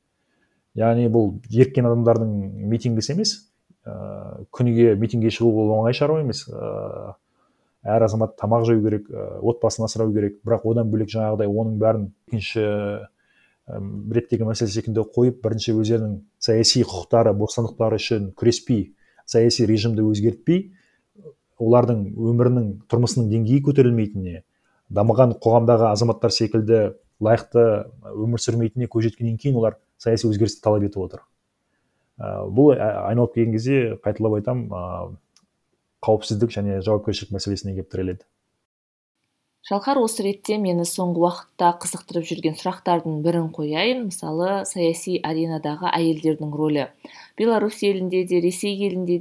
Яғни 0.79 1.09
бұл 1.11 1.33
еріккен 1.51 1.89
адамдардың 1.89 2.35
митингісі 2.71 3.15
емес 3.15 3.33
ыыы 3.85 4.45
күніге 4.55 4.95
митингке 5.01 5.33
шығу 5.33 5.65
ол 5.65 5.73
оңай 5.79 5.97
шаруа 5.97 6.21
емес. 6.23 6.45
Ыыы 6.47 7.13
әр 7.83 8.05
азамат 8.05 8.37
тамақ 8.37 8.67
жеу 8.69 8.81
керек 8.83 9.09
отбасын 9.11 9.87
асырау 9.87 10.13
керек. 10.13 10.39
Бірақ 10.45 10.67
одан 10.69 10.91
бөлек 10.91 11.09
жаңағыдай 11.11 11.49
оның 11.49 11.79
бәрін 11.81 12.11
екінші 12.29 12.65
реттегі 13.67 14.45
мәселе 14.45 14.71
секілді 14.73 15.05
қойып 15.15 15.41
бірінші 15.43 15.75
өздерінің 15.79 16.15
саяси 16.41 16.83
құқықтары 16.83 17.33
бостандықтары 17.37 17.99
үшін 18.01 18.31
күреспей 18.37 18.91
саяси 19.25 19.65
режимді 19.69 20.03
өзгертпей 20.09 20.63
олардың 21.61 22.03
өмірінің 22.17 22.67
тұрмысының 22.91 23.29
деңгейі 23.31 23.63
көтерілмейтініне 23.67 24.41
дамыған 24.95 25.35
қоғамдағы 25.43 25.89
азаматтар 25.91 26.33
секілді 26.35 26.81
лайықты 27.23 27.65
өмір 28.11 28.41
сүрмейтініне 28.43 28.89
көз 28.91 29.07
жеткеннен 29.09 29.37
кейін 29.41 29.59
олар 29.61 29.77
саяси 30.01 30.27
өзгерісті 30.29 30.63
талап 30.65 30.85
етіп 30.87 31.05
отыр. 31.05 31.23
Ә, 32.19 32.45
бұл 32.49 32.75
айналып 32.75 33.37
келген 33.37 33.55
кезде 33.55 33.79
қайталап 34.03 34.39
айтамын 34.39 34.67
ә, 34.69 34.83
қауіпсіздік 36.05 36.53
және 36.57 36.81
жауапкершілік 36.85 37.35
мәселесіне 37.37 37.77
келіп 37.77 37.91
тіреледі 37.93 38.25
шалқар 39.67 39.99
осы 40.01 40.23
ретте 40.25 40.57
мені 40.57 40.83
соңғы 40.89 41.21
уақытта 41.21 41.67
қызықтырып 41.83 42.25
жүрген 42.25 42.55
сұрақтардың 42.57 43.19
бірін 43.25 43.51
қояйын. 43.53 44.07
Мысалы 44.09 44.63
саяси 44.65 45.19
аренадағы 45.21 45.91
әйелдердің 45.93 46.55
рөлі. 46.57 46.87
Беларусь 47.41 47.81
елінде 47.83 48.23
де 48.29 48.41
ресей 48.43 48.77
елінде 48.85 49.19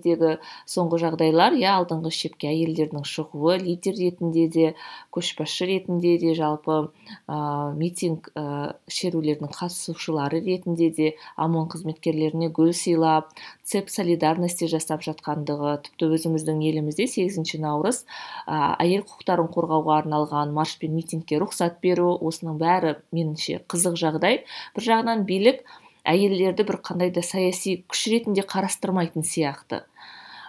соңғы 0.69 1.01
жағдайлар 1.05 1.57
иә 1.59 1.73
алдыңғы 1.81 2.13
шепке 2.15 2.51
әйелдердің 2.51 3.07
шығуы 3.09 3.57
лидер 3.63 3.97
ретінде 3.97 4.47
де 4.53 4.73
көшбасшы 5.15 5.69
ретінде 5.71 6.17
де 6.21 6.35
жалпы 6.39 6.91
ә, 7.27 7.73
митинг 7.77 8.31
ә, 8.35 8.77
шерулердің 8.89 9.51
қатысушылары 9.55 10.43
ретінде 10.45 10.91
де 10.91 11.13
омон 11.37 11.69
қызметкерлеріне 11.73 12.51
гүл 12.55 12.73
сыйлап 12.77 13.33
цеп 13.65 13.91
солидарности 13.91 14.69
жасап 14.71 15.05
жатқандығы 15.07 15.77
тіпті 15.87 16.11
өзіміздің 16.17 16.63
елімізде 16.71 17.07
сегізінші 17.11 17.63
наурыз 17.65 18.05
ә, 18.47 18.77
әйел 18.83 19.05
құқықтарын 19.09 19.51
қорғауға 19.55 20.01
арналған 20.05 20.55
марш 20.57 20.77
пен 20.81 20.97
митингке 20.97 21.41
рұқсат 21.43 21.81
беру 21.83 22.13
осының 22.21 22.59
бәрі 22.61 22.97
меніңше 23.15 23.63
қызық 23.71 23.99
жағдай. 24.01 24.43
Бір 24.77 24.87
жағынан 24.91 25.25
билік 25.29 25.65
әйелдерді 26.09 26.67
бір 26.69 26.81
қандай 26.85 27.13
да 27.15 27.23
саяси 27.25 27.81
күш 27.91 28.07
ретінде 28.13 28.45
қарастырмайтын 28.47 29.25
сияқты. 29.27 29.85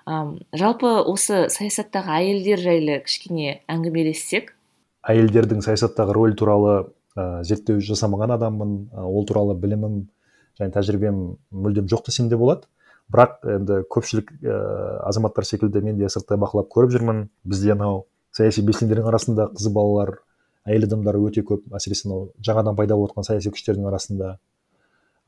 Ам, 0.06 0.40
жалпы 0.58 0.90
осы 1.06 1.46
саясаттағы 1.54 2.16
әйелдер 2.18 2.62
жайлы 2.62 2.98
кішкене 3.06 3.62
әңгімелессек. 3.70 4.56
Әйелдердің 5.08 5.62
саясаттағы 5.66 6.16
рөлі 6.18 6.38
туралы 6.40 6.74
ә, 7.16 7.44
зерттеу 7.46 7.82
жасамаған 7.86 8.36
адаммын. 8.38 8.74
Ол 8.98 9.26
туралы 9.30 9.56
білімім 9.60 10.04
және 10.60 10.74
тәжірибем 10.74 11.22
мүлдем 11.52 11.90
жоқ 11.92 12.08
десем 12.10 12.30
де 12.30 12.40
болады. 12.40 12.66
Бірақ 13.14 13.42
енді 13.58 13.82
көпшілік 13.92 14.34
ә, 14.42 14.58
азаматтар 15.10 15.46
секілді 15.46 15.84
мен 15.86 16.00
де 16.00 16.10
сырттай 16.10 16.40
бақылап 16.42 16.72
көріп 16.74 16.96
жүрмін. 16.96 17.26
Бізде 17.46 17.76
анау 17.76 18.06
саяси 18.34 18.64
белсенділердің 18.66 19.10
арасында 19.12 19.50
қыз 19.54 19.70
балалар 19.74 20.16
әйел 20.66 20.88
адамдар 20.88 21.18
өте 21.22 21.44
көп. 21.46 21.68
Әсіресе 21.78 22.08
мынау 22.08 22.32
жаңадан 22.42 22.78
пайда 22.78 22.98
болып 22.98 23.22
саяси 23.26 23.54
күштердің 23.54 23.90
арасында. 23.92 24.38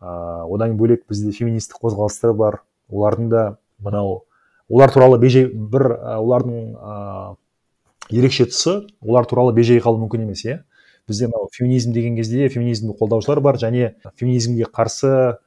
Ыыы 0.04 0.56
одан 0.56 0.76
бөлек 0.78 1.06
бізде 1.08 1.32
феминистік 1.32 1.80
қозғалыстар 1.82 2.34
бар. 2.36 2.62
Олардың 2.91 3.30
да 3.32 3.43
мынау 3.80 4.26
олар 4.70 4.91
туралы 4.91 5.20
бейжай 5.20 5.47
бір 5.47 5.88
олардың 6.20 6.76
ыыы 6.76 8.20
ерекше 8.20 8.49
тұсы 8.51 8.82
олар 9.01 9.26
туралы 9.30 9.54
бейжай 9.56 9.80
қалу 9.80 10.01
мүмкін 10.04 10.28
емес 10.28 10.43
иә. 10.45 10.60
Бізде 11.08 11.28
мынау 11.28 11.49
феминизм 11.51 11.93
деген 11.93 12.16
кезде 12.16 12.49
феминизмді 12.49 12.97
қолдаушылар 12.99 13.41
бар 13.41 13.60
және 13.62 13.93
феминизмге 14.20 14.68
қарсы 14.68 15.38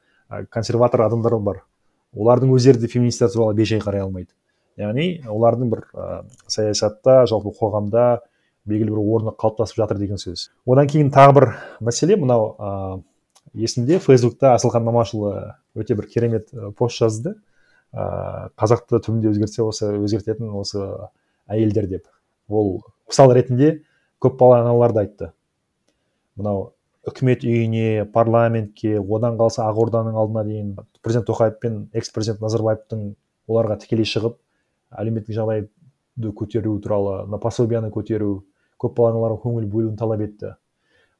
консерватор 0.49 1.05
адамдар 1.05 1.37
бар. 1.39 1.63
Олардың 2.15 2.55
өздері 2.55 2.81
де 2.81 2.87
феминистер 2.87 3.29
туралы 3.29 3.53
бейжай 3.55 3.79
қарай 3.79 4.01
алмайды. 4.01 4.33
Яғни 4.77 5.23
олардың 5.25 5.69
бір 5.71 5.83
ә, 5.93 6.23
саясатта 6.47 7.25
жалпы 7.29 7.49
қоғамда 7.57 8.19
белгілі 8.67 8.93
бір 8.93 8.99
орны 9.01 9.33
қалыптасып 9.33 9.79
жатыр 9.81 9.97
деген 9.97 10.21
сөз. 10.21 10.49
Одан 10.69 10.89
кейін 10.89 11.09
тағы 11.13 11.33
бір 11.33 11.47
мәселе 11.81 12.17
мынау 12.19 12.51
есімде 13.53 13.99
фейсбукта 14.03 14.53
асылхан 14.55 14.85
мамашұлы 14.87 15.33
өте 15.77 15.95
бір 15.95 16.07
керемет 16.11 16.51
пост 16.77 16.99
жазды. 16.99 17.35
Ыыы 17.95 18.49
қазақты 18.59 18.99
түбінде 18.99 19.31
өзгертсе 19.31 19.63
осы 19.63 19.93
өзгертетін 19.95 20.51
осы 20.59 20.81
әйелдер 21.47 21.87
деп. 21.87 22.07
Ол 22.49 22.81
мысал 23.07 23.31
ретінде 23.31 23.83
көпбалалы 24.23 24.65
аналарды 24.65 25.03
айтты. 25.05 25.31
Мынау 26.35 26.73
үкімет 27.07 27.45
үйіне 27.47 28.03
парламентке 28.11 28.97
одан 28.99 29.37
қалса 29.39 29.63
ақорданың 29.69 30.19
алдына 30.19 30.43
дейін 30.43 30.75
президент 31.01 31.29
тоқаев 31.29 31.59
пен 31.61 31.87
экс 31.93 32.11
президент 32.11 32.43
назарбаевтың 32.43 33.13
оларға 33.47 33.79
тікелей 33.79 34.05
шығып 34.05 34.35
әлеуметтік 34.91 35.37
жағдайды 35.37 36.33
көтеру 36.35 36.75
туралы 36.83 37.21
мына 37.29 37.39
пособияны 37.39 37.91
көтеру 37.95 38.43
көпбалалы 38.81 39.15
аналарға 39.15 39.39
көңіл 39.45 39.69
бөлуін 39.71 39.95
талап 39.97 40.21
етті. 40.25 40.55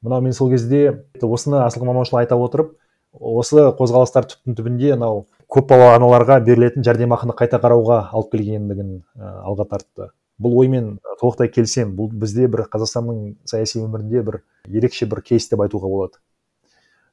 Мынау 0.02 0.22
мен 0.22 0.32
сол 0.32 0.50
кезде 0.50 1.04
осыны 1.22 1.62
асылхан 1.64 1.90
мамашұлы 1.90 2.22
айта 2.22 2.38
отырып 2.38 2.76
осы 3.12 3.70
қозғалыстар 3.78 4.28
түптің 4.30 4.56
түбінде 4.58 4.92
анау 4.94 5.24
көпбалалы 5.48 5.96
аналарға 5.96 6.38
берілетін 6.44 6.84
жәрдемақыны 6.86 7.34
қайта 7.36 7.60
қарауға 7.62 7.98
алып 8.12 8.32
келгендігін 8.34 9.02
алға 9.16 9.64
тартты. 9.70 10.10
Бұл 10.38 10.58
оймен 10.60 10.98
толықтай 11.20 11.48
келісемін. 11.50 11.94
Бұл 11.96 12.12
бізде 12.12 12.46
бір 12.52 12.66
қазақстанның 12.70 13.38
саяси 13.48 13.80
өмірінде 13.82 14.22
бір 14.26 14.42
ерекше 14.68 15.08
бір 15.10 15.22
кейс 15.24 15.48
деп 15.50 15.64
айтуға 15.64 15.88
болады. 15.90 16.20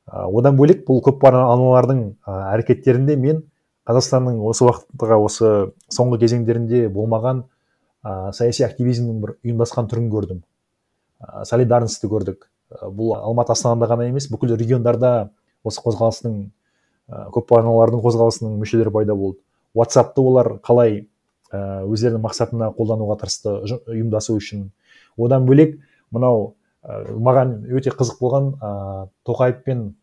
Одан 0.05 0.59
бөлек 0.59 0.83
бұл 0.85 1.01
көпбалалы 1.05 1.55
аналардың 1.55 2.03
әрекеттерінде 2.27 3.15
мен 3.17 3.41
қазақстанның 3.89 4.41
осы 4.45 4.67
уақытқа 4.67 5.17
осы 5.21 5.53
соңғы 5.93 6.19
кезеңдерінде 6.25 6.87
болмаған 6.93 7.43
ә, 8.05 8.31
саяси 8.33 8.65
активизмнің 8.65 9.21
бір 9.23 9.33
ұйымдасқан 9.45 9.89
түрін 9.89 10.11
көрдім. 10.13 10.43
Ә, 11.21 11.45
солидарностьті 11.49 12.09
көрдік. 12.11 12.49
Бұл 12.69 13.15
алматы 13.17 13.53
астанада 13.53 13.89
ғана 13.91 14.07
емес 14.09 14.29
бүкіл 14.31 14.55
региондарда 14.57 15.31
осы 15.63 15.81
қозғалыстың 15.85 16.37
көпбалалы 17.35 18.01
қозғалысының 18.01 18.57
мүшелері 18.61 18.93
пайда 18.93 19.15
болды. 19.15 19.39
Ватсапты 19.75 20.21
олар 20.21 20.55
қалай 20.65 21.07
өздерінің 21.53 22.23
мақсатына 22.23 22.71
қолдануға 22.75 23.19
тырысты 23.21 23.79
ұйымдасу 23.91 24.37
үшін. 24.39 24.69
Одан 25.17 25.45
бөлек 25.45 25.77
мынау 26.11 26.55
маған 26.85 27.55
өте 27.73 27.93
қызық 27.93 28.19
болған 28.21 28.51
ә, 28.61 29.07
тоқаев 29.25 29.63
пен 29.65 29.95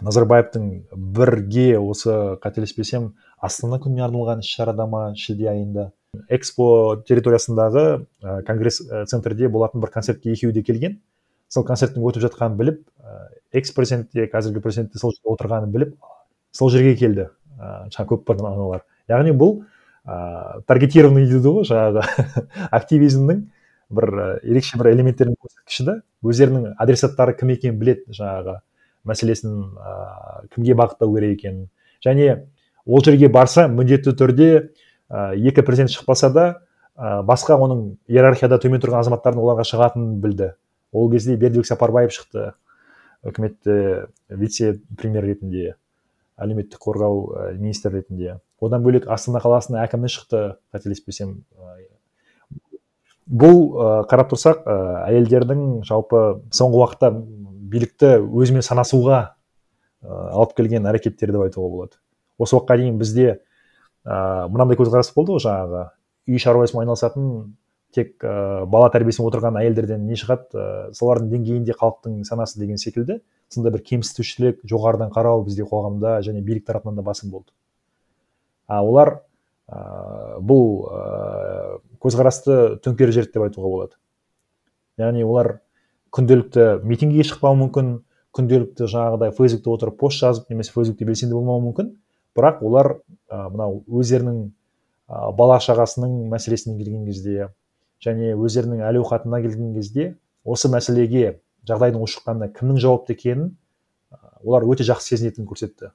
назарбаевтың 0.00 0.68
бірге 0.94 1.78
осы 1.78 2.36
қателеспесем 2.42 3.12
астана 3.40 3.80
күніне 3.82 4.04
арналған 4.06 4.44
іс 4.44 4.52
шарада 4.54 4.86
ма 4.86 5.02
шілде 5.18 5.48
айында. 5.50 5.90
Экспо 6.28 7.02
территориясындағы 7.08 7.84
ә, 8.22 8.42
конгресс 8.46 8.82
центрде 9.10 9.48
болатын 9.48 9.82
бір 9.82 9.90
концертке 9.90 10.32
екеуі 10.32 10.52
де 10.52 10.62
келген. 10.62 11.00
Сол 11.52 11.66
концерттің 11.68 12.06
өтіп 12.08 12.24
жатқанын 12.24 12.56
біліп 12.56 12.80
экс 13.52 13.72
президент 13.76 14.10
те 14.12 14.26
қазіргі 14.26 14.62
президент 14.64 14.92
те 14.92 14.98
сол 14.98 15.12
жерде 15.12 15.28
отырғанын 15.34 15.72
біліп 15.72 15.94
сол 16.56 16.70
жерге 16.72 16.94
келді. 16.96 17.28
Ыыы 17.58 17.90
жаңағы 17.92 18.08
көпбалалы 18.14 18.54
аналар. 18.54 18.84
Яғни 19.08 19.34
бұл 19.36 19.58
ыыы 20.08 20.62
таргетированный 20.66 21.28
дейді 21.28 21.52
ғой 21.52 21.68
жаңағы 21.68 22.06
активизмнің 22.78 23.44
бір 23.92 24.12
ерекше 24.42 24.80
бір 24.80 24.92
элементтерінің 24.94 25.36
көрсеткіші 25.36 25.86
да. 25.88 25.98
Өздерінің 26.24 26.72
адресаттары 26.80 27.36
кім 27.36 27.52
екенін 27.54 27.78
біледі 27.80 28.16
жаңағы 28.16 28.56
мәселесін 29.04 29.60
ыыы 29.76 30.48
кімге 30.54 30.78
бағыттау 30.80 31.14
керек 31.16 31.38
екенін. 31.38 31.68
Және 32.04 32.46
ол 32.86 33.04
жерге 33.04 33.28
барса 33.28 33.68
міндетті 33.68 34.16
түрде 34.16 34.50
ә, 35.10 35.34
екі 35.36 35.62
президент 35.62 35.92
шықпаса 35.92 36.32
да 36.32 36.46
ә, 36.96 37.22
басқа 37.22 37.58
оның 37.60 37.98
иерархияда 38.08 38.58
төмен 38.62 38.80
тұрған 38.82 39.04
азаматтардың 39.04 39.44
оларға 39.44 39.66
шығатынын 39.68 40.18
білді. 40.22 40.52
Ол 40.92 41.10
кезде 41.10 41.36
бердібек 41.36 41.66
сапарбаев 41.66 42.12
шықты. 42.12 42.52
Үкіметте 43.22 44.08
вице 44.28 44.80
премьер 44.98 45.24
ретінде 45.24 45.76
әлеуметтік 46.36 46.80
қорғау 46.82 47.20
ә, 47.30 47.52
министр 47.54 47.96
ретінде. 47.98 48.40
Одан 48.60 48.82
бөлек 48.82 49.06
астана 49.10 49.40
қаласының 49.42 49.82
әкімі 49.84 50.10
шықты 50.10 50.42
қателеспесем. 50.74 51.36
Бұл 53.26 53.62
ә, 53.78 53.92
қарап 54.10 54.32
тұрсақ 54.32 54.66
әйелдердің 55.06 55.84
жалпы 55.86 56.42
соңғы 56.50 56.82
уақытта 56.82 57.12
билікті 57.72 58.16
өзімен 58.26 58.66
санасуға 58.66 59.22
алып 60.02 60.56
келген 60.58 60.86
әрекеттері 60.90 61.36
деп 61.36 61.46
айтуға 61.46 61.70
болады. 61.70 61.98
Осы 62.42 62.56
уақытқа 62.56 62.80
дейін 62.80 62.98
бізде 62.98 63.28
ә, 64.04 64.48
мынандай 64.50 64.76
көзқарас 64.80 65.12
болды 65.14 65.36
ғой 65.36 65.44
жаңағы 65.46 65.84
үй 66.26 66.42
шаруасымен 66.42 66.82
айналысатын 66.82 67.28
тек 67.92 68.24
ә, 68.24 68.64
бала 68.66 68.88
тәрбиесімен 68.92 69.28
отырған 69.28 69.58
әйелдерден 69.60 70.06
не 70.08 70.16
шығады? 70.18 70.48
Ә, 70.52 70.92
солардың 70.96 71.30
деңгейінде 71.32 71.76
халықтың 71.76 72.22
санасы 72.28 72.60
деген 72.60 72.80
секілді 72.80 73.20
сондай 73.52 73.74
бір 73.74 73.82
кемсітушілік 73.84 74.62
жоғарыдан 74.68 75.12
қарау 75.12 75.44
бізде 75.44 75.66
қоғамда 75.68 76.18
және 76.24 76.40
билік 76.40 76.64
тарапынан 76.66 76.96
да 76.96 77.04
басым 77.04 77.30
болды. 77.30 77.52
А 78.66 78.80
олар 78.80 79.20
ә, 79.68 80.38
бұл 80.40 80.86
ә, 80.88 81.80
көзқарасты 82.00 82.78
төңкеріп 82.84 83.12
жіберді 83.12 83.36
деп 83.36 83.46
айтуға 83.48 83.68
болады. 83.74 83.98
Яғни 85.00 85.24
олар 85.26 85.58
күнделікті 86.12 86.82
митингіге 86.88 87.28
шықпауы 87.28 87.60
мүмкін 87.66 87.92
күнделікті 88.36 88.88
жаңағыдай 88.88 89.32
фейсбукте 89.36 89.72
отырып 89.72 89.98
пост 90.00 90.20
жазып 90.22 90.50
немесе 90.52 90.72
фейсбукте 90.72 91.04
белсенді 91.08 91.36
болмауы 91.36 91.66
мүмкін. 91.68 91.94
Бірақ 92.36 92.62
олар 92.64 92.94
ә, 93.28 93.48
мынау 93.52 93.82
өздерінің 93.88 94.38
ә, 94.48 95.32
бала 95.36 95.58
шағасының 95.60 96.30
мәселесіне 96.32 96.78
келген 96.78 97.04
кезде 97.08 97.50
және 98.02 98.34
өздерінің 98.34 98.82
әл 98.86 99.00
ауқатына 99.02 99.40
келген 99.44 99.74
кезде 99.76 100.12
осы 100.44 100.70
мәселеге 100.72 101.38
жағдайдың 101.68 102.02
ушыққанына 102.02 102.50
кімнің 102.56 102.80
жауапты 102.82 103.14
екенін 103.14 103.52
олар 104.42 104.66
өте 104.66 104.86
жақсы 104.86 105.14
сезінетінін 105.14 105.46
көрсетті. 105.48 105.92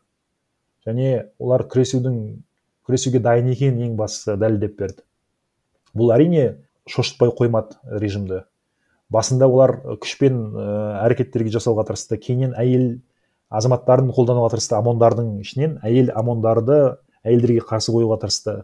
Және 0.88 1.28
олар 1.40 1.66
күресудің 1.68 2.20
күресуге 2.88 3.20
дайын 3.20 3.52
екенін 3.52 3.90
ең 3.90 3.98
бастысы 4.00 4.38
дәлелдеп 4.40 4.78
берді. 4.80 5.04
Бұл 5.98 6.14
әрине 6.16 6.46
шошытпай 6.88 7.34
қоймады 7.36 7.76
режимді. 8.00 8.46
Басында 9.12 9.48
олар 9.52 9.76
күшпен 10.04 10.40
ә, 10.52 10.64
әрекеттерге 11.06 11.52
жасауға 11.52 11.86
тырысты 11.90 12.18
кейіннен 12.20 12.56
әйел 12.60 13.02
азаматтарын 13.50 14.12
қолдануға 14.16 14.54
тырысты 14.56 14.76
омондардың 14.80 15.38
ішінен 15.44 15.78
әйел 15.84 16.12
омондарды 16.16 16.98
әйелдерге 17.24 17.64
қарсы 17.68 17.94
қоюға 17.96 18.20
тырысты. 18.24 18.58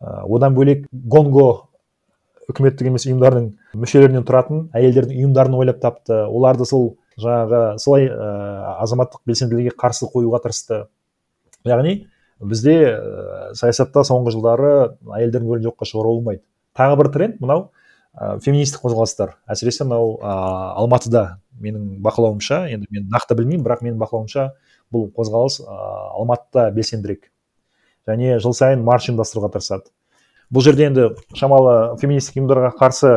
Одан 0.00 0.54
бөлек 0.54 0.88
гонго 0.90 1.68
үкіметтік 2.50 2.88
емес 2.90 3.06
ұйымдардың 3.06 3.50
мүшелерінен 3.78 4.24
тұратын 4.26 4.64
әйелдердің 4.74 5.20
ұйымдарын 5.20 5.58
ойлап 5.58 5.82
тапты. 5.82 6.24
Оларды 6.26 6.66
сол 6.68 6.96
жаңағы 7.20 7.62
солай 7.82 8.08
ә, 8.08 8.30
азаматтық 8.82 9.22
белсенділіге 9.28 9.74
қарсы 9.78 10.08
қоюға 10.10 10.42
тырысты. 10.42 10.86
Яғни 11.68 12.08
бізде 12.40 12.78
ә, 12.88 13.52
саясатта 13.58 14.02
соңғы 14.08 14.34
жылдары 14.34 14.72
әйелдердің 15.06 15.52
рөлін 15.52 15.68
жоққа 15.70 15.88
шығаруға 15.92 16.18
болмайды 16.18 16.42
тағы 16.76 16.98
бір 17.00 17.10
тренд 17.12 17.40
мынау 17.42 17.66
ә, 18.16 18.38
феминистік 18.44 18.82
қозғалыстар. 18.84 19.36
Әсіресе 19.50 19.86
мынау 19.86 20.16
ә, 20.18 20.34
алматыда 20.80 21.24
менің 21.62 21.98
бақылауымша 22.04 22.64
енді 22.72 22.88
мен 22.90 23.08
нақты 23.12 23.36
білмеймін 23.38 23.64
бірақ 23.66 23.84
менің 23.84 24.00
бақылауымша 24.02 24.48
бұл 24.92 25.10
қозғалыс 25.16 25.60
ә, 25.62 25.80
алматыда 26.18 26.70
белсендірек. 26.76 27.28
Және 28.08 28.38
жыл 28.42 28.56
сайын 28.56 28.82
марш 28.84 29.10
ұйымдастыруға 29.10 29.52
тырысады. 29.56 29.92
Бұл 30.52 30.64
жерде 30.66 30.86
енді 30.90 31.08
шамалы 31.38 31.96
феминистік 32.00 32.36
ұйымдарға 32.38 32.74
қарсы 32.76 33.12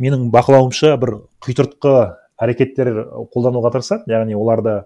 менің 0.00 0.30
бақылауымша 0.32 0.94
бір 1.00 1.14
құйтыртқы 1.44 1.94
әрекеттер 2.42 2.90
қолдануға 3.34 3.74
тырысады. 3.74 4.08
Яғни 4.10 4.36
оларды 4.38 4.80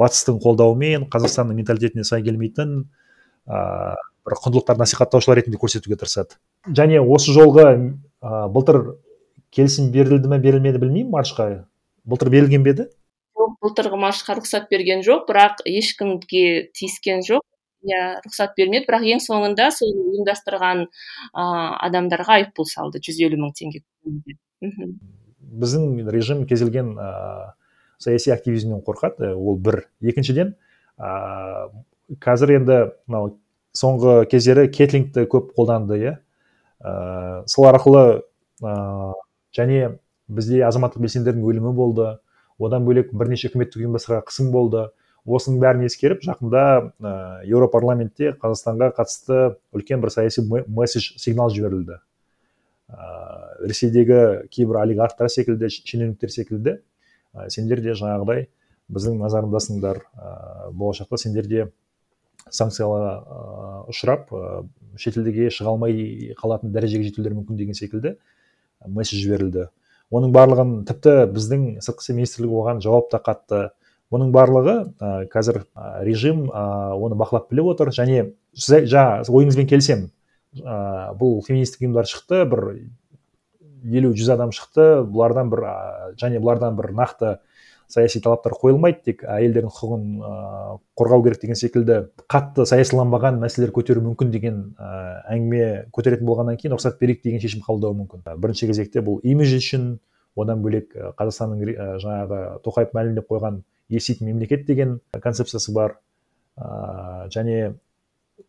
батыстың 0.00 0.38
қолдауымен 0.42 1.08
қазақстанның 1.12 1.58
менталитетіне 1.58 2.06
сай 2.08 2.22
келмейтін 2.24 2.76
ә, 3.46 3.96
бір 4.24 4.38
құндылықтарды 4.38 4.84
насихаттаушылар 4.84 5.42
ретінде 5.42 5.60
көрсетуге 5.60 5.98
тырысады. 6.00 6.38
Және 6.70 7.02
осы 7.02 7.34
жолғы 7.34 7.66
ә, 8.22 8.48
былтыр 8.54 8.96
келісім 9.52 9.90
берілді 9.92 10.30
ме 10.32 10.38
берілмеді 10.40 10.80
білмеймін 10.80 11.12
маршқа. 11.12 11.66
Былтыр 12.08 12.30
берілген 12.32 12.64
бе 12.64 12.76
еді? 12.76 12.88
Жоқ 13.36 13.58
былтырғы 13.64 13.98
маршқа 14.00 14.38
рұқсат 14.38 14.70
берген 14.70 15.04
жоқ 15.04 15.26
бірақ 15.28 15.64
ешкімге 15.68 16.70
тиіскен 16.72 17.26
жоқ. 17.26 17.44
Иә 17.86 18.02
рұқсат 18.24 18.54
бермеді 18.56 18.86
бірақ 18.88 19.08
ең 19.14 19.22
соңында 19.24 19.70
сол 19.74 19.90
ұйымдастырған 19.92 20.84
ыыы 20.86 21.64
адамдарға 21.88 22.38
айыппұл 22.38 22.68
салды 22.70 23.02
жүз 23.02 23.18
елу 23.26 23.40
мың 23.42 23.56
теңге 23.58 23.82
біздің 24.62 26.10
режим 26.10 26.46
кез 26.46 26.62
келген 26.62 26.94
ыыы 26.96 27.50
саяси 28.02 28.32
активизмнен 28.34 28.82
қорқады. 28.82 29.32
Ол 29.34 29.58
бір. 29.58 29.86
Екіншіден 30.00 30.54
ыыы 30.98 32.18
қазір 32.22 32.56
енді 32.58 32.78
мынау 33.06 33.36
соңғы 33.76 34.26
кездері 34.30 34.68
кетлингті 34.72 35.26
көп 35.30 35.52
қолданды 35.56 35.98
иә. 36.00 36.16
Ыыы 36.82 37.44
сол 37.46 37.68
арқылы 37.70 38.22
ыыы 38.62 39.12
және 39.56 39.98
бізде 40.28 40.64
азаматтық 40.66 41.04
белсенділердің 41.04 41.46
өлімі 41.46 41.74
болды. 41.76 42.16
Одан 42.58 42.84
бөлек 42.86 43.12
бірнеше 43.12 43.50
үкіметтік 43.50 43.82
ұйымдастарға 43.82 44.24
қысым 44.28 44.50
болды. 44.54 44.88
Осының 45.26 45.60
бәрін 45.62 45.86
ескеріп 45.86 46.22
жақында 46.26 46.62
ә, 46.82 47.12
еуропарламентте 47.46 48.32
қазақстанға 48.42 48.90
қатысты 48.96 49.38
үлкен 49.74 50.02
бір 50.02 50.10
саяси 50.14 50.42
месседж 50.42 51.12
сигнал 51.22 51.52
жіберілді. 51.54 51.98
Ә, 52.90 53.10
ресейдегі 53.62 54.48
кейбір 54.50 54.80
олигархтар 54.82 55.30
секілді 55.30 55.70
шенеуніктер 55.70 56.32
секілді 56.34 56.78
ә, 57.34 57.48
сендер 57.48 57.80
де 57.84 57.94
жаңағыдай 57.94 58.48
біздің 58.92 59.20
назарымдасыңдар. 59.22 60.02
Ә, 60.02 60.72
болашақта 60.74 61.20
сендер 61.22 61.46
де 61.46 61.68
санкцияға 62.50 63.12
ә, 63.22 63.44
ұшырап 63.92 64.32
ә, 64.34 64.64
шетелдерге 64.98 65.52
шыға 65.54 65.76
алмай 65.76 66.34
қалатын 66.40 66.74
дәрежеге 66.74 67.06
жетулері 67.12 67.38
мүмкін 67.38 67.62
деген 67.62 67.78
секілді 67.78 68.16
месседж 68.88 69.22
жіберілді. 69.22 69.68
Оның 70.12 70.34
барлығын 70.34 70.72
тіпті 70.88 71.14
біздің 71.32 71.62
сыртқы 71.80 72.02
істер 72.04 72.18
министрлігі 72.18 72.58
оған 72.60 72.82
жауап 72.84 73.08
та 73.12 73.22
қатты. 73.22 73.60
Бұның 74.12 74.32
барлығы 74.34 74.74
ә, 75.00 75.12
қазір 75.32 75.62
режим 76.04 76.44
ә, 76.50 76.64
оны 76.96 77.16
бақылап 77.18 77.48
біліп 77.52 77.72
отыр. 77.72 77.92
Және 77.96 78.32
сіз 78.52 78.88
жаңа 78.92 79.22
ойыңызбен 79.28 79.70
келісемін. 79.70 80.10
Ә, 80.60 81.14
бұл 81.18 81.40
феминистік 81.46 81.86
ұйымдар 81.86 82.10
шықты 82.10 82.44
бір 82.50 82.66
елу 83.82 84.12
жүз 84.16 84.34
адам 84.36 84.52
шықты. 84.52 84.90
Бұлардан 85.08 85.52
бір 85.52 85.64
ә, 85.70 85.78
және 86.20 86.42
бұлардан 86.42 86.76
бір 86.78 86.92
нақты 86.98 87.38
саяси 87.92 88.22
талаптар 88.24 88.54
қойылмайды 88.56 89.02
тек 89.04 89.24
әйелдердің 89.28 89.72
құқығын 89.72 90.04
ә, 90.24 90.30
қорғау 90.96 91.24
керек 91.26 91.42
деген 91.42 91.58
секілді 91.60 91.98
қатты 92.30 92.64
саясиланбаған 92.68 93.40
мәселелер 93.42 93.74
көтеру 93.76 94.04
мүмкін 94.06 94.30
деген 94.32 94.62
ә, 94.80 94.92
әңгіме 95.34 95.90
көтеретін 95.92 96.28
болғаннан 96.28 96.56
кейін 96.60 96.76
рұқсат 96.76 96.96
берейік 97.02 97.20
деген 97.26 97.42
шешім 97.42 97.64
қабылдауы 97.66 97.98
мүмкін. 98.00 98.24
Бірінші 98.40 98.70
кезекте 98.70 99.04
бұл 99.04 99.20
имидж 99.28 99.58
үшін 99.58 99.90
одан 100.40 100.64
бөлек 100.64 100.96
қазақстанның 101.18 101.76
жаңағы 102.00 102.40
тоқаев 102.64 102.96
мәлімдеп 102.96 103.28
қойған 103.28 103.60
еститін 103.98 104.32
мемлекет 104.32 104.66
деген 104.66 105.00
концепциясы 105.12 105.72
бар. 105.72 105.98
Ә, 106.56 107.28
және 107.32 107.74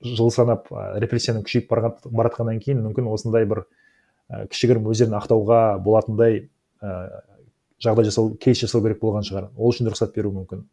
жыл 0.04 0.32
санап 0.34 0.68
репрессияның 0.72 1.46
күшейіп 1.46 1.70
баратқаннан 1.72 2.60
кейін 2.64 2.82
мүмкін 2.84 3.10
осындай 3.12 3.46
бір 3.48 3.64
ә, 3.64 4.46
кішігірім 4.52 4.88
өздерін 4.92 5.18
ақтауға 5.20 5.80
болатындай 5.84 6.48
ә, 6.82 6.94
жағдай 7.84 8.08
жасау 8.10 8.34
кейс 8.42 8.62
жасау 8.62 8.84
керек 8.84 9.02
болған 9.02 9.28
шығар. 9.28 9.52
Ол 9.56 9.74
үшін 9.74 9.92
рұқсат 9.92 10.16
беру 10.16 10.34
мүмкін. 10.36 10.66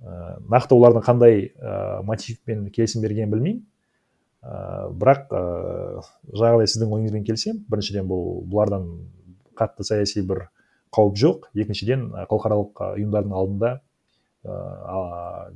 Ә, 0.00 0.38
нақты 0.52 0.76
олардың 0.76 1.04
қандай 1.06 1.50
ә, 1.56 2.02
мотивпен 2.06 2.68
келісім 2.74 3.04
бергенін 3.04 3.34
білмеймін. 3.34 3.64
Ә, 4.40 4.88
бірақ 4.96 5.34
ә, 5.34 5.42
жаңағыдай 6.32 6.70
сіздің 6.72 6.94
ойыңызбен 6.96 7.26
келісемін 7.28 7.64
біріншіден 7.68 8.08
бұл 8.08 8.40
бұлардан 8.48 8.86
қатты 9.58 9.84
саяси 9.84 10.22
бір 10.24 10.46
қауіп 10.96 11.16
жоқ. 11.22 11.48
Екіншіден 11.54 12.10
халықаралық 12.30 12.84
ұйымдардың 12.96 13.36
алдында 13.36 13.72
ә, 14.44 15.00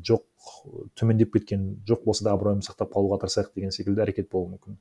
жоқ 0.04 0.24
төмендеп 0.98 1.32
кеткен 1.34 1.68
жоқ 1.88 2.04
болса 2.04 2.26
да 2.26 2.34
абыройымызды 2.36 2.70
сақтап 2.70 2.92
қалуға 2.94 3.22
тырысайық 3.22 3.54
деген 3.56 3.72
секілді 3.74 4.04
әрекет 4.04 4.30
болуы 4.32 4.54
мүмкін. 4.54 4.78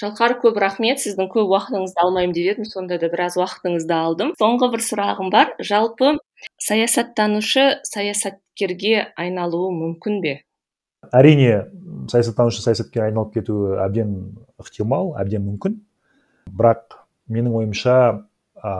Шалқар 0.00 0.38
көп 0.40 0.56
рахмет. 0.62 1.02
Сіздің 1.02 1.28
көп 1.28 1.50
уақытыңызды 1.52 2.00
алмаймын 2.00 2.32
деп 2.32 2.46
едім. 2.54 2.64
Сонда 2.64 2.96
да 3.02 3.10
біраз 3.12 3.36
уақытыңызды 3.36 3.92
алдым. 3.92 4.30
Соңғы 4.40 4.70
бір 4.72 4.84
сұрағым 4.86 5.28
бар. 5.34 5.52
Жалпы 5.60 6.14
саясаттанушы 6.56 7.82
саясаткерге 7.84 9.10
айналуы 9.20 9.74
мүмкін 9.76 10.22
бе? 10.24 10.34
Әрине 11.12 11.66
саясаттанушы 12.08 12.62
саясаткер 12.64 13.10
айналып 13.10 13.34
кетуі 13.36 13.76
әбден 13.84 14.14
ықтимал 14.62 15.12
әбден 15.20 15.44
мүмкін. 15.50 15.76
Бірақ 16.48 16.99
менің 17.30 17.56
ойымша 17.60 17.96
ә, 18.60 18.72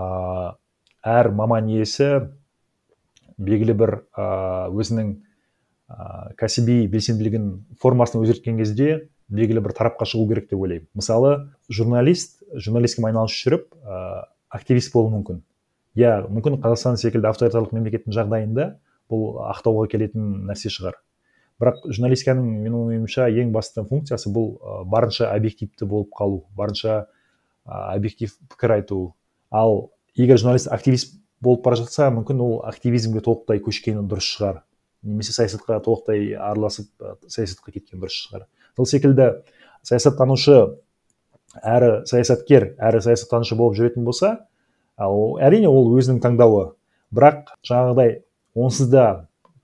әр 1.07 1.31
маман 1.37 1.71
иесі 1.71 2.11
белгілі 3.41 3.77
бір 3.81 3.95
ә, 4.13 4.69
өзінің 4.75 5.13
ә, 5.15 6.35
кәсіби 6.41 6.85
белсенділігін 6.93 7.51
формасын 7.81 8.21
өзгерткен 8.23 8.61
кезде 8.61 9.07
белгілі 9.31 9.63
бір 9.65 9.77
тарапқа 9.79 10.09
шығу 10.11 10.27
керек 10.33 10.51
деп 10.51 10.61
ойлаймын. 10.61 10.89
Мысалы 10.99 11.35
журналист 11.71 12.43
журналистикамен 12.53 13.15
айналысып 13.15 13.47
жүріп 13.47 13.69
ә, 13.81 14.27
активист 14.51 14.93
болуы 14.95 15.15
мүмкін. 15.19 15.45
Иә 15.99 16.27
мүмкін 16.29 16.59
қазақстан 16.63 16.99
секілді 17.01 17.31
авторитарлық 17.31 17.73
мемлекеттің 17.77 18.15
жағдайында 18.15 18.67
бұл 19.11 19.41
ақтауға 19.51 19.87
келетін 19.91 20.45
нәрсе 20.51 20.71
шығар. 20.71 20.99
Бірақ 21.61 21.83
журналистиканың 21.93 22.47
менің 22.65 22.91
ойымша 22.91 23.27
ең 23.43 23.51
басты 23.53 23.83
функциясы 23.85 24.31
бұл 24.33 24.55
барынша 24.89 25.29
объективті 25.35 25.85
болып 25.87 26.09
қалу 26.17 26.45
барынша 26.57 27.07
объектив 27.65 28.35
пікір 28.51 28.77
айту 28.79 29.01
ал 29.51 29.91
егер 30.17 30.39
журналист 30.39 30.69
активист 30.73 31.15
болып 31.41 31.65
бара 31.65 31.79
жатса 31.81 32.11
мүмкін 32.13 32.41
ол 32.45 32.59
активизмге 32.69 33.23
толықтай 33.25 33.61
көшкені 33.65 34.05
дұрыс 34.09 34.29
шығар. 34.37 34.63
Немесе 35.03 35.33
саясатқа 35.33 35.81
толықтай 35.85 36.35
араласып 36.37 36.91
саясатқа 37.27 37.73
кеткен 37.73 38.03
дұрыс 38.03 38.19
шығар. 38.27 38.47
Сол 38.77 38.87
секілді 38.87 39.31
саясаттанушы 39.83 40.59
әрі 41.65 42.05
саясаткер 42.07 42.75
әрі 42.79 43.01
саясаттанушы 43.07 43.57
болып 43.57 43.79
жүретін 43.79 44.05
болса 44.05 44.37
ал 45.01 45.39
әрине 45.41 45.71
ол 45.71 45.89
өзінің 45.97 46.21
таңдауы. 46.23 46.75
Бірақ 47.11 47.57
жаңағыдай 47.67 48.21
онсыз 48.55 48.93
да 48.93 49.07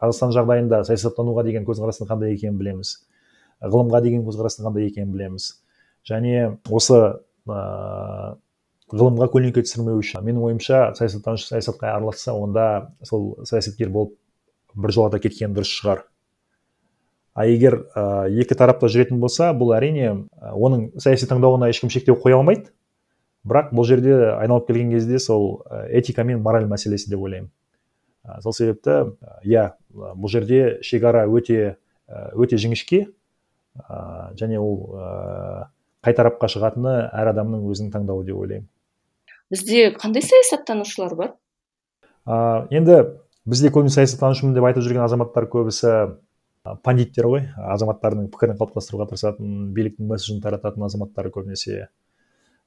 қазақстан 0.01 0.33
жағдайында 0.35 0.83
саясаттануға 0.89 1.45
деген 1.47 1.69
көзқарастың 1.69 2.09
қандай 2.09 2.35
екенін 2.35 2.57
білеміз. 2.59 2.97
Ғылымға 3.63 4.01
деген 4.05 4.25
көзқарастың 4.27 4.67
қандай 4.67 4.89
екенін 4.89 5.13
білеміз. 5.13 5.53
Және 6.09 6.57
осы 6.71 6.99
ғылымға 7.47 9.29
көлеңке 9.33 9.65
түсірмеу 9.67 10.01
үшін. 10.03 10.23
Менің 10.27 10.45
ойымша 10.51 10.83
саясаттанушы 10.99 11.49
саясатқа 11.51 11.95
араласса 11.95 12.35
онда 12.35 12.67
сол 13.03 13.35
саясаткер 13.45 13.91
болып 13.91 14.15
біржолата 14.75 15.19
кеткен 15.23 15.55
дұрыс 15.57 15.73
шығар. 15.81 16.05
А 17.37 17.45
егер 17.45 17.83
ә, 17.93 18.31
екі 18.33 18.57
тарапта 18.57 18.89
жүретін 18.89 19.21
болса 19.21 19.51
бұл 19.53 19.75
әрине 19.77 20.13
оның 20.55 20.89
саяси 21.03 21.29
таңдауына 21.29 21.69
ешкім 21.73 21.91
шектеу 21.93 22.17
қоя 22.23 22.39
алмайды. 22.39 22.71
Бірақ 23.47 23.75
бұл 23.77 23.87
жерде 23.87 24.15
айналып 24.39 24.71
келген 24.71 24.91
кезде 24.95 25.19
сол 25.23 25.63
этика 25.91 26.25
мен 26.25 26.41
мораль 26.43 26.67
мәселесі 26.71 27.11
деп 27.11 27.21
ойлаймын. 27.21 27.51
Сол 28.43 28.55
себепті 28.57 29.19
иә 29.45 29.69
бұл 29.93 30.33
жерде 30.33 30.79
шекара 30.83 31.27
өте 31.29 31.77
өте 32.09 32.57
жіңішке. 32.57 33.07
Ә, 33.77 34.33
және 34.41 34.57
ол 34.57 34.97
ә, 34.97 35.67
қай 36.07 36.15
тарапқа 36.15 36.49
шығатыны 36.53 36.95
әр 37.11 37.33
адамның 37.33 37.67
өзінің 37.67 37.91
таңдауы 37.97 38.25
деп 38.29 38.39
ойлаймын. 38.39 38.69
Бізде 39.51 39.91
қандай 39.99 40.23
саясаттанушылар 40.23 41.15
бар? 41.19 41.35
Ә, 42.27 42.67
енді 42.71 43.03
бізде 43.47 43.71
көбіне 43.75 43.95
саясаттанушымын 43.95 44.55
деп 44.55 44.67
айтып 44.71 44.87
жүрген 44.87 45.05
азаматтар 45.05 45.47
көбісі 45.51 45.93
пандиттер 46.87 47.29
ғой. 47.31 47.45
Азаматтардың 47.75 48.31
пікірін 48.33 48.59
қалыптастыруға 48.59 49.07
тырысатын 49.13 49.71
биліктің 49.77 50.11
месседжін 50.11 50.43
тарататын 50.43 50.87
азаматтар 50.87 51.31
көбінесе. 51.35 51.89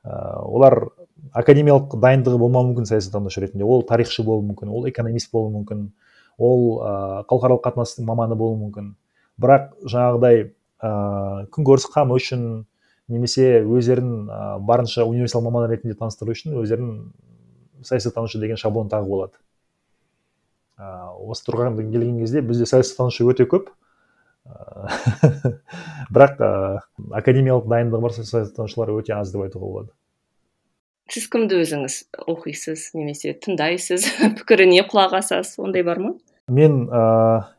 Ә, 0.03 0.13
олар 0.43 0.91
академиялық 1.35 1.97
дайындығы 1.99 2.39
болмауы 2.39 2.71
мүмкін 2.71 2.87
саясаттанушы 2.87 3.43
ретінде. 3.43 3.67
Ол 3.67 3.83
тарихшы 3.87 4.23
болуы 4.23 4.47
мүмкін 4.53 4.71
ол 4.71 4.87
экономист 4.87 5.31
болуы 5.35 5.51
мүмкін 5.57 5.89
ол 6.39 6.63
ә, 6.79 6.93
халықаралық 7.27 7.65
қатынастың 7.67 8.07
маманы 8.07 8.39
болуы 8.39 8.61
мүмкін. 8.63 8.93
Бірақ 9.39 9.73
жаңағыдай 9.83 10.45
ә, 10.79 10.91
күнкөріс 11.51 11.89
қамы 11.91 12.15
үшін 12.15 12.47
немесе 13.10 13.60
өздерін 13.66 14.30
ә, 14.30 14.60
барынша 14.62 15.05
универсал 15.10 15.43
маман 15.45 15.70
ретінде 15.70 15.97
таныстыру 15.97 16.36
үшін 16.36 16.57
өздерін 16.62 17.12
саясаттанушы 17.84 18.39
деген 18.41 18.60
шаблон 18.62 18.89
тағып 18.91 19.16
алады 19.18 19.39
ә, 20.80 21.12
осы 21.28 21.45
тұрған 21.49 21.78
келген 21.80 22.20
кезде 22.22 22.41
бізде 22.45 22.68
саясаттанушы 22.70 23.28
өте 23.28 23.47
көп. 23.49 23.72
Бірақ 26.14 26.39
ә, 26.41 26.51
академиялық 27.20 27.68
дайындығы 27.70 28.05
бар 28.05 28.16
саясаттанушылар 28.16 28.93
өте 28.95 29.14
аз 29.18 29.34
деп 29.34 29.43
айтуға 29.45 29.66
болады. 29.66 29.91
Сіз 31.10 31.26
кімді 31.34 31.60
өзіңіз 31.64 31.99
оқисыз 32.30 32.91
немесе 32.93 33.34
тыңдайсыз? 33.43 34.07
Пікіріне 34.39 34.86
құлақ 34.89 35.20
асасыз? 35.20 35.57
Ондай 35.62 35.84
бар 35.86 36.01
ма? 36.01 36.16
Мен 36.49 36.86
ә, 36.88 37.03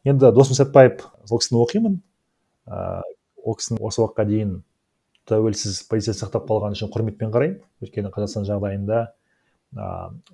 енді 0.08 0.32
досым 0.34 0.58
сәтбаев 0.58 1.04
сол 1.28 1.42
кісіні 1.42 1.62
оқимын. 1.62 2.00
Ә, 2.70 3.02
ол 3.44 3.56
кісінің 3.58 3.82
осы 3.86 4.02
уақытқа 4.02 4.26
дейін 4.30 4.60
тәуелсіз 5.30 5.84
позиция 5.90 6.14
сақтап 6.18 6.48
қалғаны 6.48 6.76
үшін 6.76 6.90
құрметпен 6.92 7.32
қараймын. 7.34 7.60
Өйткені 7.84 8.10
қазақстан 8.14 8.46
жағдайында 8.48 9.00
ә, 9.76 9.86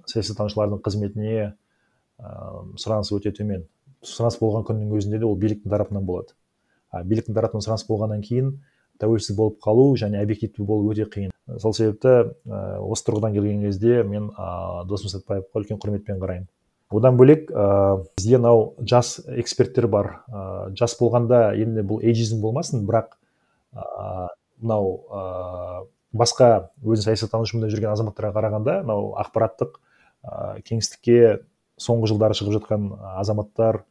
саясаттанушылардың 0.09 0.80
қызметіне 0.84 1.36
ә, 1.44 1.53
сұраныс 2.80 3.12
өте 3.16 3.32
төмен. 3.36 3.66
Сұраныс 4.07 4.40
болған 4.40 4.66
күннің 4.68 4.97
өзінде 4.97 5.20
де 5.20 5.28
ол 5.28 5.36
биліктің 5.40 5.72
тарапынан 5.72 6.07
болады. 6.09 6.34
А 6.90 7.03
биліктің 7.05 7.36
тарапынан 7.36 7.64
сұраныс 7.64 7.86
болғаннан 7.88 8.24
кейін 8.24 8.57
тәуелсіз 9.01 9.36
болып 9.36 9.59
қалу 9.64 9.90
және 10.01 10.22
объективті 10.22 10.64
болу 10.64 10.92
өте 10.92 11.07
қиын. 11.12 11.32
Сол 11.61 11.74
себепті 11.76 12.32
ә, 12.49 12.78
осы 12.80 13.07
тұрғыдан 13.07 13.36
келген 13.36 13.64
кезде 13.66 14.03
мен 14.03 14.30
ә, 14.32 14.84
досым 14.88 15.12
сәтбаевқа 15.12 15.61
үлкен 15.61 15.80
құрметпен 15.82 16.22
қараймын. 16.22 16.49
Одан 16.94 17.18
бөлек 17.18 17.51
ә, 17.51 18.01
бізде 18.16 18.38
мынау 18.38 18.74
жас 18.80 19.20
эксперттер 19.26 19.88
бар. 19.90 20.22
Ә, 20.30 20.72
жас 20.78 20.97
болғанда 20.99 21.51
енді 21.59 21.84
бұл 21.86 22.03
эйджизм 22.03 22.40
болмасын 22.40 22.86
бірақ 22.88 23.18
мынау 24.61 24.93
ә, 25.11 25.87
басқа 26.17 26.71
өзін 26.83 27.11
саясаттанушымын 27.11 27.71
жүрген 27.73 27.93
азаматтарға 27.93 28.33
қарағанда 28.37 28.79
мынау 28.87 29.13
ақпараттық 29.23 29.77
ә, 29.77 30.63
кеңістікке 30.67 31.43
соңғы 31.81 32.13
жылдары 32.13 32.37
шығып 32.39 32.57
жатқан 32.61 32.89
азаматтар 33.21 33.83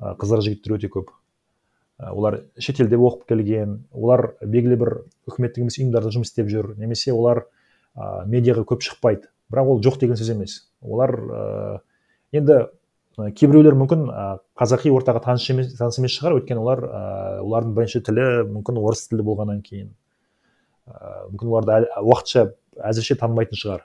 қыздар 0.00 0.42
жігіттер 0.44 0.76
өте 0.78 0.88
көп. 0.92 1.10
Олар 2.10 2.40
шетелде 2.58 2.98
оқып 2.98 3.28
келген 3.28 3.76
олар 3.94 4.32
белгілі 4.42 4.78
бір 4.80 4.92
үкіметтік 5.30 5.62
емес 5.62 5.78
ұйымдарда 5.78 6.10
жұмыс 6.16 6.32
істеп 6.32 6.48
жүр 6.50 6.72
немесе 6.80 7.12
олар 7.14 7.44
ә, 7.94 8.24
медиаға 8.26 8.64
көп 8.66 8.82
шықпайды. 8.82 9.28
Бірақ 9.52 9.70
ол 9.74 9.82
жоқ 9.84 10.00
деген 10.00 10.18
сөз 10.18 10.32
емес. 10.34 10.56
Олар 10.82 11.14
ә, 11.14 11.78
енді 12.34 12.64
кейбіреулер 13.38 13.78
мүмкін 13.78 14.08
ә, 14.10 14.24
қазақи 14.58 14.90
ортаға 14.90 15.22
таныс 15.28 15.46
емес, 15.52 16.16
шығар. 16.16 16.40
Өйткені 16.40 16.64
олар 16.64 16.82
ә, 16.82 17.04
олардың 17.44 17.76
бірінші 17.78 18.02
тілі 18.08 18.26
мүмкін 18.50 18.80
орыс 18.82 19.06
тілі 19.12 19.22
болғаннан 19.28 19.62
кейін. 19.62 19.92
ә, 19.92 20.03
мүмкін 20.86 21.50
оларды 21.50 21.88
уақытша 22.02 22.48
әзірше 22.90 23.16
танымайтын 23.20 23.60
шығар. 23.60 23.84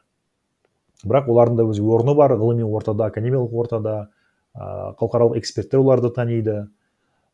Бірақ 1.06 1.30
олардың 1.32 1.60
да 1.60 1.68
өз 1.70 1.80
орны 1.80 2.16
бар 2.18 2.34
ғылыми 2.36 2.66
ортада 2.68 3.08
академиялық 3.08 3.54
ортада 3.56 3.96
халықаралық 4.56 5.38
эксперттер 5.40 5.80
оларды 5.80 6.12
таниды. 6.12 6.68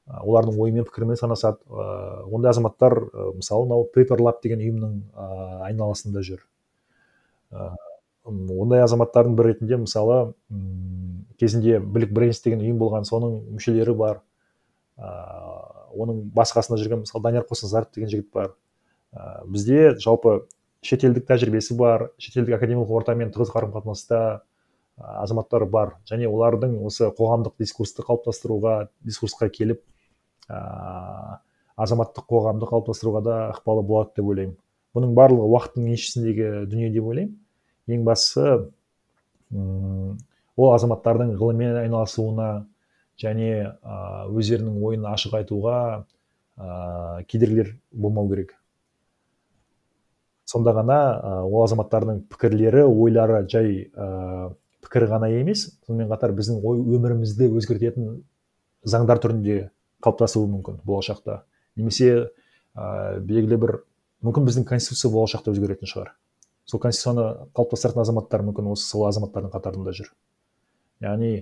Олардың 0.05 0.59
ойымен 0.61 0.85
пікірімен 0.85 1.17
санасады. 1.17 1.57
Ыыы 1.65 2.29
ондай 2.29 2.51
азаматтар 2.51 2.93
мысалы 3.39 3.65
мынау 3.65 4.25
лаб 4.27 4.41
деген 4.43 4.61
ұйымның 4.61 4.99
айналасында 5.65 6.21
жүр. 6.21 6.43
Ондай 8.25 8.83
азаматтардың 8.85 9.35
бірі 9.37 9.53
ретінде 9.53 9.77
мысалы 9.81 10.33
кезінде 11.39 11.79
білік 11.79 12.13
брейнс 12.13 12.43
деген 12.45 12.61
ұйым 12.61 12.77
болған 12.77 13.09
соның 13.09 13.39
мүшелері 13.57 13.95
бар. 13.97 14.21
Оның 15.95 16.21
басқасында 16.37 16.77
жүрген 16.81 17.01
мысалы 17.01 17.23
данияр 17.25 17.49
қосазаров 17.49 17.89
деген 17.95 18.09
жігіт 18.13 18.29
бар. 18.33 18.53
Бізде 19.47 19.95
жалпы 20.01 20.41
шетелдік 20.85 21.25
тәжірибесі 21.29 21.77
бар 21.79 22.09
шетелдік 22.21 22.57
академиялық 22.57 22.91
ортамен 22.99 23.31
тығыз 23.33 23.51
қарым 23.53 23.73
қатынаста 23.73 24.41
азаматтар 24.97 25.65
бар. 25.65 25.95
Және 26.09 26.27
олардың 26.29 26.77
осы 26.87 27.09
қоғамдық 27.15 27.57
дискурсты 27.59 28.05
қалыптастыруға 28.05 28.75
дискурсқа 29.03 29.49
келіп 29.51 29.81
ә, 30.47 31.39
азаматтық 31.75 32.27
қоғамды 32.29 32.69
қалыптастыруға 32.69 33.23
да 33.25 33.37
ықпалы 33.55 33.83
болады 33.83 34.15
деп 34.15 34.29
ойлаймын. 34.31 34.55
Бұның 34.95 35.15
барлығы 35.17 35.49
уақыттың 35.51 35.89
еншісіндегі 35.91 36.51
дүние 36.71 36.91
деп 36.93 37.09
ойлаймын. 37.11 37.35
Ең 37.91 38.05
бастысы 38.07 38.45
ол 39.51 40.71
азаматтардың 40.73 41.35
ғылыммен 41.39 41.81
айналысуына 41.83 42.49
және 43.19 43.49
өздерінің 44.31 44.79
ойын 44.83 45.07
ашық 45.11 45.41
айтуға 45.41 45.79
ә, 46.57 47.23
кедергілер 47.27 47.75
болмау 47.91 48.29
керек. 48.31 48.55
Сонда 50.45 50.73
ғана 50.77 50.97
ол 51.45 51.63
азаматтардың 51.65 52.23
пікірлері 52.31 52.85
ойлары 52.85 53.43
жай 53.49 53.89
ә, 53.89 54.51
пікір 54.85 55.07
ғана 55.09 55.29
емес. 55.33 55.67
Сонымен 55.87 56.09
қатар 56.11 56.35
біздің 56.37 56.61
ой 56.63 56.81
өмірімізді 56.97 57.49
өзгертетін 57.57 58.21
заңдар 58.85 59.21
түрінде 59.23 59.69
қалыптасуы 60.05 60.47
мүмкін 60.51 60.79
болашақта. 60.85 61.41
Немесе 61.75 62.11
ә, 62.77 63.19
белгілі 63.19 63.59
бір 63.61 63.75
мүмкін 64.25 64.45
біздің 64.49 64.67
конституция 64.69 65.11
болашақта 65.13 65.53
өзгеретін 65.53 65.89
шығар. 65.89 66.13
Сол 66.69 66.81
конституцияны 66.81 67.49
қалыптастыратын 67.57 68.05
азаматтар 68.05 68.45
мүмкін 68.45 68.71
осы 68.73 68.87
сол 68.89 69.07
азаматтардың 69.09 69.53
қатарында 69.53 69.93
жүр. 69.97 70.11
Яғни 71.05 71.33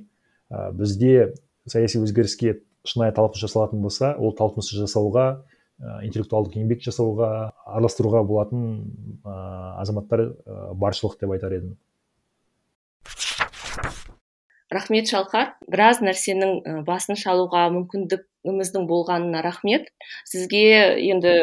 ә, 0.49 0.71
бізде 0.71 1.33
саяси 1.67 1.99
өзгеріске 2.03 2.61
шынайы 2.87 3.13
талпыныс 3.15 3.43
жасалатын 3.45 3.83
болса 3.83 4.13
ол 4.19 4.33
талпынысты 4.35 4.79
жасауға 4.81 5.43
интеллектуалдық 5.81 6.57
еңбек 6.59 6.83
жасауға 6.85 7.29
араластыруға 7.65 8.21
болатын 8.27 8.67
ә, 9.25 9.33
азаматтар 9.81 10.25
ә, 10.29 10.59
баршылық 10.79 11.17
деп 11.19 11.33
айтар 11.35 11.57
едім. 11.57 11.73
Рахмет 14.73 15.09
шалқар. 15.09 15.53
Біраз 15.69 15.99
нәрсенің 16.01 16.83
басын 16.87 17.19
шалуға 17.19 17.67
мүмкіндігіміздің 17.75 18.87
болғанына 18.89 19.43
рахмет. 19.45 19.91
Сізге 20.29 20.63
енді 21.11 21.35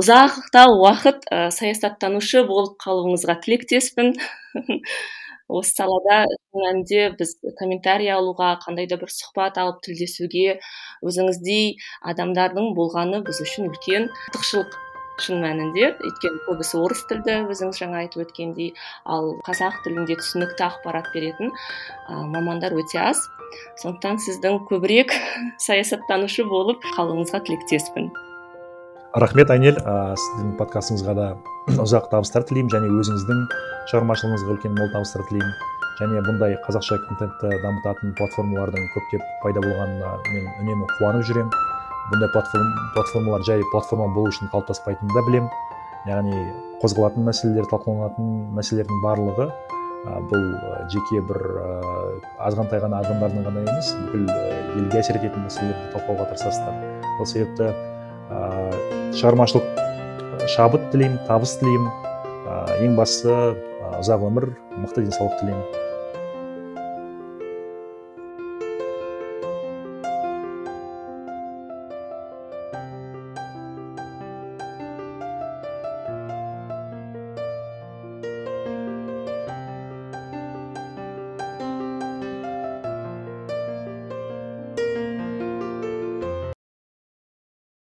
ұзақта 0.00 0.66
уақыт 0.72 1.28
ә, 1.30 1.46
саясаттанушы 1.54 2.44
болып 2.48 2.76
қалуыңызға 2.82 3.38
тілектеспін. 3.44 4.16
осы 5.48 5.74
салада 5.76 6.22
шын 6.30 6.62
мәнінде 6.62 7.02
біз 7.18 7.36
комментарий 7.58 8.10
алуға 8.12 8.56
қандай 8.64 8.88
да 8.90 8.98
бір 9.00 9.12
сұхбат 9.12 9.60
алып 9.62 9.78
тілдесуге 9.86 10.58
өзіңіздей 11.06 11.76
адамдардың 12.12 12.74
болғаны 12.78 13.22
біз 13.26 13.42
үшін 13.46 13.70
үлкен 13.70 14.10
артықшылық 14.30 14.74
шын 15.22 15.40
мәнінде. 15.44 15.92
Өйткені 16.04 16.42
көбісі 16.48 16.80
орыс 16.82 17.04
тілді 17.10 17.38
өзіңіз 17.52 17.80
жаңа 17.80 18.02
айтып 18.04 18.26
өткендей 18.26 18.74
ал 19.08 19.32
қазақ 19.46 19.80
тілінде 19.86 20.18
түсінікті 20.20 20.66
ақпарат 20.68 21.08
беретін 21.14 21.52
ә, 21.52 22.20
мамандар 22.34 22.76
өте 22.76 23.00
аз. 23.00 23.24
Сондықтан 23.80 24.20
сіздің 24.26 24.64
көбірек 24.68 25.14
саясаттанушы 25.68 26.44
болып 26.50 26.84
қалуыңызға 26.98 27.44
тілектеспін. 27.48 28.12
Рахмет 29.16 29.48
айнель 29.50 29.78
ә, 29.80 30.12
сіздің 30.20 30.50
подкастыңызға 30.58 31.12
да 31.16 31.26
ұзақ 31.84 32.10
табыстар 32.12 32.44
тілеймін 32.44 32.68
және 32.74 32.90
өзіңіздің 33.00 33.38
шығармашылығыңызға 33.88 34.52
үлкен 34.52 34.74
мол 34.76 34.90
табыстар 34.92 35.24
тілеймін 35.30 35.54
және 35.96 36.20
бұндай 36.26 36.56
қазақша 36.66 36.98
контентті 37.06 37.52
дамытатын 37.62 38.12
платформалардың 38.18 38.90
көптеп 38.92 39.24
пайда 39.40 39.62
болғанына 39.64 40.12
мен 40.34 40.50
үнемі 40.60 40.88
қуанып 40.98 41.24
жүремін 41.30 41.48
бұндай 42.10 42.32
платформ, 42.34 42.68
платформалар 42.98 43.48
жай 43.48 43.64
платформа 43.72 44.10
болу 44.12 44.34
үшін 44.34 44.52
қалыптаспайтынын 44.52 45.16
да 45.16 45.24
білемін 45.30 45.48
яғни 46.12 46.44
қозғалатын 46.84 47.24
мәселелер 47.30 47.72
талқыланатын 47.72 48.30
мәселелердің 48.60 49.02
барлығы 49.06 49.48
ә, 49.48 50.20
бұл 50.28 50.48
жеке 50.92 51.24
бір 51.24 51.40
ә, 51.64 51.74
азғантай 52.52 52.84
ғана 52.84 53.00
адамдардың 53.00 53.48
ғана 53.48 53.64
емес 53.64 53.94
бүкіл 54.04 54.28
елге 54.76 55.00
әсер 55.00 55.22
ететін 55.22 55.48
мәселелерді 55.48 55.92
талқылауға 55.96 56.32
тырысасыздар. 56.34 56.82
Сол 57.16 57.32
себепті 57.32 57.95
ә, 58.30 58.42
шығармашылық 59.16 60.46
шабыт 60.56 60.90
тілеймін 60.92 61.18
табыс 61.28 61.56
тілеймін. 61.60 61.90
Ә, 62.46 62.60
ең 62.86 62.96
бастысы 62.98 63.56
ұзақ 64.02 64.28
өмір 64.30 64.50
мықты 64.82 65.06
денсаулық 65.06 65.40
тілеймін. 65.40 65.85